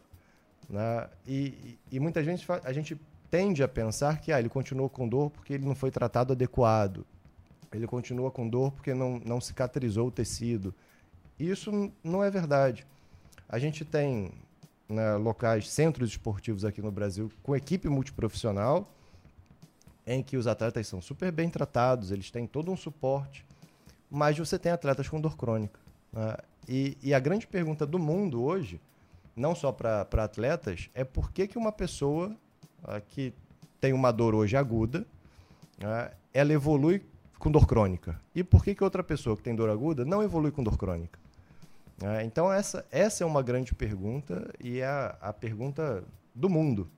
Né? 0.69 1.07
E, 1.25 1.77
e, 1.91 1.95
e 1.97 1.99
muitas 1.99 2.25
vezes 2.25 2.45
a 2.63 2.73
gente 2.73 2.99
tende 3.29 3.61
a 3.61 3.67
pensar 3.67 4.19
que 4.21 4.31
ah, 4.31 4.39
ele 4.39 4.49
continuou 4.49 4.89
com 4.89 5.07
dor 5.07 5.29
porque 5.29 5.53
ele 5.53 5.65
não 5.65 5.75
foi 5.75 5.91
tratado 5.91 6.33
adequado. 6.33 7.05
Ele 7.71 7.87
continua 7.87 8.31
com 8.31 8.47
dor 8.47 8.71
porque 8.71 8.93
não, 8.93 9.19
não 9.19 9.41
cicatrizou 9.41 10.07
o 10.07 10.11
tecido. 10.11 10.73
Isso 11.39 11.91
não 12.03 12.23
é 12.23 12.31
verdade. 12.31 12.85
A 13.47 13.59
gente 13.59 13.85
tem 13.85 14.31
né, 14.89 15.15
locais, 15.15 15.69
centros 15.69 16.09
esportivos 16.09 16.63
aqui 16.63 16.81
no 16.81 16.91
Brasil 16.91 17.31
com 17.43 17.55
equipe 17.55 17.89
multiprofissional, 17.89 18.89
em 20.05 20.23
que 20.23 20.37
os 20.37 20.47
atletas 20.47 20.87
são 20.87 21.01
super 21.01 21.31
bem 21.31 21.49
tratados, 21.49 22.11
eles 22.11 22.31
têm 22.31 22.47
todo 22.47 22.71
um 22.71 22.77
suporte, 22.77 23.45
mas 24.09 24.37
você 24.37 24.57
tem 24.57 24.71
atletas 24.71 25.09
com 25.09 25.19
dor 25.19 25.35
crônica. 25.35 25.79
Né? 26.13 26.37
E, 26.67 26.97
e, 27.01 27.13
a 27.13 27.19
grande 27.19 27.47
pergunta 27.47 27.85
do 27.85 27.99
mundo 27.99 28.43
hoje, 28.43 28.79
não 29.35 29.53
só 29.53 29.71
para 29.71 30.01
atletas, 30.23 30.89
é 30.93 31.03
por 31.03 31.31
que, 31.31 31.47
que 31.47 31.57
uma 31.57 31.71
pessoa 31.71 32.35
uh, 32.83 33.01
que 33.07 33.33
tem 33.79 33.93
uma 33.93 34.11
dor 34.11 34.35
hoje 34.35 34.57
aguda, 34.57 35.05
uh, 35.79 36.13
ela 36.33 36.51
evolui 36.51 37.01
com 37.39 37.51
dor 37.51 37.67
crônica? 37.67 38.19
E 38.33 38.43
por 38.43 38.63
que, 38.63 38.75
que 38.75 38.83
outra 38.83 39.03
pessoa 39.03 39.35
que 39.35 39.43
tem 39.43 39.55
dor 39.55 39.69
aguda 39.69 40.03
não 40.05 40.23
evolui 40.23 40.51
com 40.51 40.63
dor 40.63 40.77
crônica? 40.77 41.19
É, 42.01 42.23
então, 42.23 42.51
essa, 42.51 42.85
essa 42.91 43.23
é 43.23 43.27
uma 43.27 43.41
grande 43.41 43.73
pergunta 43.73 44.53
e 44.59 44.79
é 44.79 44.85
a, 44.85 45.17
a 45.21 45.33
pergunta 45.33 46.03
do 46.33 46.49
mundo. 46.49 46.89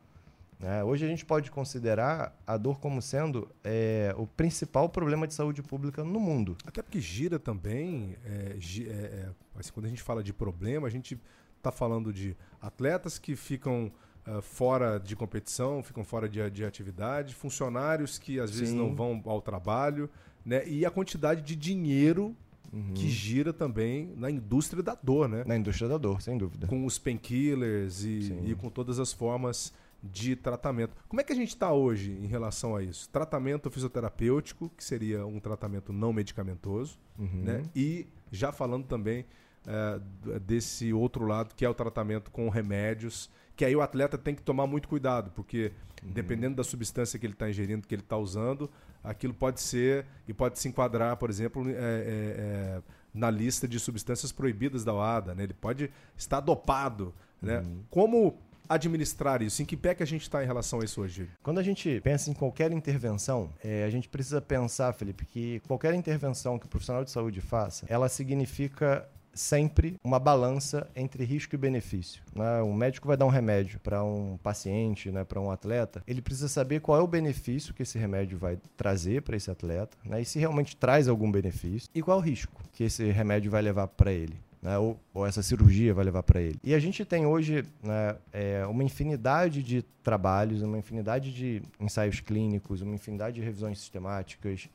Né? 0.60 0.84
Hoje 0.84 1.06
a 1.06 1.08
gente 1.08 1.26
pode 1.26 1.50
considerar 1.50 2.38
a 2.46 2.58
dor 2.58 2.80
como 2.80 3.02
sendo 3.02 3.48
é, 3.64 4.14
o 4.18 4.28
principal 4.28 4.90
problema 4.90 5.26
de 5.26 5.34
saúde 5.34 5.64
pública 5.64 6.04
no 6.04 6.20
mundo. 6.20 6.58
Até 6.66 6.82
porque 6.82 7.00
gira 7.00 7.40
também, 7.40 8.18
é, 8.26 8.58
é, 8.60 8.92
é, 8.92 9.30
assim, 9.58 9.72
quando 9.72 9.86
a 9.86 9.90
gente 9.90 10.04
fala 10.04 10.22
de 10.22 10.34
problema, 10.34 10.86
a 10.86 10.92
gente 10.92 11.18
está 11.58 11.72
falando 11.72 12.12
de 12.12 12.36
atletas 12.62 13.18
que 13.18 13.38
ficam 13.38 13.90
uh, 14.28 14.42
fora 14.42 15.00
de 15.00 15.16
competição, 15.16 15.82
ficam 15.82 16.04
fora 16.04 16.28
de, 16.28 16.50
de 16.50 16.66
atividade, 16.66 17.36
funcionários 17.36 18.20
que 18.20 18.38
às 18.40 18.52
vezes 18.52 18.70
Sim. 18.70 18.78
não 18.78 18.94
vão 18.94 19.22
ao 19.26 19.42
trabalho, 19.42 20.10
né? 20.46 20.68
e 20.68 20.86
a 20.86 20.92
quantidade 20.92 21.42
de 21.42 21.56
dinheiro 21.56 22.36
Uhum. 22.72 22.94
que 22.94 23.10
gira 23.10 23.52
também 23.52 24.14
na 24.16 24.30
indústria 24.30 24.84
da 24.84 24.94
dor, 24.94 25.28
né? 25.28 25.44
Na 25.44 25.58
indústria 25.58 25.90
da 25.90 25.98
dor, 25.98 26.22
sem 26.22 26.38
dúvida. 26.38 26.68
Com 26.68 26.86
os 26.86 27.00
painkillers 27.00 28.04
e, 28.04 28.32
e, 28.46 28.54
com 28.54 28.70
todas 28.70 29.00
as 29.00 29.12
formas 29.12 29.74
de 30.04 30.36
tratamento. 30.36 30.96
Como 31.08 31.20
é 31.20 31.24
que 31.24 31.34
a 31.34 31.36
gente 31.36 31.50
está 31.50 31.74
hoje 31.74 32.12
em 32.12 32.28
relação 32.28 32.76
a 32.76 32.84
isso? 32.84 33.10
Tratamento 33.10 33.70
fisioterapêutico, 33.70 34.72
que 34.78 34.84
seria 34.84 35.26
um 35.26 35.40
tratamento 35.40 35.92
não 35.92 36.14
medicamentoso, 36.14 37.00
uhum. 37.18 37.42
né? 37.44 37.64
E 37.76 38.08
já 38.32 38.52
falando 38.52 38.86
também 38.86 39.26
é, 39.68 40.00
desse 40.40 40.94
outro 40.94 41.26
lado, 41.26 41.54
que 41.56 41.66
é 41.66 41.70
o 41.70 41.74
tratamento 41.74 42.32
com 42.32 42.48
remédios, 42.50 43.30
que 43.56 43.66
aí 43.66 43.76
o 43.76 43.82
atleta 43.82 44.18
tem 44.18 44.34
que 44.34 44.42
tomar 44.42 44.66
muito 44.68 44.88
cuidado, 44.88 45.32
porque 45.32 45.72
uhum. 46.02 46.12
dependendo 46.12 46.56
da 46.56 46.64
substância 46.64 47.20
que 47.20 47.26
ele 47.26 47.34
está 47.34 47.50
ingerindo, 47.50 47.86
que 47.86 47.94
ele 47.94 48.02
está 48.02 48.18
usando, 48.18 48.70
aquilo 49.04 49.34
pode 49.34 49.62
ser 49.62 50.06
e 50.28 50.34
pode 50.34 50.60
se 50.60 50.68
enquadrar, 50.68 51.18
por 51.18 51.30
exemplo, 51.30 51.68
é, 51.70 51.74
é, 51.74 51.76
é, 51.78 52.82
na 53.14 53.30
lista 53.30 53.68
de 53.68 53.80
substâncias 53.80 54.32
proibidas 54.32 54.84
da 54.84 54.94
OADA. 54.94 55.36
Né? 55.36 55.44
Ele 55.44 55.54
pode 55.54 55.90
estar 56.18 56.40
dopado. 56.40 57.14
Né? 57.42 57.60
Uhum. 57.60 57.84
Como 57.90 58.38
administrar 58.68 59.42
isso? 59.42 59.62
Em 59.62 59.66
que 59.66 59.76
pé 59.76 59.96
que 59.96 60.04
a 60.04 60.06
gente 60.06 60.22
está 60.22 60.44
em 60.44 60.46
relação 60.46 60.80
a 60.80 60.86
isso 60.86 61.02
hoje? 61.02 61.28
Quando 61.42 61.60
a 61.60 61.64
gente 61.64 62.00
pensa 62.02 62.30
em 62.30 62.34
qualquer 62.34 62.72
intervenção, 62.72 63.50
é, 63.64 63.84
a 63.84 63.90
gente 63.90 64.08
precisa 64.08 64.40
pensar, 64.40 64.94
Felipe, 64.94 65.26
que 65.26 65.60
qualquer 65.62 65.94
intervenção 65.96 66.60
que 66.60 66.68
o 66.68 66.70
profissional 66.70 67.04
de 67.04 67.10
saúde 67.10 67.42
faça, 67.42 67.86
ela 67.90 68.08
significa 68.08 69.10
sempre 69.34 69.98
uma 70.04 70.20
balança 70.20 70.88
entre 70.96 71.24
risco 71.24 71.56
e 71.56 71.58
benefício. 71.58 72.22
Né? 72.36 72.62
Um 72.62 72.74
médico 72.74 73.08
vai 73.08 73.18
dar 73.18 73.26
um 73.26 73.30
remédio 73.30 73.80
para 73.80 74.04
um 74.04 74.38
paciente, 74.42 75.12
né, 75.12 75.24
para 75.24 75.40
um 75.40 75.52
atleta, 75.52 76.04
ele 76.08 76.22
precisa 76.22 76.48
saber 76.48 76.82
qual 76.82 77.00
é 77.00 77.02
o 77.02 77.08
benefício 77.08 77.74
que 77.74 77.84
esse 77.84 77.98
remédio 77.98 78.38
vai 78.38 78.58
trazer 78.76 79.22
para 79.22 79.36
esse 79.36 79.50
atleta, 79.50 79.98
né, 80.04 80.22
e 80.22 80.26
se 80.26 80.40
realmente 80.40 80.76
traz 80.76 81.08
algum 81.08 81.32
benefício, 81.32 81.90
e 81.94 82.02
qual 82.02 82.18
é 82.18 82.22
o 82.22 82.24
risco 82.24 82.62
que 82.74 82.84
esse 82.84 83.10
remédio 83.12 83.52
vai 83.52 83.62
levar 83.62 83.88
para 83.88 84.12
ele. 84.12 84.36
Né, 84.62 84.78
ou, 84.78 85.00
ou, 85.14 85.26
essa 85.26 85.42
cirurgia 85.42 85.94
vai 85.94 86.04
levar 86.04 86.22
para 86.22 86.42
ele. 86.42 86.60
E 86.62 86.74
a 86.74 86.80
gente 86.80 87.06
tem 87.06 87.26
hoje 87.26 87.64
né, 87.82 88.18
é, 88.34 88.66
uma 88.66 88.84
infinidade 88.84 89.64
de 89.64 89.82
trabalhos, 90.04 90.62
uma 90.62 90.78
infinidade 90.78 91.34
de 91.34 91.62
ensaios 91.80 92.20
clínicos, 92.20 92.82
uma 92.82 92.94
infinidade 92.94 93.36
de 93.36 93.42
revisões 93.42 93.80
sistemáticas 93.80 94.68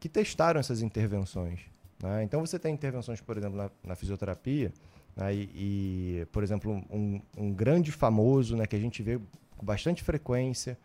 que 0.00 0.08
testaram 0.08 0.58
essas 0.58 0.80
intervenções. 0.80 1.60
Né? 2.02 2.22
Então 2.22 2.40
você 2.40 2.58
tem 2.58 2.72
intervenções, 2.72 3.20
por 3.20 3.36
exemplo, 3.36 3.56
na, 3.56 3.70
na 3.84 3.94
fisioterapia, 3.96 4.72
né? 5.16 5.34
e, 5.34 5.50
e, 5.54 6.26
por 6.32 6.42
exemplo, 6.42 6.72
um, 6.90 7.20
um, 7.36 7.52
grande 7.52 7.90
famoso 7.90 8.56
né, 8.56 8.66
que 8.66 8.76
a 8.76 8.78
gente 8.78 9.02
vê 9.02 9.18
com 9.56 9.66
bastante 9.66 10.02
frequência 10.02 10.78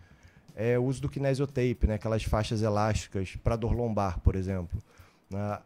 é 0.55 0.77
o 0.77 0.83
uso 0.83 1.01
do 1.01 1.09
kinesiotape, 1.09 1.87
né? 1.87 1.95
aquelas 1.95 2.23
faixas 2.23 2.61
elásticas 2.61 3.35
para 3.43 3.55
dor 3.55 3.73
lombar, 3.73 4.19
por 4.19 4.35
exemplo. 4.35 4.81
Né? 5.29 5.59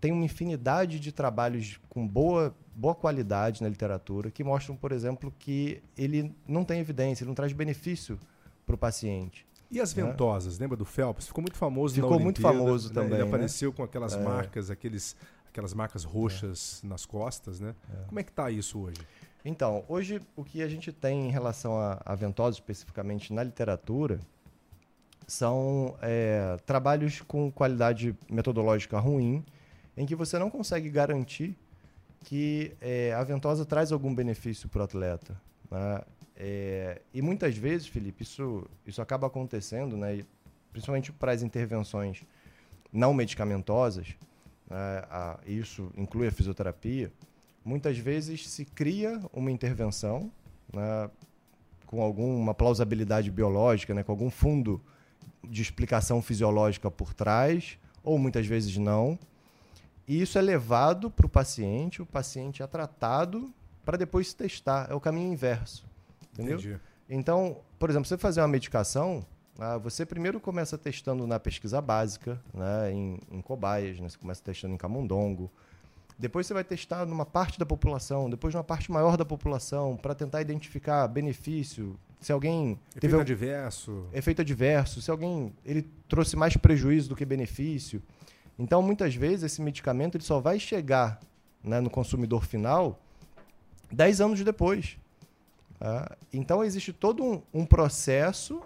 Tem 0.00 0.12
uma 0.12 0.24
infinidade 0.24 1.00
de 1.00 1.12
trabalhos 1.12 1.80
com 1.88 2.06
boa, 2.06 2.54
boa 2.74 2.94
qualidade 2.94 3.62
na 3.62 3.68
literatura 3.68 4.30
que 4.30 4.44
mostram, 4.44 4.76
por 4.76 4.92
exemplo, 4.92 5.32
que 5.38 5.82
ele 5.96 6.34
não 6.46 6.64
tem 6.64 6.80
evidência, 6.80 7.24
ele 7.24 7.28
não 7.28 7.34
traz 7.34 7.52
benefício 7.52 8.18
para 8.66 8.74
o 8.74 8.78
paciente. 8.78 9.45
E 9.70 9.80
as 9.80 9.92
ventosas, 9.92 10.58
lembra 10.58 10.76
do 10.76 10.84
Phelps? 10.84 11.26
Ficou 11.26 11.42
muito 11.42 11.56
famoso 11.56 11.94
Ficou 11.94 12.20
muito 12.20 12.40
famoso 12.40 12.88
né? 12.88 12.94
também. 12.94 13.14
Ele 13.14 13.22
né? 13.22 13.28
apareceu 13.28 13.72
com 13.72 13.82
aquelas 13.82 14.14
é. 14.14 14.20
marcas, 14.20 14.70
aqueles, 14.70 15.16
aquelas 15.48 15.74
marcas 15.74 16.04
roxas 16.04 16.80
é. 16.84 16.86
nas 16.86 17.04
costas, 17.04 17.58
né? 17.58 17.74
É. 17.92 18.04
Como 18.06 18.20
é 18.20 18.22
que 18.22 18.30
está 18.30 18.50
isso 18.50 18.78
hoje? 18.78 19.00
Então, 19.44 19.84
hoje 19.88 20.20
o 20.34 20.44
que 20.44 20.62
a 20.62 20.68
gente 20.68 20.92
tem 20.92 21.28
em 21.28 21.30
relação 21.30 21.78
a, 21.78 22.00
a 22.04 22.14
ventosas 22.14 22.56
especificamente 22.56 23.32
na 23.32 23.42
literatura 23.42 24.20
são 25.26 25.96
é, 26.00 26.56
trabalhos 26.64 27.20
com 27.20 27.50
qualidade 27.50 28.16
metodológica 28.30 28.98
ruim, 28.98 29.44
em 29.96 30.06
que 30.06 30.14
você 30.14 30.38
não 30.38 30.50
consegue 30.50 30.88
garantir 30.88 31.56
que 32.20 32.72
é, 32.80 33.12
a 33.14 33.22
ventosa 33.22 33.64
traz 33.64 33.92
algum 33.92 34.14
benefício 34.14 34.68
para 34.68 34.80
o 34.80 34.84
atleta. 34.84 35.40
Né? 35.70 36.00
É, 36.36 37.00
e 37.14 37.22
muitas 37.22 37.56
vezes, 37.56 37.86
Felipe, 37.86 38.22
isso, 38.22 38.68
isso 38.86 39.00
acaba 39.00 39.26
acontecendo, 39.26 39.96
né? 39.96 40.24
Principalmente 40.70 41.10
para 41.10 41.32
as 41.32 41.42
intervenções 41.42 42.22
não 42.92 43.14
medicamentosas, 43.14 44.08
né? 44.68 45.04
a, 45.10 45.38
isso 45.46 45.90
inclui 45.96 46.28
a 46.28 46.30
fisioterapia, 46.30 47.10
muitas 47.64 47.98
vezes 47.98 48.48
se 48.48 48.64
cria 48.64 49.20
uma 49.32 49.50
intervenção 49.50 50.30
né? 50.72 51.10
com 51.86 52.02
alguma 52.02 52.54
plausibilidade 52.54 53.30
biológica, 53.30 53.94
né? 53.94 54.02
com 54.02 54.12
algum 54.12 54.30
fundo 54.30 54.80
de 55.42 55.62
explicação 55.62 56.20
fisiológica 56.20 56.90
por 56.90 57.14
trás, 57.14 57.78
ou 58.02 58.18
muitas 58.18 58.46
vezes 58.46 58.76
não. 58.76 59.18
E 60.06 60.20
isso 60.20 60.38
é 60.38 60.40
levado 60.40 61.10
para 61.10 61.26
o 61.26 61.28
paciente, 61.28 62.02
o 62.02 62.06
paciente 62.06 62.62
é 62.62 62.66
tratado 62.66 63.52
para 63.84 63.96
depois 63.96 64.28
se 64.28 64.36
testar. 64.36 64.90
É 64.90 64.94
o 64.94 65.00
caminho 65.00 65.32
inverso. 65.32 65.86
Entendeu? 66.38 66.58
Entendi. 66.58 66.80
Então, 67.08 67.58
por 67.78 67.90
exemplo, 67.90 68.06
você 68.06 68.18
fazer 68.18 68.40
uma 68.40 68.48
medicação, 68.48 69.24
ah, 69.58 69.78
você 69.78 70.04
primeiro 70.04 70.40
começa 70.40 70.76
testando 70.76 71.26
na 71.26 71.38
pesquisa 71.38 71.80
básica, 71.80 72.40
né, 72.52 72.92
em, 72.92 73.18
em 73.30 73.40
cobaias, 73.40 73.98
né, 73.98 74.08
você 74.08 74.18
começa 74.18 74.42
testando 74.42 74.74
em 74.74 74.76
camundongo. 74.76 75.50
Depois 76.18 76.46
você 76.46 76.54
vai 76.54 76.64
testar 76.64 77.04
numa 77.06 77.26
parte 77.26 77.58
da 77.58 77.66
população, 77.66 78.28
depois 78.28 78.54
numa 78.54 78.64
parte 78.64 78.90
maior 78.90 79.16
da 79.16 79.24
população, 79.24 79.96
para 79.96 80.14
tentar 80.14 80.40
identificar 80.40 81.06
benefício. 81.08 81.98
Se 82.20 82.32
alguém 82.32 82.78
Efeito 82.90 83.00
teve 83.00 83.20
adverso. 83.20 84.06
efeito 84.12 84.40
adverso, 84.40 85.02
se 85.02 85.10
alguém 85.10 85.52
ele 85.64 85.86
trouxe 86.08 86.34
mais 86.34 86.56
prejuízo 86.56 87.10
do 87.10 87.16
que 87.16 87.24
benefício. 87.24 88.02
Então, 88.58 88.80
muitas 88.80 89.14
vezes, 89.14 89.42
esse 89.44 89.60
medicamento 89.60 90.16
ele 90.16 90.24
só 90.24 90.40
vai 90.40 90.58
chegar 90.58 91.20
né, 91.62 91.80
no 91.80 91.90
consumidor 91.90 92.46
final 92.46 92.98
10 93.92 94.20
anos 94.22 94.42
depois. 94.42 94.96
Tá? 95.78 96.16
Então, 96.32 96.62
existe 96.62 96.92
todo 96.92 97.22
um, 97.22 97.42
um 97.52 97.66
processo 97.66 98.62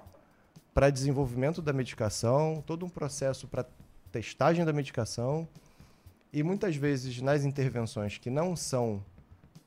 para 0.73 0.91
desenvolvimento 0.91 1.61
da 1.61 1.73
medicação, 1.73 2.63
todo 2.67 2.87
um 2.87 2.89
processo 2.89 3.49
para 3.49 3.67
testagem 4.11 4.65
da 4.65 4.73
medicação. 4.73 5.49
E 6.33 6.43
muitas 6.43 6.77
vezes, 6.77 7.21
nas 7.21 7.45
intervenções 7.45 8.19
que 8.19 8.31
não 8.31 8.55
são 8.55 9.05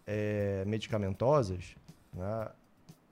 eh, 0.08 0.64
medicamentosas, 0.66 1.76
né, 2.14 2.50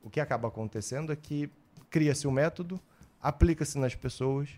o 0.03 0.09
que 0.09 0.19
acaba 0.19 0.47
acontecendo 0.47 1.11
é 1.11 1.15
que 1.15 1.49
cria-se 1.89 2.27
um 2.27 2.32
método, 2.32 2.79
aplica-se 3.21 3.77
nas 3.77 3.93
pessoas 3.93 4.49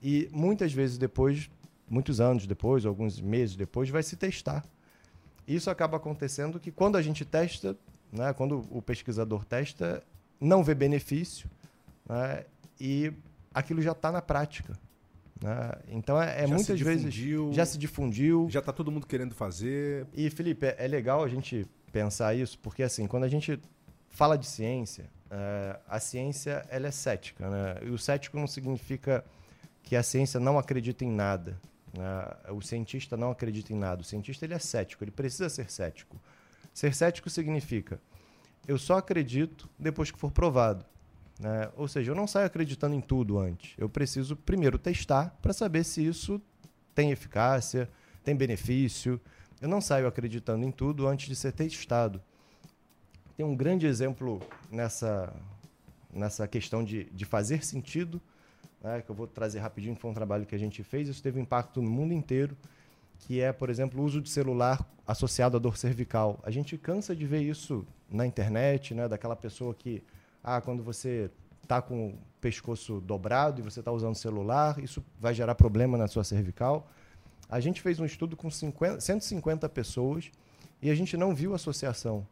e 0.00 0.28
muitas 0.32 0.72
vezes 0.72 0.96
depois, 0.96 1.50
muitos 1.88 2.20
anos 2.20 2.46
depois, 2.46 2.86
alguns 2.86 3.20
meses 3.20 3.56
depois, 3.56 3.90
vai 3.90 4.02
se 4.02 4.16
testar. 4.16 4.64
Isso 5.46 5.70
acaba 5.70 5.96
acontecendo 5.96 6.60
que 6.60 6.70
quando 6.70 6.96
a 6.96 7.02
gente 7.02 7.24
testa, 7.24 7.76
né, 8.12 8.32
quando 8.32 8.64
o 8.70 8.80
pesquisador 8.80 9.44
testa, 9.44 10.02
não 10.40 10.62
vê 10.62 10.74
benefício 10.74 11.48
né, 12.08 12.44
e 12.80 13.12
aquilo 13.52 13.82
já 13.82 13.92
está 13.92 14.10
na 14.12 14.22
prática. 14.22 14.78
né? 15.42 15.72
Então 15.88 16.20
é, 16.20 16.44
é 16.44 16.46
muitas 16.46 16.80
vezes 16.80 17.14
já 17.52 17.64
se 17.66 17.78
difundiu. 17.78 18.48
Já 18.50 18.62
tá 18.62 18.72
todo 18.72 18.90
mundo 18.90 19.06
querendo 19.06 19.34
fazer. 19.34 20.06
E, 20.14 20.30
Felipe, 20.30 20.66
é, 20.66 20.76
é 20.78 20.88
legal 20.88 21.22
a 21.22 21.28
gente 21.28 21.66
pensar 21.92 22.34
isso, 22.34 22.58
porque 22.58 22.82
assim, 22.82 23.06
quando 23.06 23.24
a 23.24 23.28
gente 23.28 23.58
fala 24.08 24.36
de 24.36 24.46
ciência, 24.46 25.10
eh, 25.30 25.78
a 25.86 26.00
ciência 26.00 26.64
ela 26.68 26.88
é 26.88 26.90
cética, 26.90 27.48
né? 27.48 27.76
E 27.82 27.90
o 27.90 27.98
cético 27.98 28.36
não 28.38 28.46
significa 28.46 29.24
que 29.82 29.96
a 29.96 30.02
ciência 30.02 30.40
não 30.40 30.58
acredita 30.58 31.04
em 31.04 31.10
nada. 31.10 31.58
né? 31.96 32.52
O 32.52 32.60
cientista 32.60 33.16
não 33.16 33.30
acredita 33.30 33.72
em 33.72 33.76
nada. 33.76 34.02
O 34.02 34.04
cientista 34.04 34.44
ele 34.44 34.54
é 34.54 34.58
cético, 34.58 35.04
ele 35.04 35.10
precisa 35.10 35.48
ser 35.48 35.70
cético. 35.70 36.16
Ser 36.78 36.94
cético 36.94 37.28
significa 37.28 38.00
eu 38.68 38.78
só 38.78 38.98
acredito 38.98 39.68
depois 39.76 40.12
que 40.12 40.18
for 40.18 40.30
provado. 40.30 40.84
né? 41.40 41.68
Ou 41.74 41.88
seja, 41.88 42.12
eu 42.12 42.14
não 42.14 42.28
saio 42.28 42.46
acreditando 42.46 42.94
em 42.94 43.00
tudo 43.00 43.36
antes. 43.36 43.74
Eu 43.76 43.88
preciso 43.88 44.36
primeiro 44.36 44.78
testar 44.78 45.36
para 45.42 45.52
saber 45.52 45.82
se 45.84 46.06
isso 46.06 46.40
tem 46.94 47.10
eficácia, 47.10 47.90
tem 48.22 48.36
benefício. 48.36 49.20
Eu 49.60 49.68
não 49.68 49.80
saio 49.80 50.06
acreditando 50.06 50.64
em 50.64 50.70
tudo 50.70 51.08
antes 51.08 51.26
de 51.26 51.34
ser 51.34 51.50
testado. 51.50 52.22
Tem 53.36 53.44
um 53.44 53.56
grande 53.56 53.84
exemplo 53.84 54.40
nessa, 54.70 55.34
nessa 56.12 56.46
questão 56.46 56.84
de, 56.84 57.04
de 57.10 57.24
fazer 57.24 57.64
sentido, 57.64 58.22
né, 58.80 59.02
que 59.02 59.10
eu 59.10 59.16
vou 59.16 59.26
trazer 59.26 59.58
rapidinho, 59.58 59.96
foi 59.96 60.12
um 60.12 60.14
trabalho 60.14 60.46
que 60.46 60.54
a 60.54 60.58
gente 60.58 60.84
fez. 60.84 61.08
Isso 61.08 61.22
teve 61.24 61.40
impacto 61.40 61.82
no 61.82 61.90
mundo 61.90 62.14
inteiro, 62.14 62.56
que 63.20 63.40
é, 63.40 63.52
por 63.52 63.70
exemplo, 63.70 64.00
o 64.00 64.04
uso 64.04 64.20
de 64.20 64.30
celular 64.30 64.86
associado 65.06 65.56
à 65.56 65.60
dor 65.60 65.76
cervical. 65.76 66.38
A 66.42 66.50
gente 66.50 66.76
cansa 66.76 67.14
de 67.16 67.26
ver 67.26 67.42
isso 67.42 67.86
na 68.10 68.26
internet, 68.26 68.94
né, 68.94 69.08
daquela 69.08 69.36
pessoa 69.36 69.74
que, 69.74 70.02
ah, 70.42 70.60
quando 70.60 70.82
você 70.82 71.30
está 71.62 71.82
com 71.82 72.08
o 72.08 72.18
pescoço 72.40 73.00
dobrado 73.00 73.60
e 73.60 73.62
você 73.62 73.80
está 73.80 73.92
usando 73.92 74.14
celular, 74.14 74.78
isso 74.78 75.04
vai 75.20 75.34
gerar 75.34 75.54
problema 75.54 75.98
na 75.98 76.06
sua 76.06 76.24
cervical. 76.24 76.90
A 77.48 77.60
gente 77.60 77.80
fez 77.80 77.98
um 77.98 78.04
estudo 78.04 78.36
com 78.36 78.50
50, 78.50 79.00
150 79.00 79.68
pessoas 79.68 80.30
e 80.80 80.90
a 80.90 80.94
gente 80.94 81.16
não 81.16 81.34
viu 81.34 81.54
associação. 81.54 82.26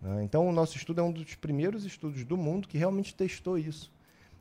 né? 0.00 0.22
Então, 0.22 0.48
o 0.48 0.52
nosso 0.52 0.76
estudo 0.76 1.00
é 1.00 1.04
um 1.04 1.12
dos 1.12 1.34
primeiros 1.34 1.84
estudos 1.84 2.24
do 2.24 2.36
mundo 2.36 2.68
que 2.68 2.76
realmente 2.76 3.14
testou 3.14 3.58
isso. 3.58 3.90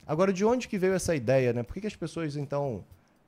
Agora, 0.05 0.31
de 0.31 0.45
onde 0.45 0.67
que 0.67 0.77
veio 0.77 0.93
essa 0.93 1.15
ideia? 1.15 1.53
Né? 1.53 1.63
Por 1.63 1.73
que, 1.73 1.81
que 1.81 1.87
as 1.87 1.95
pessoas, 1.95 2.35
então, 2.35 2.83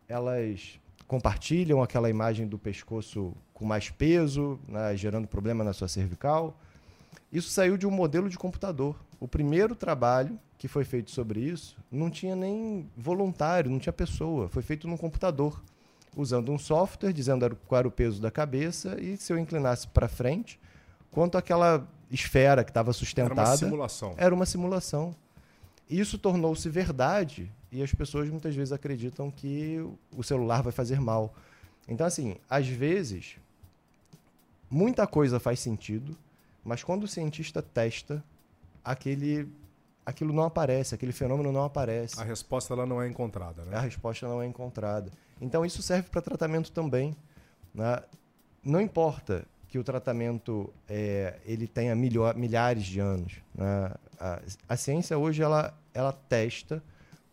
elas 0.08 0.80
compartilham 1.08 1.82
aquela 1.82 2.10
imagem 2.10 2.48
do 2.48 2.58
pescoço 2.58 3.34
com 3.54 3.66
mais 3.66 3.90
peso, 3.90 4.60
né, 4.68 4.96
gerando 4.98 5.28
problema 5.28 5.64
na 5.64 5.74
sua 5.74 5.88
cervical? 5.88 6.60
Isso 7.32 7.50
saiu 7.50 7.78
de 7.78 7.88
um 7.88 7.92
modelo 7.92 8.30
de 8.30 8.38
computador. 8.38 8.96
O 9.20 9.28
primeiro 9.28 9.76
trabalho 9.76 10.38
que 10.58 10.68
foi 10.68 10.84
feito 10.84 11.12
sobre 11.12 11.40
isso 11.40 11.78
não 11.92 12.10
tinha 12.10 12.36
nem 12.36 12.90
voluntário, 12.98 13.70
não 13.70 13.80
tinha 13.80 13.94
pessoa. 13.94 14.50
Foi 14.50 14.62
feito 14.64 14.88
num 14.88 14.98
computador, 14.98 15.62
usando 16.16 16.52
um 16.52 16.58
software, 16.58 17.14
dizendo 17.14 17.46
era- 17.46 17.56
qual 17.68 17.80
era 17.80 17.88
o 17.88 17.92
peso 17.92 18.22
da 18.22 18.32
cabeça 18.32 19.00
e 19.00 19.18
se 19.18 19.32
eu 19.32 19.38
inclinasse 19.38 19.88
para 19.88 20.08
frente, 20.08 20.60
quanto 21.12 21.38
aquela 21.38 21.88
esfera 22.12 22.64
que 22.64 22.70
estava 22.72 22.90
Era 22.90 22.94
sustentada 22.94 23.42
uma 23.42 23.56
simulação. 23.58 24.14
era 24.18 24.34
uma 24.36 24.46
simulação. 24.46 25.16
Isso 25.90 26.18
tornou-se 26.18 26.68
verdade 26.70 27.52
e 27.72 27.84
as 27.84 27.94
pessoas 27.94 28.30
muitas 28.30 28.56
vezes 28.56 28.72
acreditam 28.72 29.30
que 29.30 29.78
o 30.16 30.24
celular 30.24 30.62
vai 30.62 30.72
fazer 30.72 31.00
mal. 31.00 31.34
Então, 31.88 32.06
assim, 32.08 32.36
às 32.50 32.68
vezes, 32.68 33.38
muita 34.70 35.06
coisa 35.08 35.40
faz 35.40 35.60
sentido, 35.60 36.16
mas 36.64 36.84
quando 36.84 37.04
o 37.04 37.08
cientista 37.08 37.62
testa, 37.62 38.24
aquele, 38.84 39.48
aquilo 40.06 40.34
não 40.34 40.44
aparece, 40.44 40.94
aquele 40.96 41.12
fenômeno 41.14 41.52
não 41.52 41.64
aparece 41.64 42.20
A 42.20 42.24
resposta 42.24 42.74
ela 42.74 42.86
não 42.86 43.02
é 43.02 43.08
encontrada, 43.08 43.62
a 43.64 43.66
né? 43.66 43.80
resposta 43.80 44.28
não 44.28 44.42
é 44.42 44.46
encontrada. 44.46 45.12
Então 45.42 45.66
isso 45.66 45.82
serve 45.82 46.10
para 46.10 46.22
tratamento 46.22 46.72
também. 46.72 47.16
né? 47.74 48.02
Não 48.64 48.82
importa 48.82 49.46
que 49.70 49.78
o 49.78 49.84
tratamento 49.84 50.74
é, 50.88 51.36
ele 51.46 51.68
tenha 51.68 51.96
milhares 51.96 52.86
de 52.86 53.00
anos. 53.00 53.34
né? 53.54 53.92
A, 54.20 54.42
a 54.70 54.76
ciência 54.78 55.18
hoje 55.18 55.42
ela, 55.42 55.78
ela 55.94 56.12
testa 56.12 56.84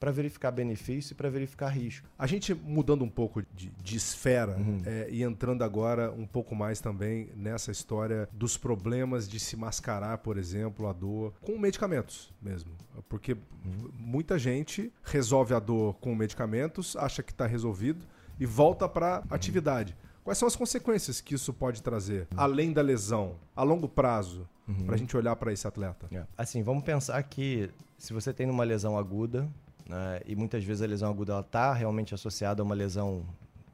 para 0.04 0.12
verificar 0.12 0.50
benefício 0.50 1.14
e 1.14 1.14
para 1.14 1.30
verificar 1.30 1.68
risco. 1.70 2.06
A 2.18 2.26
gente 2.26 2.52
mudando 2.52 3.02
um 3.02 3.08
pouco 3.08 3.42
de, 3.54 3.70
de 3.70 3.96
esfera 3.96 4.54
Uhum. 4.58 4.82
é, 4.84 5.08
e 5.10 5.22
entrando 5.22 5.64
agora 5.64 6.12
um 6.12 6.26
pouco 6.26 6.54
mais 6.54 6.78
também 6.78 7.30
nessa 7.34 7.70
história 7.72 8.28
dos 8.30 8.58
problemas 8.58 9.26
de 9.26 9.40
se 9.40 9.56
mascarar, 9.56 10.18
por 10.18 10.36
exemplo, 10.36 10.86
a 10.88 10.92
dor 10.92 11.32
com 11.40 11.56
medicamentos 11.58 12.30
mesmo. 12.42 12.70
Porque 13.08 13.32
Uhum. 13.64 13.90
muita 13.98 14.38
gente 14.38 14.92
resolve 15.02 15.54
a 15.54 15.58
dor 15.58 15.94
com 15.94 16.14
medicamentos, 16.14 16.94
acha 16.96 17.22
que 17.22 17.32
está 17.32 17.46
resolvido 17.46 18.04
e 18.38 18.44
volta 18.44 18.86
para 18.86 19.20
Uhum. 19.20 19.24
atividade. 19.30 19.96
Quais 20.22 20.36
são 20.36 20.46
as 20.46 20.54
consequências 20.54 21.18
que 21.22 21.34
isso 21.34 21.50
pode 21.54 21.82
trazer, 21.82 22.28
além 22.36 22.74
da 22.74 22.82
lesão, 22.82 23.36
a 23.56 23.62
longo 23.62 23.88
prazo, 23.88 24.46
Uhum. 24.68 24.84
para 24.84 24.96
a 24.96 24.98
gente 24.98 25.16
olhar 25.16 25.34
para 25.36 25.50
esse 25.50 25.66
atleta? 25.66 26.06
Assim, 26.36 26.62
vamos 26.62 26.84
pensar 26.84 27.22
que 27.22 27.70
se 27.98 28.12
você 28.12 28.34
tem 28.34 28.50
uma 28.50 28.64
lesão 28.64 28.98
aguda, 28.98 29.48
né, 29.86 30.20
e 30.26 30.34
muitas 30.34 30.64
vezes 30.64 30.82
a 30.82 30.86
lesão 30.86 31.10
aguda 31.10 31.40
está 31.40 31.72
realmente 31.72 32.14
associada 32.14 32.62
a 32.62 32.64
uma 32.64 32.74
lesão 32.74 33.24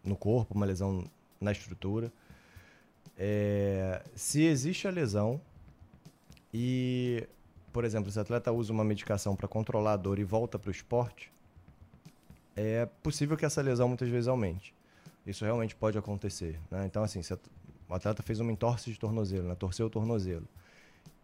no 0.04 0.16
corpo, 0.16 0.54
uma 0.54 0.66
lesão 0.66 1.04
na 1.40 1.52
estrutura. 1.52 2.12
É, 3.16 4.02
se 4.14 4.42
existe 4.42 4.88
a 4.88 4.90
lesão 4.90 5.40
e, 6.52 7.28
por 7.72 7.84
exemplo, 7.84 8.08
esse 8.08 8.18
atleta 8.18 8.50
usa 8.50 8.72
uma 8.72 8.84
medicação 8.84 9.36
para 9.36 9.46
controlar 9.46 9.92
a 9.92 9.96
dor 9.96 10.18
e 10.18 10.24
volta 10.24 10.58
para 10.58 10.68
o 10.68 10.70
esporte, 10.70 11.30
é 12.56 12.86
possível 13.02 13.36
que 13.36 13.44
essa 13.44 13.62
lesão 13.62 13.88
muitas 13.88 14.08
vezes 14.08 14.26
aumente. 14.26 14.74
Isso 15.26 15.44
realmente 15.44 15.76
pode 15.76 15.96
acontecer. 15.96 16.58
né? 16.70 16.86
Então, 16.86 17.02
assim, 17.02 17.22
se 17.22 17.32
o 17.32 17.94
atleta 17.94 18.22
fez 18.22 18.40
uma 18.40 18.50
entorse 18.50 18.90
de 18.90 18.98
tornozelo, 18.98 19.48
né, 19.48 19.54
torceu 19.54 19.86
o 19.86 19.90
tornozelo, 19.90 20.48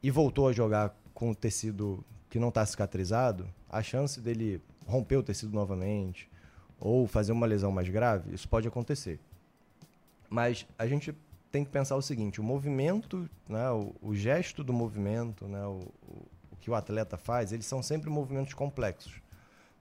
e 0.03 0.11
voltou 0.11 0.49
a 0.49 0.53
jogar 0.53 0.95
com 1.15 1.31
o 1.31 1.35
tecido 1.35 2.05
que 2.29 2.39
não 2.39 2.49
está 2.49 2.65
cicatrizado, 2.65 3.49
a 3.69 3.83
chance 3.83 4.21
dele 4.21 4.61
romper 4.87 5.17
o 5.17 5.23
tecido 5.23 5.53
novamente 5.53 6.31
ou 6.79 7.07
fazer 7.07 7.33
uma 7.33 7.47
lesão 7.47 7.73
mais 7.73 7.89
grave, 7.89 8.35
isso 8.35 8.49
pode 8.49 8.69
acontecer. 8.69 9.19
Mas 10.29 10.67
a 10.79 10.87
gente 10.87 11.15
tem 11.51 11.65
que 11.65 11.71
pensar 11.71 11.97
o 11.97 12.03
seguinte: 12.03 12.41
o 12.41 12.45
movimento, 12.45 13.29
né, 13.49 13.71
o, 13.71 13.95
o 14.01 14.15
gesto 14.15 14.63
do 14.63 14.73
movimento, 14.73 15.47
né, 15.47 15.65
o, 15.67 15.81
o, 16.09 16.57
que 16.61 16.71
o 16.71 16.75
atleta 16.75 17.17
faz, 17.17 17.53
eles 17.53 17.67
são 17.67 17.83
sempre 17.83 18.11
movimentos 18.11 18.55
complexos. 18.55 19.15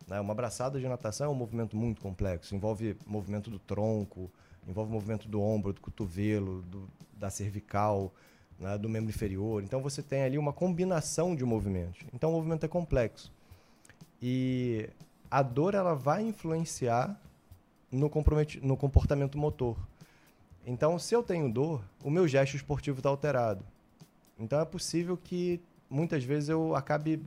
né? 0.07 0.19
Uma 0.19 0.33
abraçada 0.33 0.79
de 0.79 0.87
natação 0.87 1.27
é 1.27 1.29
um 1.29 1.35
movimento 1.35 1.75
muito 1.75 2.01
complexo, 2.01 2.55
envolve 2.55 2.95
movimento 3.05 3.49
do 3.49 3.59
tronco, 3.59 4.31
envolve 4.67 4.91
movimento 4.91 5.27
do 5.27 5.41
ombro, 5.41 5.73
do 5.73 5.81
cotovelo, 5.81 6.61
do, 6.63 6.87
da 7.13 7.29
cervical, 7.29 8.13
né, 8.59 8.77
do 8.77 8.87
membro 8.87 9.09
inferior. 9.09 9.63
Então 9.63 9.81
você 9.81 10.01
tem 10.01 10.23
ali 10.23 10.37
uma 10.37 10.53
combinação 10.53 11.35
de 11.35 11.43
movimentos. 11.43 12.05
Então 12.13 12.29
o 12.29 12.33
movimento 12.33 12.65
é 12.65 12.69
complexo. 12.69 13.33
E 14.27 14.89
a 15.29 15.43
dor 15.43 15.75
ela 15.75 15.93
vai 15.93 16.23
influenciar 16.23 17.15
no, 17.91 18.11
no 18.63 18.75
comportamento 18.75 19.37
motor. 19.37 19.77
Então, 20.65 20.97
se 20.97 21.15
eu 21.15 21.21
tenho 21.21 21.47
dor, 21.47 21.83
o 22.03 22.09
meu 22.09 22.27
gesto 22.27 22.55
esportivo 22.55 22.97
está 22.97 23.07
alterado. 23.07 23.63
Então 24.39 24.59
é 24.59 24.65
possível 24.65 25.15
que 25.15 25.61
muitas 25.87 26.23
vezes 26.23 26.49
eu 26.49 26.75
acabe 26.75 27.21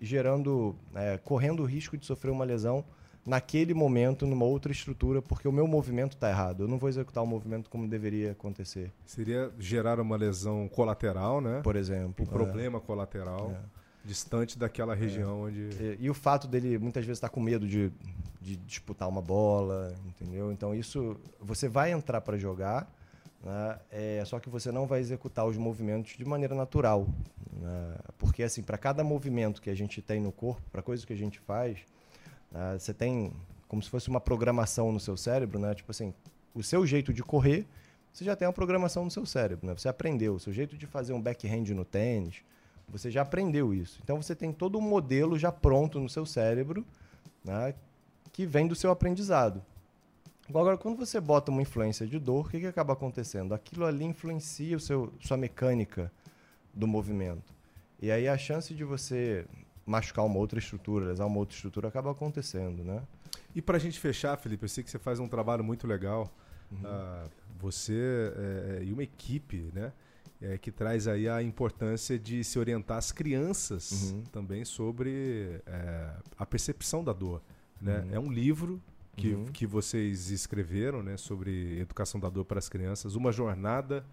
gerando, 0.00 0.74
é, 0.92 1.18
correndo 1.18 1.62
o 1.62 1.64
risco 1.64 1.96
de 1.96 2.04
sofrer 2.04 2.32
uma 2.32 2.44
lesão 2.44 2.84
naquele 3.24 3.72
momento, 3.72 4.26
numa 4.26 4.44
outra 4.44 4.72
estrutura, 4.72 5.22
porque 5.22 5.46
o 5.46 5.52
meu 5.52 5.68
movimento 5.68 6.14
está 6.14 6.30
errado. 6.30 6.64
Eu 6.64 6.68
não 6.68 6.78
vou 6.78 6.88
executar 6.88 7.22
o 7.22 7.26
movimento 7.28 7.70
como 7.70 7.86
deveria 7.86 8.32
acontecer. 8.32 8.90
Seria 9.06 9.52
gerar 9.56 10.00
uma 10.00 10.16
lesão 10.16 10.66
colateral, 10.66 11.40
né? 11.40 11.60
Por 11.62 11.76
exemplo. 11.76 12.26
O 12.26 12.28
é. 12.28 12.32
problema 12.32 12.80
colateral. 12.80 13.52
É. 13.52 13.79
Distante 14.04 14.58
daquela 14.58 14.94
região 14.94 15.30
é. 15.30 15.48
onde. 15.48 15.60
E, 15.60 15.96
e, 16.00 16.10
o 16.10 16.14
fato 16.14 16.48
dele 16.48 16.78
muitas 16.78 17.04
vezes 17.04 17.18
estar 17.18 17.28
tá 17.28 17.34
com 17.34 17.40
medo 17.40 17.68
de, 17.68 17.92
de 18.40 18.56
disputar 18.56 19.08
uma 19.08 19.20
bola, 19.20 19.94
entendeu? 20.06 20.50
Então 20.52 20.74
isso. 20.74 21.16
Você 21.40 21.68
vai 21.68 21.92
entrar 21.92 22.20
para 22.20 22.38
jogar, 22.38 22.90
né? 23.42 23.78
é, 23.90 24.22
só 24.24 24.40
que 24.40 24.48
você 24.48 24.72
não 24.72 24.86
vai 24.86 25.00
executar 25.00 25.46
os 25.46 25.56
movimentos 25.56 26.16
de 26.16 26.24
maneira 26.24 26.54
natural. 26.54 27.06
Né? 27.52 27.96
Porque, 28.18 28.42
assim, 28.42 28.62
para 28.62 28.78
cada 28.78 29.04
movimento 29.04 29.60
que 29.60 29.68
a 29.68 29.74
gente 29.74 30.00
tem 30.00 30.20
no 30.20 30.32
corpo, 30.32 30.62
para 30.72 30.82
coisa 30.82 31.06
que 31.06 31.12
a 31.12 31.16
gente 31.16 31.38
faz, 31.38 31.78
né? 32.50 32.78
você 32.78 32.94
tem 32.94 33.32
como 33.68 33.80
se 33.80 33.88
fosse 33.88 34.08
uma 34.08 34.20
programação 34.20 34.90
no 34.90 34.98
seu 34.98 35.16
cérebro, 35.16 35.56
né? 35.60 35.72
Tipo 35.76 35.92
assim, 35.92 36.12
o 36.52 36.60
seu 36.60 36.84
jeito 36.84 37.12
de 37.12 37.22
correr, 37.22 37.64
você 38.12 38.24
já 38.24 38.34
tem 38.34 38.48
uma 38.48 38.52
programação 38.52 39.04
no 39.04 39.10
seu 39.12 39.24
cérebro, 39.24 39.64
né? 39.64 39.74
Você 39.76 39.88
aprendeu. 39.88 40.34
O 40.34 40.40
seu 40.40 40.52
jeito 40.52 40.76
de 40.76 40.86
fazer 40.86 41.12
um 41.12 41.20
backhand 41.20 41.72
no 41.72 41.84
tênis, 41.84 42.42
você 42.90 43.10
já 43.10 43.22
aprendeu 43.22 43.72
isso. 43.72 44.00
Então 44.02 44.20
você 44.20 44.34
tem 44.34 44.52
todo 44.52 44.78
um 44.78 44.82
modelo 44.82 45.38
já 45.38 45.52
pronto 45.52 45.98
no 46.00 46.08
seu 46.08 46.26
cérebro, 46.26 46.84
né? 47.44 47.74
Que 48.32 48.44
vem 48.44 48.66
do 48.66 48.74
seu 48.74 48.90
aprendizado. 48.90 49.62
Agora, 50.48 50.76
quando 50.76 50.96
você 50.96 51.20
bota 51.20 51.50
uma 51.50 51.62
influência 51.62 52.06
de 52.06 52.18
dor, 52.18 52.46
o 52.46 52.48
que, 52.48 52.58
que 52.58 52.66
acaba 52.66 52.92
acontecendo? 52.92 53.54
Aquilo 53.54 53.86
ali 53.86 54.04
influencia 54.04 54.76
o 54.76 54.80
seu, 54.80 55.12
sua 55.20 55.36
mecânica 55.36 56.10
do 56.74 56.88
movimento. 56.88 57.54
E 58.02 58.10
aí 58.10 58.26
a 58.26 58.36
chance 58.36 58.74
de 58.74 58.82
você 58.82 59.46
machucar 59.86 60.24
uma 60.24 60.38
outra 60.38 60.58
estrutura, 60.58 61.06
lesar 61.06 61.26
uma 61.26 61.38
outra 61.38 61.54
estrutura, 61.54 61.88
acaba 61.88 62.10
acontecendo, 62.10 62.82
né? 62.82 63.02
E 63.54 63.62
para 63.62 63.76
a 63.76 63.80
gente 63.80 63.98
fechar, 63.98 64.36
Felipe, 64.36 64.64
eu 64.64 64.68
sei 64.68 64.82
que 64.82 64.90
você 64.90 64.98
faz 64.98 65.20
um 65.20 65.28
trabalho 65.28 65.62
muito 65.62 65.86
legal. 65.86 66.32
Uhum. 66.70 66.78
Uh, 66.78 67.30
você 67.60 68.32
é, 68.36 68.84
e 68.84 68.92
uma 68.92 69.02
equipe, 69.02 69.70
né? 69.72 69.92
É, 70.42 70.56
que 70.56 70.72
traz 70.72 71.06
aí 71.06 71.28
a 71.28 71.42
importância 71.42 72.18
de 72.18 72.42
se 72.42 72.58
orientar 72.58 72.96
as 72.96 73.12
crianças 73.12 74.10
uhum. 74.10 74.22
também 74.32 74.64
sobre 74.64 75.60
é, 75.66 76.10
a 76.38 76.46
percepção 76.46 77.04
da 77.04 77.12
dor. 77.12 77.42
Né? 77.78 78.00
Uhum. 78.00 78.14
É 78.14 78.18
um 78.18 78.32
livro 78.32 78.80
que, 79.16 79.34
uhum. 79.34 79.44
que 79.46 79.66
vocês 79.66 80.30
escreveram 80.30 81.02
né, 81.02 81.16
sobre 81.16 81.78
educação 81.78 82.18
da 82.18 82.28
dor 82.28 82.44
para 82.44 82.58
as 82.58 82.68
crianças, 82.68 83.14
uma 83.14 83.30
jornada 83.30 84.04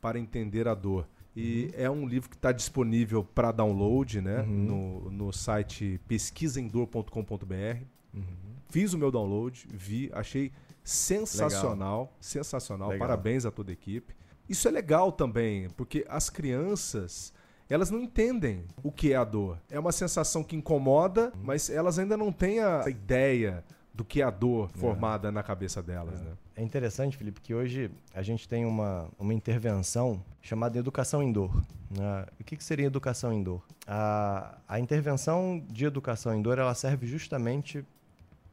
para 0.00 0.18
entender 0.18 0.66
a 0.68 0.74
dor. 0.74 1.06
E 1.36 1.64
uhum. 1.64 1.70
é 1.74 1.90
um 1.90 2.06
livro 2.06 2.30
que 2.30 2.36
está 2.36 2.52
disponível 2.52 3.24
para 3.24 3.50
download 3.50 4.20
né, 4.20 4.40
uhum. 4.40 4.46
no, 4.46 5.10
no 5.10 5.32
site 5.32 6.00
pesquisaemdor.com.br. 6.06 7.84
Uhum. 8.14 8.22
Fiz 8.68 8.92
o 8.92 8.98
meu 8.98 9.10
download, 9.10 9.66
vi, 9.72 10.10
achei 10.12 10.52
sensacional. 10.82 12.02
Legal. 12.02 12.16
Sensacional. 12.20 12.88
Legal. 12.90 13.06
Parabéns 13.06 13.44
a 13.44 13.50
toda 13.50 13.72
a 13.72 13.74
equipe. 13.74 14.14
Isso 14.48 14.68
é 14.68 14.70
legal 14.70 15.12
também, 15.12 15.68
porque 15.70 16.04
as 16.08 16.28
crianças 16.30 17.32
elas 17.68 17.90
não 17.90 18.00
entendem 18.00 18.64
o 18.82 18.92
que 18.92 19.12
é 19.12 19.16
a 19.16 19.24
dor. 19.24 19.58
É 19.70 19.80
uma 19.80 19.92
sensação 19.92 20.44
que 20.44 20.54
incomoda, 20.54 21.32
mas 21.42 21.70
elas 21.70 21.98
ainda 21.98 22.16
não 22.16 22.30
têm 22.30 22.60
a 22.60 22.84
ideia 22.88 23.64
do 23.92 24.04
que 24.04 24.20
é 24.20 24.24
a 24.24 24.30
dor 24.30 24.70
é. 24.74 24.78
formada 24.78 25.28
é. 25.28 25.30
na 25.30 25.42
cabeça 25.42 25.82
delas. 25.82 26.20
É. 26.20 26.24
Né? 26.24 26.32
é 26.56 26.62
interessante, 26.62 27.16
Felipe, 27.16 27.40
que 27.40 27.54
hoje 27.54 27.90
a 28.14 28.22
gente 28.22 28.48
tem 28.48 28.64
uma, 28.64 29.08
uma 29.18 29.34
intervenção 29.34 30.22
chamada 30.40 30.78
educação 30.78 31.22
em 31.22 31.32
dor. 31.32 31.54
Né? 31.90 32.26
O 32.40 32.44
que, 32.44 32.56
que 32.56 32.64
seria 32.64 32.86
educação 32.86 33.32
em 33.32 33.42
dor? 33.42 33.62
A, 33.86 34.58
a 34.68 34.78
intervenção 34.78 35.64
de 35.68 35.84
educação 35.84 36.34
em 36.34 36.42
dor 36.42 36.58
ela 36.58 36.74
serve 36.74 37.06
justamente 37.06 37.84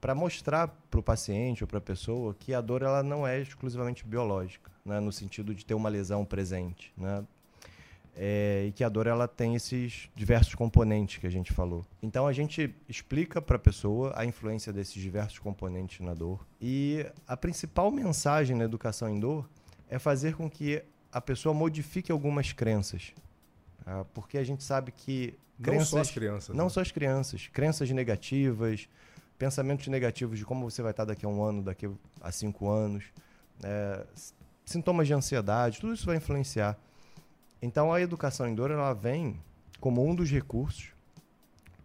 para 0.01 0.13
mostrar 0.13 0.67
para 0.89 0.99
o 0.99 1.03
paciente 1.03 1.63
ou 1.63 1.67
para 1.67 1.77
a 1.77 1.81
pessoa 1.81 2.33
que 2.33 2.53
a 2.53 2.59
dor 2.59 2.81
ela 2.81 3.01
não 3.01 3.25
é 3.25 3.39
exclusivamente 3.39 4.03
biológica, 4.03 4.69
né? 4.83 4.99
no 4.99 5.11
sentido 5.11 5.55
de 5.55 5.65
ter 5.65 5.75
uma 5.75 5.87
lesão 5.87 6.25
presente. 6.25 6.91
Né? 6.97 7.23
é, 8.15 8.65
e 8.67 8.71
que 8.71 8.83
a 8.83 8.89
dor 8.89 9.07
ela 9.07 9.27
tem 9.27 9.55
esses 9.55 10.09
diversos 10.15 10.53
componentes 10.55 11.17
que 11.17 11.27
a 11.27 11.29
gente 11.29 11.53
falou. 11.53 11.85
Então 12.01 12.27
a 12.27 12.33
gente 12.33 12.73
explica 12.87 13.41
para 13.41 13.55
a 13.55 13.59
pessoa 13.59 14.13
a 14.15 14.25
influência 14.25 14.73
desses 14.73 15.01
diversos 15.01 15.39
componentes 15.39 15.99
na 16.05 16.13
dor 16.13 16.45
e 16.59 17.05
a 17.27 17.37
principal 17.37 17.91
mensagem 17.91 18.55
na 18.55 18.65
educação 18.65 19.09
em 19.09 19.19
dor 19.19 19.49
é 19.89 19.97
fazer 19.97 20.35
com 20.35 20.49
que 20.49 20.83
a 21.11 21.21
pessoa 21.21 21.53
modifique 21.53 22.11
algumas 22.11 22.53
crenças, 22.53 23.13
tá? 23.83 24.05
porque 24.13 24.37
a 24.37 24.43
gente 24.43 24.63
sabe 24.63 24.91
que 24.91 25.33
crenças, 25.61 25.79
não 25.79 25.85
só 25.85 25.99
as 25.99 26.11
crianças, 26.11 26.55
não 26.55 26.65
né? 26.65 26.69
só 26.69 26.81
as 26.81 26.91
crianças, 26.91 27.47
crenças 27.47 27.89
negativas, 27.91 28.87
pensamentos 29.41 29.87
negativos 29.87 30.37
de 30.37 30.45
como 30.45 30.69
você 30.69 30.83
vai 30.83 30.91
estar 30.91 31.03
daqui 31.03 31.25
a 31.25 31.27
um 31.27 31.43
ano, 31.43 31.63
daqui 31.63 31.89
a 32.21 32.31
cinco 32.31 32.69
anos, 32.69 33.05
é, 33.63 34.05
sintomas 34.63 35.07
de 35.07 35.15
ansiedade, 35.15 35.79
tudo 35.79 35.95
isso 35.95 36.05
vai 36.05 36.17
influenciar. 36.17 36.77
Então 37.59 37.91
a 37.91 37.99
educação 37.99 38.47
em 38.47 38.53
dor 38.53 38.69
ela 38.69 38.93
vem 38.93 39.41
como 39.79 40.07
um 40.07 40.13
dos 40.13 40.29
recursos 40.29 40.91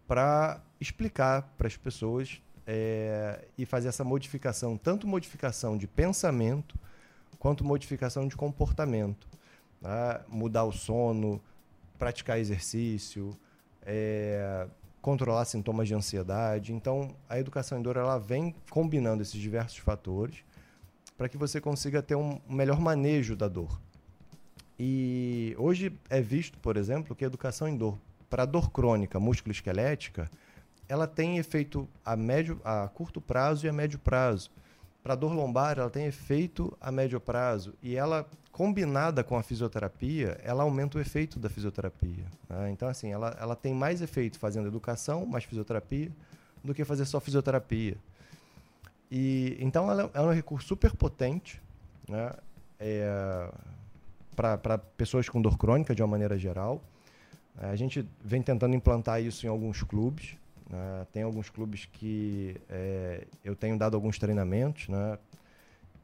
para 0.07 0.61
explicar 0.79 1.51
para 1.57 1.65
as 1.65 1.75
pessoas 1.75 2.39
é, 2.67 3.43
e 3.57 3.65
fazer 3.65 3.87
essa 3.87 4.03
modificação, 4.03 4.77
tanto 4.77 5.07
modificação 5.07 5.75
de 5.75 5.87
pensamento 5.87 6.77
quanto 7.39 7.63
modificação 7.63 8.27
de 8.27 8.35
comportamento. 8.35 9.27
Tá? 9.81 10.23
Mudar 10.27 10.65
o 10.65 10.71
sono, 10.71 11.41
praticar 11.97 12.37
exercício, 12.37 13.35
é, 13.81 14.67
controlar 15.07 15.45
sintomas 15.45 15.87
de 15.87 15.93
ansiedade. 15.93 16.73
Então, 16.73 17.15
a 17.29 17.39
educação 17.39 17.79
em 17.79 17.81
dor 17.81 17.95
ela 17.95 18.17
vem 18.17 18.53
combinando 18.69 19.21
esses 19.21 19.39
diversos 19.39 19.77
fatores 19.77 20.43
para 21.17 21.29
que 21.29 21.37
você 21.37 21.61
consiga 21.61 22.01
ter 22.01 22.15
um 22.15 22.41
melhor 22.45 22.77
manejo 22.77 23.33
da 23.33 23.47
dor. 23.47 23.79
E 24.77 25.55
hoje 25.57 25.97
é 26.09 26.19
visto, 26.19 26.59
por 26.59 26.75
exemplo, 26.75 27.15
que 27.15 27.23
a 27.23 27.27
educação 27.27 27.69
em 27.69 27.77
dor 27.77 27.97
para 28.29 28.43
dor 28.43 28.69
crônica 28.69 29.17
musculoesquelética, 29.17 30.29
ela 30.89 31.07
tem 31.07 31.37
efeito 31.37 31.87
a 32.03 32.17
médio, 32.17 32.59
a 32.65 32.89
curto 32.89 33.21
prazo 33.21 33.65
e 33.65 33.69
a 33.69 33.73
médio 33.73 33.99
prazo. 33.99 34.51
Para 35.07 35.15
dor 35.15 35.31
lombar, 35.31 35.79
ela 35.79 35.89
tem 35.89 36.05
efeito 36.05 36.77
a 36.81 36.91
médio 36.91 37.17
prazo 37.17 37.73
e 37.81 37.95
ela 37.95 38.27
combinada 38.51 39.23
com 39.23 39.37
a 39.37 39.41
fisioterapia, 39.41 40.37
ela 40.43 40.63
aumenta 40.63 40.97
o 40.97 41.01
efeito 41.01 41.39
da 41.39 41.49
fisioterapia. 41.49 42.25
Né? 42.49 42.71
Então, 42.71 42.89
assim, 42.89 43.13
ela, 43.13 43.33
ela 43.39 43.55
tem 43.55 43.73
mais 43.73 44.01
efeito 44.01 44.37
fazendo 44.37 44.67
educação, 44.67 45.25
mais 45.25 45.45
fisioterapia, 45.45 46.11
do 46.61 46.73
que 46.73 46.83
fazer 46.83 47.05
só 47.05 47.21
fisioterapia. 47.21 47.95
E 49.09 49.55
então 49.61 49.89
ela 49.89 50.11
é 50.13 50.19
um 50.19 50.33
recurso 50.33 50.67
super 50.67 50.93
potente, 50.93 51.61
né? 52.05 52.33
É, 52.77 53.49
para 54.35 54.77
pessoas 54.77 55.29
com 55.29 55.41
dor 55.41 55.57
crônica 55.57 55.95
de 55.95 56.01
uma 56.01 56.09
maneira 56.09 56.37
geral. 56.37 56.83
A 57.57 57.77
gente 57.77 58.05
vem 58.21 58.41
tentando 58.41 58.75
implantar 58.75 59.21
isso 59.21 59.45
em 59.45 59.49
alguns 59.49 59.81
clubes. 59.83 60.35
Né? 60.69 61.07
Tem 61.11 61.23
alguns 61.23 61.49
clubes 61.49 61.85
que 61.85 62.55
é, 62.69 63.25
eu 63.43 63.55
tenho 63.55 63.77
dado 63.77 63.95
alguns 63.95 64.17
treinamentos, 64.19 64.87
né? 64.89 65.17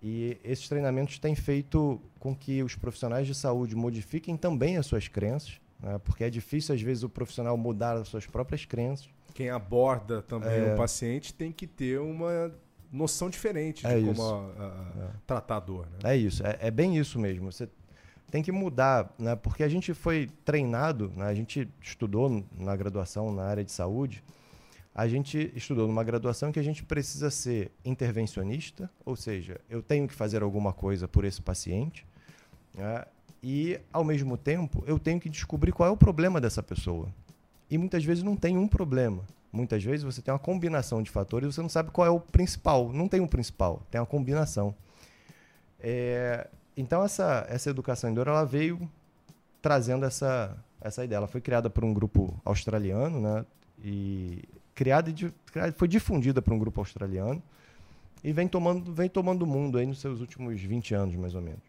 E 0.01 0.37
esses 0.43 0.67
treinamentos 0.67 1.17
têm 1.17 1.33
feito 1.33 2.01
com 2.19 2.35
que 2.35 2.61
os 2.61 2.75
profissionais 2.75 3.25
de 3.25 3.33
saúde 3.33 3.73
modifiquem 3.73 4.35
também 4.35 4.75
as 4.75 4.85
suas 4.85 5.07
crenças, 5.07 5.61
né? 5.79 5.97
porque 6.03 6.25
é 6.25 6.29
difícil 6.29 6.75
às 6.75 6.81
vezes 6.81 7.03
o 7.03 7.09
profissional 7.09 7.55
mudar 7.55 7.95
as 7.95 8.09
suas 8.09 8.25
próprias 8.25 8.65
crenças. 8.65 9.07
Quem 9.33 9.49
aborda 9.49 10.21
também 10.21 10.59
é... 10.59 10.73
o 10.73 10.77
paciente 10.77 11.33
tem 11.33 11.53
que 11.53 11.65
ter 11.65 12.01
uma 12.01 12.51
noção 12.91 13.29
diferente 13.29 13.87
de 13.87 13.93
é 13.93 14.01
como 14.01 14.21
a, 14.21 14.37
a, 14.37 15.05
é. 15.05 15.09
tratar 15.25 15.57
a 15.57 15.59
dor. 15.61 15.87
Né? 15.87 16.13
É 16.13 16.17
isso, 16.17 16.45
é, 16.45 16.57
é, 16.59 16.69
bem 16.69 16.97
isso 16.97 17.17
mesmo. 17.17 17.49
Você 17.49 17.69
tem 18.29 18.43
que 18.43 18.51
mudar, 18.51 19.09
né? 19.17 19.37
porque 19.37 19.63
a 19.63 19.69
gente 19.69 19.93
foi 19.93 20.29
treinado, 20.43 21.13
né? 21.15 21.27
a 21.27 21.33
gente 21.33 21.67
estudou 21.81 22.45
na 22.57 22.75
graduação 22.75 23.33
na 23.33 23.43
área 23.43 23.63
de 23.63 23.71
saúde, 23.71 24.21
a 24.95 25.07
gente 25.07 25.51
estudou 25.55 25.87
numa 25.87 26.03
graduação 26.03 26.51
que 26.51 26.59
a 26.59 26.63
gente 26.63 26.83
precisa 26.83 27.31
ser 27.31 27.71
intervencionista, 27.83 28.89
ou 29.03 29.15
seja, 29.15 29.59
eu 29.69 29.81
tenho 29.81 30.07
que 30.07 30.13
fazer 30.13 30.43
alguma 30.43 30.71
coisa 30.71 31.07
por 31.07 31.25
esse 31.25 31.41
paciente, 31.41 32.05
né? 32.75 33.03
e, 33.41 33.79
ao 33.91 34.03
mesmo 34.03 34.37
tempo, 34.37 34.83
eu 34.85 34.99
tenho 34.99 35.19
que 35.19 35.29
descobrir 35.29 35.71
qual 35.71 35.89
é 35.89 35.91
o 35.91 35.97
problema 35.97 36.39
dessa 36.39 36.61
pessoa. 36.61 37.09
E 37.69 37.77
muitas 37.77 38.05
vezes 38.05 38.23
não 38.23 38.35
tem 38.35 38.57
um 38.57 38.67
problema. 38.67 39.23
Muitas 39.51 39.83
vezes 39.83 40.03
você 40.03 40.21
tem 40.21 40.31
uma 40.31 40.39
combinação 40.39 41.01
de 41.01 41.09
fatores 41.09 41.49
e 41.49 41.53
você 41.53 41.61
não 41.61 41.69
sabe 41.69 41.91
qual 41.91 42.07
é 42.07 42.09
o 42.09 42.19
principal. 42.19 42.93
Não 42.93 43.07
tem 43.07 43.19
um 43.19 43.27
principal, 43.27 43.81
tem 43.89 43.99
uma 43.99 44.07
combinação. 44.07 44.75
É, 45.79 46.47
então 46.77 47.03
essa, 47.03 47.45
essa 47.49 47.69
educação 47.69 48.09
em 48.09 48.13
dor 48.13 48.27
ela 48.27 48.45
veio 48.45 48.89
trazendo 49.61 50.05
essa, 50.05 50.55
essa 50.79 51.03
ideia. 51.03 51.17
Ela 51.17 51.27
foi 51.27 51.41
criada 51.41 51.69
por 51.69 51.83
um 51.83 51.93
grupo 51.93 52.39
australiano, 52.45 53.19
né? 53.19 53.45
E 53.83 54.43
criada 54.73 55.09
e 55.09 55.71
foi 55.75 55.87
difundida 55.87 56.41
por 56.41 56.53
um 56.53 56.59
grupo 56.59 56.81
australiano 56.81 57.41
e 58.23 58.31
vem 58.31 58.47
tomando 58.47 58.93
vem 58.93 59.09
tomando 59.09 59.43
o 59.43 59.47
mundo 59.47 59.77
aí 59.77 59.85
nos 59.85 59.99
seus 59.99 60.19
últimos 60.19 60.61
20 60.61 60.95
anos 60.95 61.15
mais 61.15 61.35
ou 61.35 61.41
menos. 61.41 61.61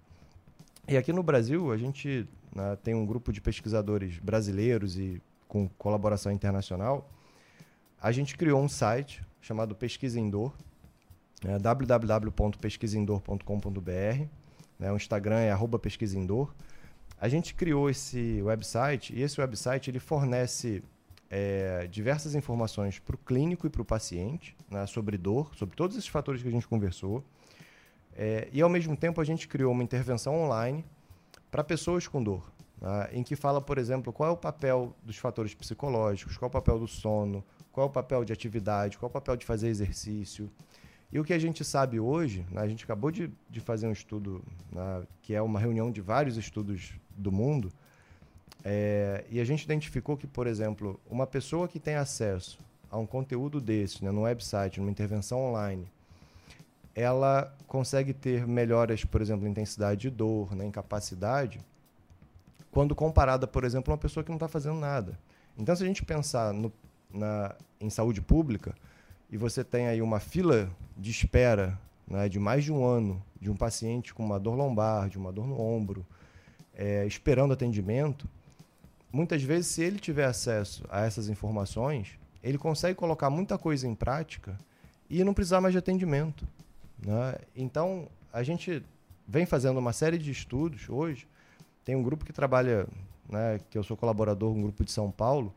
E 0.88 0.96
aqui 0.96 1.12
no 1.12 1.22
Brasil 1.22 1.72
a 1.72 1.76
gente 1.76 2.28
né, 2.55 2.76
tem 2.82 2.94
um 2.94 3.07
grupo 3.07 3.32
de 3.32 3.40
pesquisadores 3.40 4.18
brasileiros 4.18 4.98
e 4.98 5.20
com 5.48 5.68
colaboração 5.78 6.32
internacional 6.32 7.09
a 8.05 8.12
gente 8.12 8.36
criou 8.36 8.61
um 8.61 8.68
site 8.68 9.24
chamado 9.40 9.74
Pesquisa 9.74 10.20
em 10.20 10.28
Dor, 10.28 10.52
é 11.42 11.59
www.pesquisendor.com.br. 11.59 14.26
Né? 14.78 14.92
O 14.92 14.96
Instagram 14.96 15.38
é 15.38 15.50
arroba 15.50 15.78
pesquisendor. 15.78 16.55
A 17.18 17.30
gente 17.30 17.55
criou 17.55 17.88
esse 17.88 18.42
website 18.42 19.14
e 19.14 19.22
esse 19.22 19.40
website 19.40 19.90
ele 19.90 20.00
fornece 20.00 20.82
é, 21.30 21.86
diversas 21.90 22.34
informações 22.34 22.98
para 22.98 23.14
o 23.14 23.18
clínico 23.18 23.66
e 23.66 23.70
para 23.70 23.82
o 23.82 23.84
paciente 23.84 24.56
né, 24.70 24.86
sobre 24.86 25.16
dor, 25.16 25.54
sobre 25.54 25.74
todos 25.76 25.96
esses 25.96 26.08
fatores 26.08 26.42
que 26.42 26.48
a 26.48 26.50
gente 26.50 26.66
conversou. 26.66 27.24
É, 28.16 28.48
e 28.52 28.62
ao 28.62 28.68
mesmo 28.68 28.96
tempo 28.96 29.20
a 29.20 29.24
gente 29.24 29.48
criou 29.48 29.72
uma 29.72 29.82
intervenção 29.82 30.34
online 30.40 30.84
para 31.50 31.64
pessoas 31.64 32.06
com 32.06 32.22
dor, 32.22 32.52
né, 32.80 33.08
em 33.12 33.22
que 33.22 33.34
fala, 33.34 33.60
por 33.60 33.78
exemplo, 33.78 34.12
qual 34.12 34.30
é 34.30 34.32
o 34.32 34.36
papel 34.36 34.94
dos 35.02 35.16
fatores 35.16 35.54
psicológicos, 35.54 36.36
qual 36.36 36.46
é 36.46 36.50
o 36.50 36.52
papel 36.52 36.78
do 36.78 36.86
sono, 36.86 37.44
qual 37.72 37.86
é 37.86 37.90
o 37.90 37.92
papel 37.92 38.24
de 38.24 38.32
atividade, 38.32 38.96
qual 38.96 39.08
é 39.08 39.10
o 39.10 39.12
papel 39.12 39.36
de 39.36 39.44
fazer 39.44 39.68
exercício. 39.68 40.50
E 41.10 41.18
o 41.18 41.24
que 41.24 41.32
a 41.32 41.38
gente 41.38 41.64
sabe 41.64 41.98
hoje, 41.98 42.46
né, 42.50 42.60
a 42.60 42.68
gente 42.68 42.84
acabou 42.84 43.10
de, 43.10 43.30
de 43.48 43.60
fazer 43.60 43.86
um 43.86 43.92
estudo, 43.92 44.44
né, 44.70 45.06
que 45.22 45.34
é 45.34 45.42
uma 45.42 45.58
reunião 45.58 45.90
de 45.90 46.00
vários 46.00 46.36
estudos 46.36 46.92
do 47.16 47.32
mundo, 47.32 47.72
é, 48.64 49.24
e 49.30 49.40
a 49.40 49.44
gente 49.44 49.62
identificou 49.62 50.16
que, 50.16 50.26
por 50.26 50.46
exemplo, 50.46 50.98
uma 51.10 51.26
pessoa 51.26 51.68
que 51.68 51.78
tem 51.78 51.96
acesso 51.96 52.58
a 52.90 52.96
um 52.96 53.06
conteúdo 53.06 53.60
desse, 53.60 54.02
né, 54.02 54.10
no 54.10 54.22
website, 54.22 54.80
numa 54.80 54.90
intervenção 54.90 55.38
online, 55.40 55.86
ela 56.94 57.54
consegue 57.66 58.14
ter 58.14 58.46
melhoras, 58.46 59.04
por 59.04 59.20
exemplo, 59.20 59.46
em 59.46 59.50
intensidade 59.50 60.02
de 60.02 60.10
dor, 60.10 60.54
né, 60.56 60.64
incapacidade, 60.64 61.60
quando 62.70 62.94
comparada, 62.94 63.46
por 63.46 63.64
exemplo, 63.64 63.92
a 63.92 63.94
uma 63.94 64.00
pessoa 64.00 64.24
que 64.24 64.30
não 64.30 64.36
está 64.36 64.48
fazendo 64.48 64.78
nada. 64.78 65.18
Então, 65.58 65.76
se 65.76 65.82
a 65.82 65.86
gente 65.86 66.04
pensar 66.04 66.52
no, 66.52 66.72
na, 67.12 67.54
em 67.80 67.90
saúde 67.90 68.20
pública 68.20 68.74
e 69.30 69.36
você 69.36 69.62
tem 69.62 69.88
aí 69.88 70.00
uma 70.00 70.20
fila 70.20 70.70
de 70.96 71.10
espera 71.10 71.78
né, 72.08 72.28
de 72.28 72.38
mais 72.38 72.64
de 72.64 72.72
um 72.72 72.84
ano 72.84 73.22
de 73.40 73.50
um 73.50 73.56
paciente 73.56 74.14
com 74.14 74.24
uma 74.24 74.40
dor 74.40 74.54
lombar, 74.54 75.08
de 75.08 75.18
uma 75.18 75.30
dor 75.30 75.46
no 75.46 75.60
ombro, 75.60 76.06
é, 76.74 77.06
esperando 77.06 77.52
atendimento, 77.52 78.28
muitas 79.14 79.42
vezes, 79.42 79.68
se 79.68 79.82
ele 79.82 80.00
tiver 80.00 80.24
acesso 80.24 80.84
a 80.90 81.04
essas 81.04 81.28
informações, 81.28 82.18
ele 82.42 82.58
consegue 82.58 82.96
colocar 82.96 83.30
muita 83.30 83.56
coisa 83.56 83.86
em 83.86 83.94
prática 83.94 84.58
e 85.08 85.22
não 85.22 85.32
precisar 85.32 85.60
mais 85.60 85.72
de 85.72 85.78
atendimento. 85.78 86.46
Né? 86.98 87.36
Então, 87.54 88.08
a 88.32 88.42
gente 88.42 88.82
vem 89.26 89.46
fazendo 89.46 89.78
uma 89.78 89.92
série 89.92 90.18
de 90.18 90.32
estudos 90.32 90.88
hoje. 90.88 91.28
Tem 91.84 91.94
um 91.94 92.02
grupo 92.02 92.24
que 92.24 92.32
trabalha, 92.32 92.88
né, 93.28 93.60
que 93.70 93.78
eu 93.78 93.84
sou 93.84 93.96
colaborador, 93.96 94.52
um 94.52 94.62
grupo 94.62 94.84
de 94.84 94.90
São 94.90 95.10
Paulo. 95.10 95.54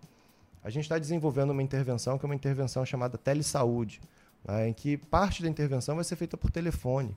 A 0.64 0.70
gente 0.70 0.84
está 0.84 1.00
desenvolvendo 1.00 1.50
uma 1.50 1.64
intervenção 1.64 2.18
que 2.20 2.26
é 2.26 2.28
uma 2.28 2.36
intervenção 2.36 2.86
chamada 2.86 3.18
telesaúde, 3.18 4.00
né, 4.46 4.70
em 4.70 4.74
que 4.74 4.98
parte 4.98 5.42
da 5.42 5.50
intervenção 5.50 5.96
vai 5.96 6.04
ser 6.04 6.16
feita 6.16 6.38
por 6.38 6.52
telefone. 6.52 7.16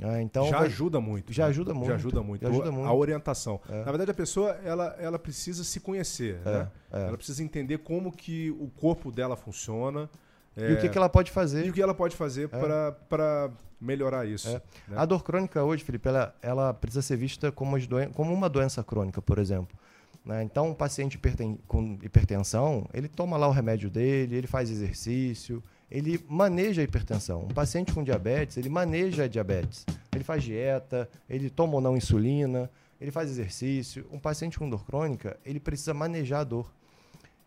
É, 0.00 0.22
então 0.22 0.46
já 0.48 0.58
vai... 0.58 0.66
ajuda 0.68 1.00
muito. 1.00 1.32
Já 1.32 1.44
né? 1.44 1.50
ajuda 1.50 1.74
muito. 1.74 1.88
Já 1.88 1.94
ajuda 1.94 2.22
muito. 2.22 2.42
Já 2.42 2.48
ajuda 2.48 2.70
muito. 2.70 2.86
A 2.86 2.94
orientação. 2.94 3.60
É. 3.68 3.78
Na 3.78 3.90
verdade, 3.90 4.10
a 4.10 4.14
pessoa 4.14 4.50
ela, 4.64 4.96
ela 4.98 5.18
precisa 5.18 5.64
se 5.64 5.80
conhecer. 5.80 6.40
É, 6.44 6.50
né? 6.50 6.70
É. 6.92 7.06
Ela 7.08 7.16
precisa 7.16 7.42
entender 7.42 7.78
como 7.78 8.12
que 8.12 8.50
o 8.52 8.68
corpo 8.68 9.10
dela 9.10 9.36
funciona. 9.36 10.08
E 10.56 10.72
o 10.72 10.80
que, 10.80 10.88
que 10.88 10.98
ela 10.98 11.08
pode 11.08 11.30
fazer. 11.30 11.66
E 11.66 11.70
o 11.70 11.72
que 11.72 11.80
ela 11.80 11.94
pode 11.94 12.16
fazer 12.16 12.50
é. 12.52 12.90
para 13.08 13.50
melhorar 13.80 14.26
isso. 14.26 14.50
Né? 14.50 14.60
A 14.96 15.04
dor 15.04 15.22
crônica 15.22 15.62
hoje, 15.62 15.84
Felipe, 15.84 16.08
ela, 16.08 16.34
ela 16.42 16.74
precisa 16.74 17.02
ser 17.02 17.16
vista 17.16 17.52
como, 17.52 17.76
como 18.12 18.34
uma 18.34 18.48
doença 18.48 18.82
crônica, 18.82 19.22
por 19.22 19.38
exemplo. 19.38 19.78
Né? 20.24 20.42
Então, 20.42 20.68
um 20.70 20.74
paciente 20.74 21.14
hiperten 21.14 21.58
com 21.66 21.98
hipertensão, 22.02 22.88
ele 22.92 23.08
toma 23.08 23.36
lá 23.36 23.46
o 23.46 23.52
remédio 23.52 23.88
dele, 23.88 24.34
ele 24.34 24.46
faz 24.46 24.68
exercício, 24.68 25.62
ele 25.90 26.24
maneja 26.28 26.82
a 26.82 26.84
hipertensão. 26.84 27.44
Um 27.44 27.54
paciente 27.54 27.92
com 27.92 28.04
diabetes, 28.04 28.56
ele 28.56 28.68
maneja 28.68 29.24
a 29.24 29.28
diabetes. 29.28 29.86
Ele 30.12 30.24
faz 30.24 30.42
dieta, 30.42 31.08
ele 31.28 31.48
toma 31.48 31.74
ou 31.74 31.80
não 31.80 31.96
insulina, 31.96 32.70
ele 33.00 33.10
faz 33.10 33.30
exercício. 33.30 34.06
Um 34.10 34.18
paciente 34.18 34.58
com 34.58 34.68
dor 34.68 34.84
crônica, 34.84 35.38
ele 35.44 35.60
precisa 35.60 35.94
manejar 35.94 36.40
a 36.40 36.44
dor. 36.44 36.70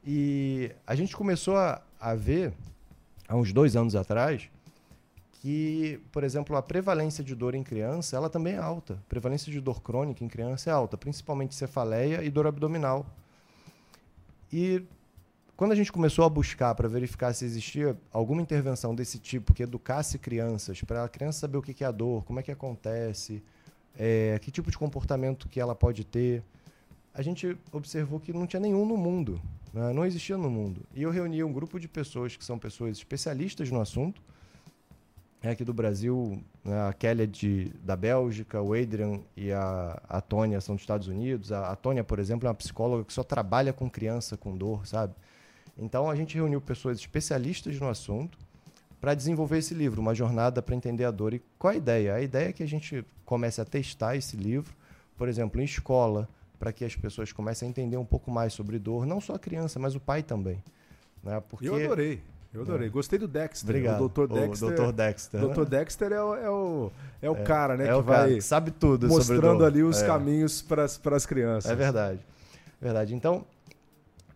E 0.03 0.71
a 0.87 0.95
gente 0.95 1.15
começou 1.15 1.55
a, 1.55 1.81
a 1.99 2.15
ver, 2.15 2.53
há 3.27 3.35
uns 3.35 3.53
dois 3.53 3.75
anos 3.75 3.95
atrás, 3.95 4.49
que, 5.33 5.99
por 6.11 6.23
exemplo, 6.23 6.55
a 6.55 6.61
prevalência 6.61 7.23
de 7.23 7.35
dor 7.35 7.55
em 7.55 7.63
criança, 7.63 8.15
ela 8.15 8.29
também 8.29 8.53
é 8.53 8.57
alta. 8.57 8.93
A 8.93 9.09
prevalência 9.09 9.51
de 9.51 9.59
dor 9.59 9.81
crônica 9.81 10.23
em 10.23 10.27
criança 10.27 10.69
é 10.69 10.73
alta, 10.73 10.97
principalmente 10.97 11.55
cefaleia 11.55 12.23
e 12.23 12.29
dor 12.29 12.47
abdominal. 12.47 13.05
E 14.53 14.83
quando 15.61 15.73
a 15.73 15.75
gente 15.75 15.91
começou 15.91 16.25
a 16.25 16.29
buscar 16.29 16.73
para 16.73 16.87
verificar 16.87 17.31
se 17.33 17.45
existia 17.45 17.95
alguma 18.11 18.41
intervenção 18.41 18.95
desse 18.95 19.19
tipo 19.19 19.53
que 19.53 19.61
educasse 19.61 20.17
crianças, 20.17 20.81
para 20.81 21.03
a 21.03 21.07
criança 21.07 21.41
saber 21.41 21.55
o 21.59 21.61
que 21.61 21.83
é 21.83 21.87
a 21.87 21.91
dor, 21.91 22.23
como 22.23 22.39
é 22.39 22.41
que 22.41 22.51
acontece, 22.51 23.43
é, 23.95 24.39
que 24.41 24.49
tipo 24.49 24.71
de 24.71 24.77
comportamento 24.79 25.47
que 25.47 25.59
ela 25.59 25.75
pode 25.75 26.03
ter, 26.03 26.43
a 27.13 27.21
gente 27.21 27.55
observou 27.71 28.19
que 28.19 28.33
não 28.33 28.47
tinha 28.47 28.59
nenhum 28.59 28.87
no 28.87 28.97
mundo, 28.97 29.39
né? 29.71 29.93
não 29.93 30.03
existia 30.03 30.35
no 30.35 30.49
mundo. 30.49 30.81
E 30.95 31.03
eu 31.03 31.11
reuni 31.11 31.43
um 31.43 31.53
grupo 31.53 31.79
de 31.79 31.87
pessoas 31.87 32.35
que 32.35 32.43
são 32.43 32.57
pessoas 32.57 32.97
especialistas 32.97 33.69
no 33.69 33.79
assunto, 33.79 34.19
é 35.43 35.51
aqui 35.51 35.63
do 35.63 35.75
Brasil, 35.75 36.41
né? 36.65 36.87
a 36.89 36.91
Kelly 36.91 37.21
é 37.21 37.27
de, 37.27 37.71
da 37.83 37.95
Bélgica, 37.95 38.59
o 38.63 38.73
Adrian 38.73 39.19
e 39.37 39.51
a, 39.51 40.01
a 40.09 40.21
Tônia 40.21 40.59
são 40.59 40.73
dos 40.73 40.81
Estados 40.81 41.07
Unidos. 41.07 41.51
A, 41.51 41.69
a 41.71 41.75
Tônia, 41.75 42.03
por 42.03 42.17
exemplo, 42.17 42.47
é 42.47 42.49
uma 42.49 42.55
psicóloga 42.55 43.03
que 43.03 43.13
só 43.13 43.21
trabalha 43.21 43.71
com 43.71 43.87
criança 43.87 44.35
com 44.35 44.57
dor, 44.57 44.87
sabe? 44.87 45.13
Então 45.81 46.09
a 46.09 46.15
gente 46.15 46.35
reuniu 46.35 46.61
pessoas 46.61 46.99
especialistas 46.99 47.79
no 47.79 47.89
assunto 47.89 48.37
para 49.01 49.15
desenvolver 49.15 49.57
esse 49.57 49.73
livro, 49.73 49.99
uma 49.99 50.13
jornada 50.13 50.61
para 50.61 50.75
entender 50.75 51.05
a 51.05 51.11
dor. 51.11 51.33
E 51.33 51.41
qual 51.57 51.73
a 51.73 51.75
ideia? 51.75 52.13
A 52.13 52.21
ideia 52.21 52.49
é 52.49 52.53
que 52.53 52.61
a 52.61 52.67
gente 52.67 53.03
comece 53.25 53.59
a 53.59 53.65
testar 53.65 54.15
esse 54.15 54.37
livro, 54.37 54.73
por 55.17 55.27
exemplo, 55.27 55.59
em 55.59 55.65
escola, 55.65 56.29
para 56.59 56.71
que 56.71 56.85
as 56.85 56.95
pessoas 56.95 57.31
comecem 57.31 57.67
a 57.67 57.69
entender 57.69 57.97
um 57.97 58.05
pouco 58.05 58.29
mais 58.29 58.53
sobre 58.53 58.77
dor, 58.77 59.07
não 59.07 59.19
só 59.19 59.33
a 59.33 59.39
criança, 59.39 59.79
mas 59.79 59.95
o 59.95 59.99
pai 59.99 60.21
também. 60.21 60.63
Né? 61.23 61.41
Porque... 61.49 61.67
Eu 61.67 61.75
adorei. 61.75 62.21
Eu 62.53 62.61
adorei. 62.61 62.87
É. 62.87 62.91
Gostei 62.91 63.17
do 63.17 63.27
Dexter. 63.27 63.69
Obrigado. 63.69 64.05
O 64.05 64.09
Dr. 64.09 64.27
Dexter. 64.27 64.67
O 64.67 64.71
Dr. 64.71 64.91
Dexter. 64.91 65.41
Dr. 65.41 65.65
Dexter 65.65 66.11
é 66.11 66.21
o, 66.21 66.35
é 66.35 66.49
o, 66.49 66.91
é 67.23 67.29
o 67.31 67.35
é, 67.37 67.43
cara, 67.43 67.75
né? 67.75 67.87
É 67.87 67.95
que 67.95 68.01
vai 68.01 68.35
que 68.35 68.41
sabe 68.41 68.69
tudo 68.69 69.07
mostrando 69.07 69.65
ali 69.65 69.81
os 69.81 70.03
é. 70.03 70.05
caminhos 70.05 70.61
para 70.61 70.83
as 70.83 71.25
crianças. 71.25 71.71
É 71.71 71.75
verdade. 71.75 72.19
Verdade. 72.79 73.15
Então, 73.15 73.45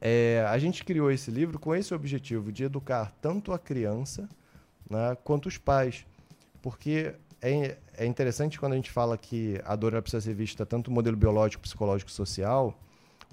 é, 0.07 0.45
a 0.47 0.59
gente 0.59 0.85
criou 0.85 1.09
esse 1.09 1.31
livro 1.31 1.57
com 1.57 1.73
esse 1.73 1.91
objetivo 1.91 2.51
de 2.51 2.63
educar 2.63 3.11
tanto 3.19 3.51
a 3.51 3.57
criança 3.57 4.29
né, 4.87 5.17
quanto 5.23 5.47
os 5.47 5.57
pais. 5.57 6.05
Porque 6.61 7.15
é, 7.41 7.75
é 7.97 8.05
interessante 8.05 8.59
quando 8.59 8.73
a 8.73 8.75
gente 8.75 8.91
fala 8.91 9.17
que 9.17 9.59
a 9.65 9.75
dor 9.75 9.99
precisa 10.03 10.21
ser 10.21 10.35
vista 10.35 10.63
tanto 10.63 10.91
modelo 10.91 11.17
biológico, 11.17 11.63
psicológico 11.63 12.11
social. 12.11 12.79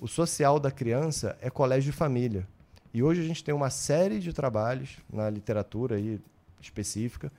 O 0.00 0.08
social 0.08 0.58
da 0.58 0.70
criança 0.70 1.36
é 1.42 1.50
colégio 1.50 1.90
e 1.90 1.92
família. 1.92 2.48
E 2.94 3.02
hoje 3.02 3.20
a 3.20 3.24
gente 3.24 3.44
tem 3.44 3.54
uma 3.54 3.68
série 3.68 4.18
de 4.18 4.32
trabalhos 4.32 4.96
na 5.12 5.28
literatura 5.28 5.96
aí 5.96 6.18
específica 6.58 7.30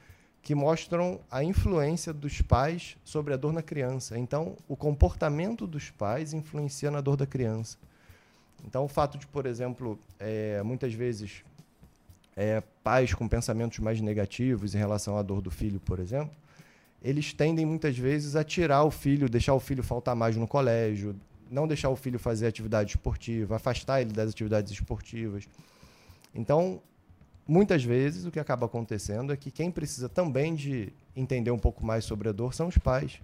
que 0.43 0.53
mostram 0.53 1.19
a 1.31 1.43
influência 1.43 2.13
dos 2.13 2.39
pais 2.43 2.97
sobre 3.03 3.33
a 3.33 3.37
dor 3.37 3.51
na 3.51 3.63
criança. 3.63 4.15
Então, 4.15 4.55
o 4.67 4.75
comportamento 4.75 5.65
dos 5.65 5.89
pais 5.89 6.33
influencia 6.33 6.91
na 6.91 7.01
dor 7.01 7.17
da 7.17 7.25
criança. 7.25 7.79
Então, 8.65 8.85
o 8.85 8.87
fato 8.87 9.17
de, 9.17 9.27
por 9.27 9.45
exemplo, 9.45 9.99
é, 10.19 10.61
muitas 10.63 10.93
vezes 10.93 11.43
é, 12.35 12.61
pais 12.83 13.13
com 13.13 13.27
pensamentos 13.27 13.79
mais 13.79 13.99
negativos 14.01 14.73
em 14.73 14.77
relação 14.77 15.17
à 15.17 15.21
dor 15.21 15.41
do 15.41 15.51
filho, 15.51 15.79
por 15.79 15.99
exemplo, 15.99 16.35
eles 17.01 17.33
tendem 17.33 17.65
muitas 17.65 17.97
vezes 17.97 18.35
a 18.35 18.43
tirar 18.43 18.83
o 18.83 18.91
filho, 18.91 19.29
deixar 19.29 19.53
o 19.53 19.59
filho 19.59 19.83
faltar 19.83 20.15
mais 20.15 20.37
no 20.37 20.47
colégio, 20.47 21.15
não 21.51 21.67
deixar 21.67 21.89
o 21.89 21.95
filho 21.95 22.17
fazer 22.17 22.47
atividade 22.47 22.91
esportiva, 22.91 23.57
afastar 23.57 24.01
ele 24.01 24.13
das 24.13 24.29
atividades 24.29 24.71
esportivas. 24.71 25.47
Então, 26.33 26.81
muitas 27.47 27.83
vezes 27.83 28.25
o 28.25 28.31
que 28.31 28.39
acaba 28.39 28.65
acontecendo 28.65 29.33
é 29.33 29.37
que 29.37 29.51
quem 29.51 29.69
precisa 29.69 30.07
também 30.07 30.55
de 30.55 30.93
entender 31.15 31.51
um 31.51 31.59
pouco 31.59 31.85
mais 31.85 32.05
sobre 32.05 32.29
a 32.29 32.31
dor 32.31 32.53
são 32.53 32.67
os 32.69 32.77
pais. 32.77 33.19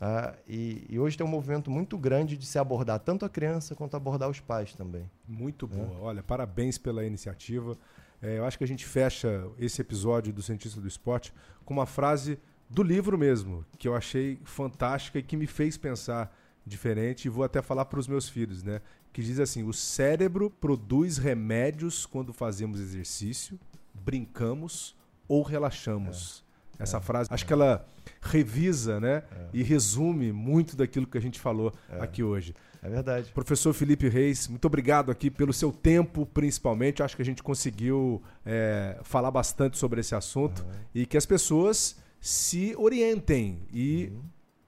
Ah, 0.00 0.34
e, 0.46 0.86
e, 0.88 0.98
hoje 0.98 1.16
tem 1.16 1.26
um 1.26 1.30
movimento 1.30 1.70
muito 1.70 1.98
grande 1.98 2.36
de 2.36 2.46
se 2.46 2.58
abordar 2.58 3.00
tanto 3.00 3.24
a 3.24 3.28
criança 3.28 3.74
quanto 3.74 3.96
abordar 3.96 4.30
os 4.30 4.38
pais 4.38 4.72
também. 4.72 5.10
Muito 5.26 5.66
né? 5.66 5.76
boa. 5.76 6.00
Olha, 6.00 6.22
parabéns 6.22 6.78
pela 6.78 7.04
iniciativa. 7.04 7.76
É, 8.22 8.38
eu 8.38 8.44
acho 8.44 8.56
que 8.56 8.64
a 8.64 8.68
gente 8.68 8.86
fecha 8.86 9.48
esse 9.58 9.80
episódio 9.80 10.32
do 10.32 10.40
Cientista 10.40 10.80
do 10.80 10.86
Esporte 10.86 11.34
com 11.64 11.74
uma 11.74 11.86
frase 11.86 12.38
do 12.70 12.82
livro 12.82 13.18
mesmo, 13.18 13.64
que 13.76 13.88
eu 13.88 13.96
achei 13.96 14.38
fantástica 14.44 15.18
e 15.18 15.22
que 15.22 15.36
me 15.36 15.46
fez 15.46 15.76
pensar 15.76 16.32
diferente. 16.64 17.26
E 17.26 17.28
vou 17.28 17.42
até 17.42 17.60
falar 17.60 17.86
para 17.86 17.98
os 17.98 18.06
meus 18.06 18.28
filhos, 18.28 18.62
né? 18.62 18.80
Que 19.12 19.20
diz 19.20 19.40
assim: 19.40 19.64
o 19.64 19.72
cérebro 19.72 20.48
produz 20.48 21.18
remédios 21.18 22.06
quando 22.06 22.32
fazemos 22.32 22.78
exercício, 22.78 23.58
brincamos 23.92 24.96
ou 25.26 25.42
relaxamos. 25.42 26.44
Essa 26.78 27.00
frase, 27.00 27.28
acho 27.32 27.44
que 27.44 27.52
ela 27.52 27.86
revisa, 28.20 29.00
né? 29.00 29.22
E 29.52 29.62
resume 29.62 30.32
muito 30.32 30.76
daquilo 30.76 31.06
que 31.06 31.18
a 31.18 31.20
gente 31.20 31.40
falou 31.40 31.72
aqui 32.00 32.22
hoje. 32.22 32.54
É 32.82 32.88
verdade. 32.88 33.32
Professor 33.32 33.72
Felipe 33.72 34.08
Reis, 34.08 34.46
muito 34.46 34.64
obrigado 34.64 35.10
aqui 35.10 35.30
pelo 35.30 35.52
seu 35.52 35.72
tempo, 35.72 36.24
principalmente. 36.24 37.02
Acho 37.02 37.16
que 37.16 37.22
a 37.22 37.24
gente 37.24 37.42
conseguiu 37.42 38.22
é, 38.46 38.98
falar 39.02 39.30
bastante 39.30 39.76
sobre 39.76 40.00
esse 40.00 40.14
assunto 40.14 40.64
e 40.94 41.04
que 41.04 41.16
as 41.16 41.26
pessoas 41.26 41.96
se 42.20 42.74
orientem 42.76 43.60
e 43.72 44.12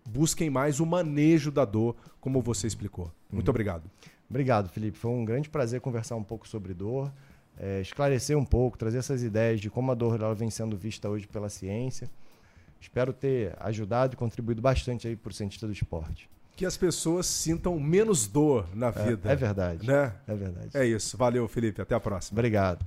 busquem 0.08 0.50
mais 0.50 0.80
o 0.80 0.86
manejo 0.86 1.50
da 1.50 1.64
dor, 1.64 1.96
como 2.20 2.42
você 2.42 2.66
explicou. 2.66 3.12
Muito 3.30 3.48
obrigado. 3.48 3.88
Obrigado, 4.28 4.68
Felipe. 4.68 4.98
Foi 4.98 5.11
um 5.11 5.24
grande 5.24 5.48
prazer 5.48 5.80
conversar 5.80 6.16
um 6.16 6.22
pouco 6.22 6.48
sobre 6.48 6.74
dor, 6.74 7.12
é, 7.62 7.80
esclarecer 7.82 8.36
um 8.38 8.44
pouco, 8.44 8.78
trazer 8.78 8.98
essas 8.98 9.22
ideias 9.22 9.61
de 9.61 9.68
como 9.68 9.92
a 9.92 9.94
dor 9.94 10.18
ela 10.18 10.34
vem 10.34 10.48
sendo 10.50 10.76
vista 10.76 11.08
hoje 11.11 11.26
pela 11.26 11.50
ciência. 11.50 12.08
Espero 12.80 13.12
ter 13.12 13.54
ajudado 13.61 14.14
e 14.14 14.16
contribuído 14.16 14.62
bastante 14.62 15.06
aí 15.06 15.14
para 15.14 15.30
o 15.30 15.34
cientista 15.34 15.66
do 15.66 15.72
esporte. 15.72 16.28
Que 16.56 16.64
as 16.64 16.76
pessoas 16.76 17.26
sintam 17.26 17.78
menos 17.78 18.26
dor 18.26 18.66
na 18.74 18.88
É, 18.88 18.92
vida. 18.92 19.30
é 19.30 19.36
verdade. 19.36 19.86
Né? 19.86 20.12
É 20.26 20.34
verdade. 20.34 20.68
É 20.74 20.86
isso. 20.86 21.16
Valeu, 21.18 21.46
Felipe. 21.46 21.82
Até 21.82 21.94
a 21.94 22.00
próxima. 22.00 22.38
Obrigado. 22.38 22.84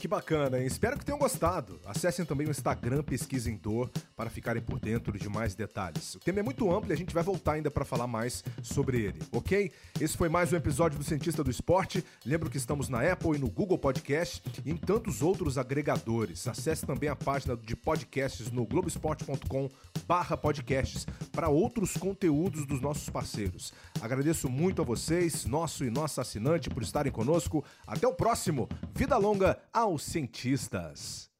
Que 0.00 0.06
bacana, 0.08 0.58
hein? 0.60 0.66
Espero 0.66 0.98
que 0.98 1.04
tenham 1.04 1.18
gostado. 1.18 1.80
Acessem 1.84 2.24
também 2.24 2.46
o 2.46 2.50
Instagram 2.50 3.02
Pesquisem 3.02 3.56
Dor 3.56 3.90
para 4.16 4.30
ficarem 4.30 4.62
por 4.62 4.80
dentro 4.80 5.18
de 5.18 5.28
mais 5.28 5.54
detalhes. 5.54 6.14
O 6.14 6.18
tema 6.18 6.40
é 6.40 6.42
muito 6.42 6.74
amplo 6.74 6.90
e 6.90 6.94
a 6.94 6.96
gente 6.96 7.12
vai 7.12 7.22
voltar 7.22 7.52
ainda 7.52 7.70
para 7.70 7.84
falar 7.84 8.06
mais 8.06 8.42
sobre 8.62 9.02
ele, 9.02 9.20
ok? 9.30 9.70
Esse 10.00 10.16
foi 10.16 10.30
mais 10.30 10.52
um 10.52 10.56
episódio 10.56 10.98
do 10.98 11.04
Cientista 11.04 11.44
do 11.44 11.50
Esporte. 11.50 12.02
Lembro 12.24 12.48
que 12.48 12.56
estamos 12.56 12.88
na 12.88 13.02
Apple 13.12 13.36
e 13.36 13.38
no 13.38 13.50
Google 13.50 13.76
Podcast 13.76 14.42
e 14.64 14.70
em 14.70 14.76
tantos 14.76 15.20
outros 15.20 15.58
agregadores. 15.58 16.48
Acesse 16.48 16.86
também 16.86 17.10
a 17.10 17.14
página 17.14 17.54
de 17.54 17.76
podcasts 17.76 18.50
no 18.50 18.64
globesport.com 18.64 19.68
barra 20.06 20.36
podcasts 20.36 21.06
para 21.30 21.50
outros 21.50 21.94
conteúdos 21.98 22.64
dos 22.64 22.80
nossos 22.80 23.10
parceiros. 23.10 23.74
Agradeço 24.00 24.48
muito 24.48 24.80
a 24.80 24.84
vocês, 24.84 25.44
nosso 25.44 25.84
e 25.84 25.90
nossa 25.90 26.22
assinante, 26.22 26.70
por 26.70 26.82
estarem 26.82 27.12
conosco. 27.12 27.62
Até 27.86 28.08
o 28.08 28.14
próximo. 28.14 28.66
Vida 28.94 29.18
longa 29.18 29.58
aos 29.74 30.02
cientistas. 30.04 31.30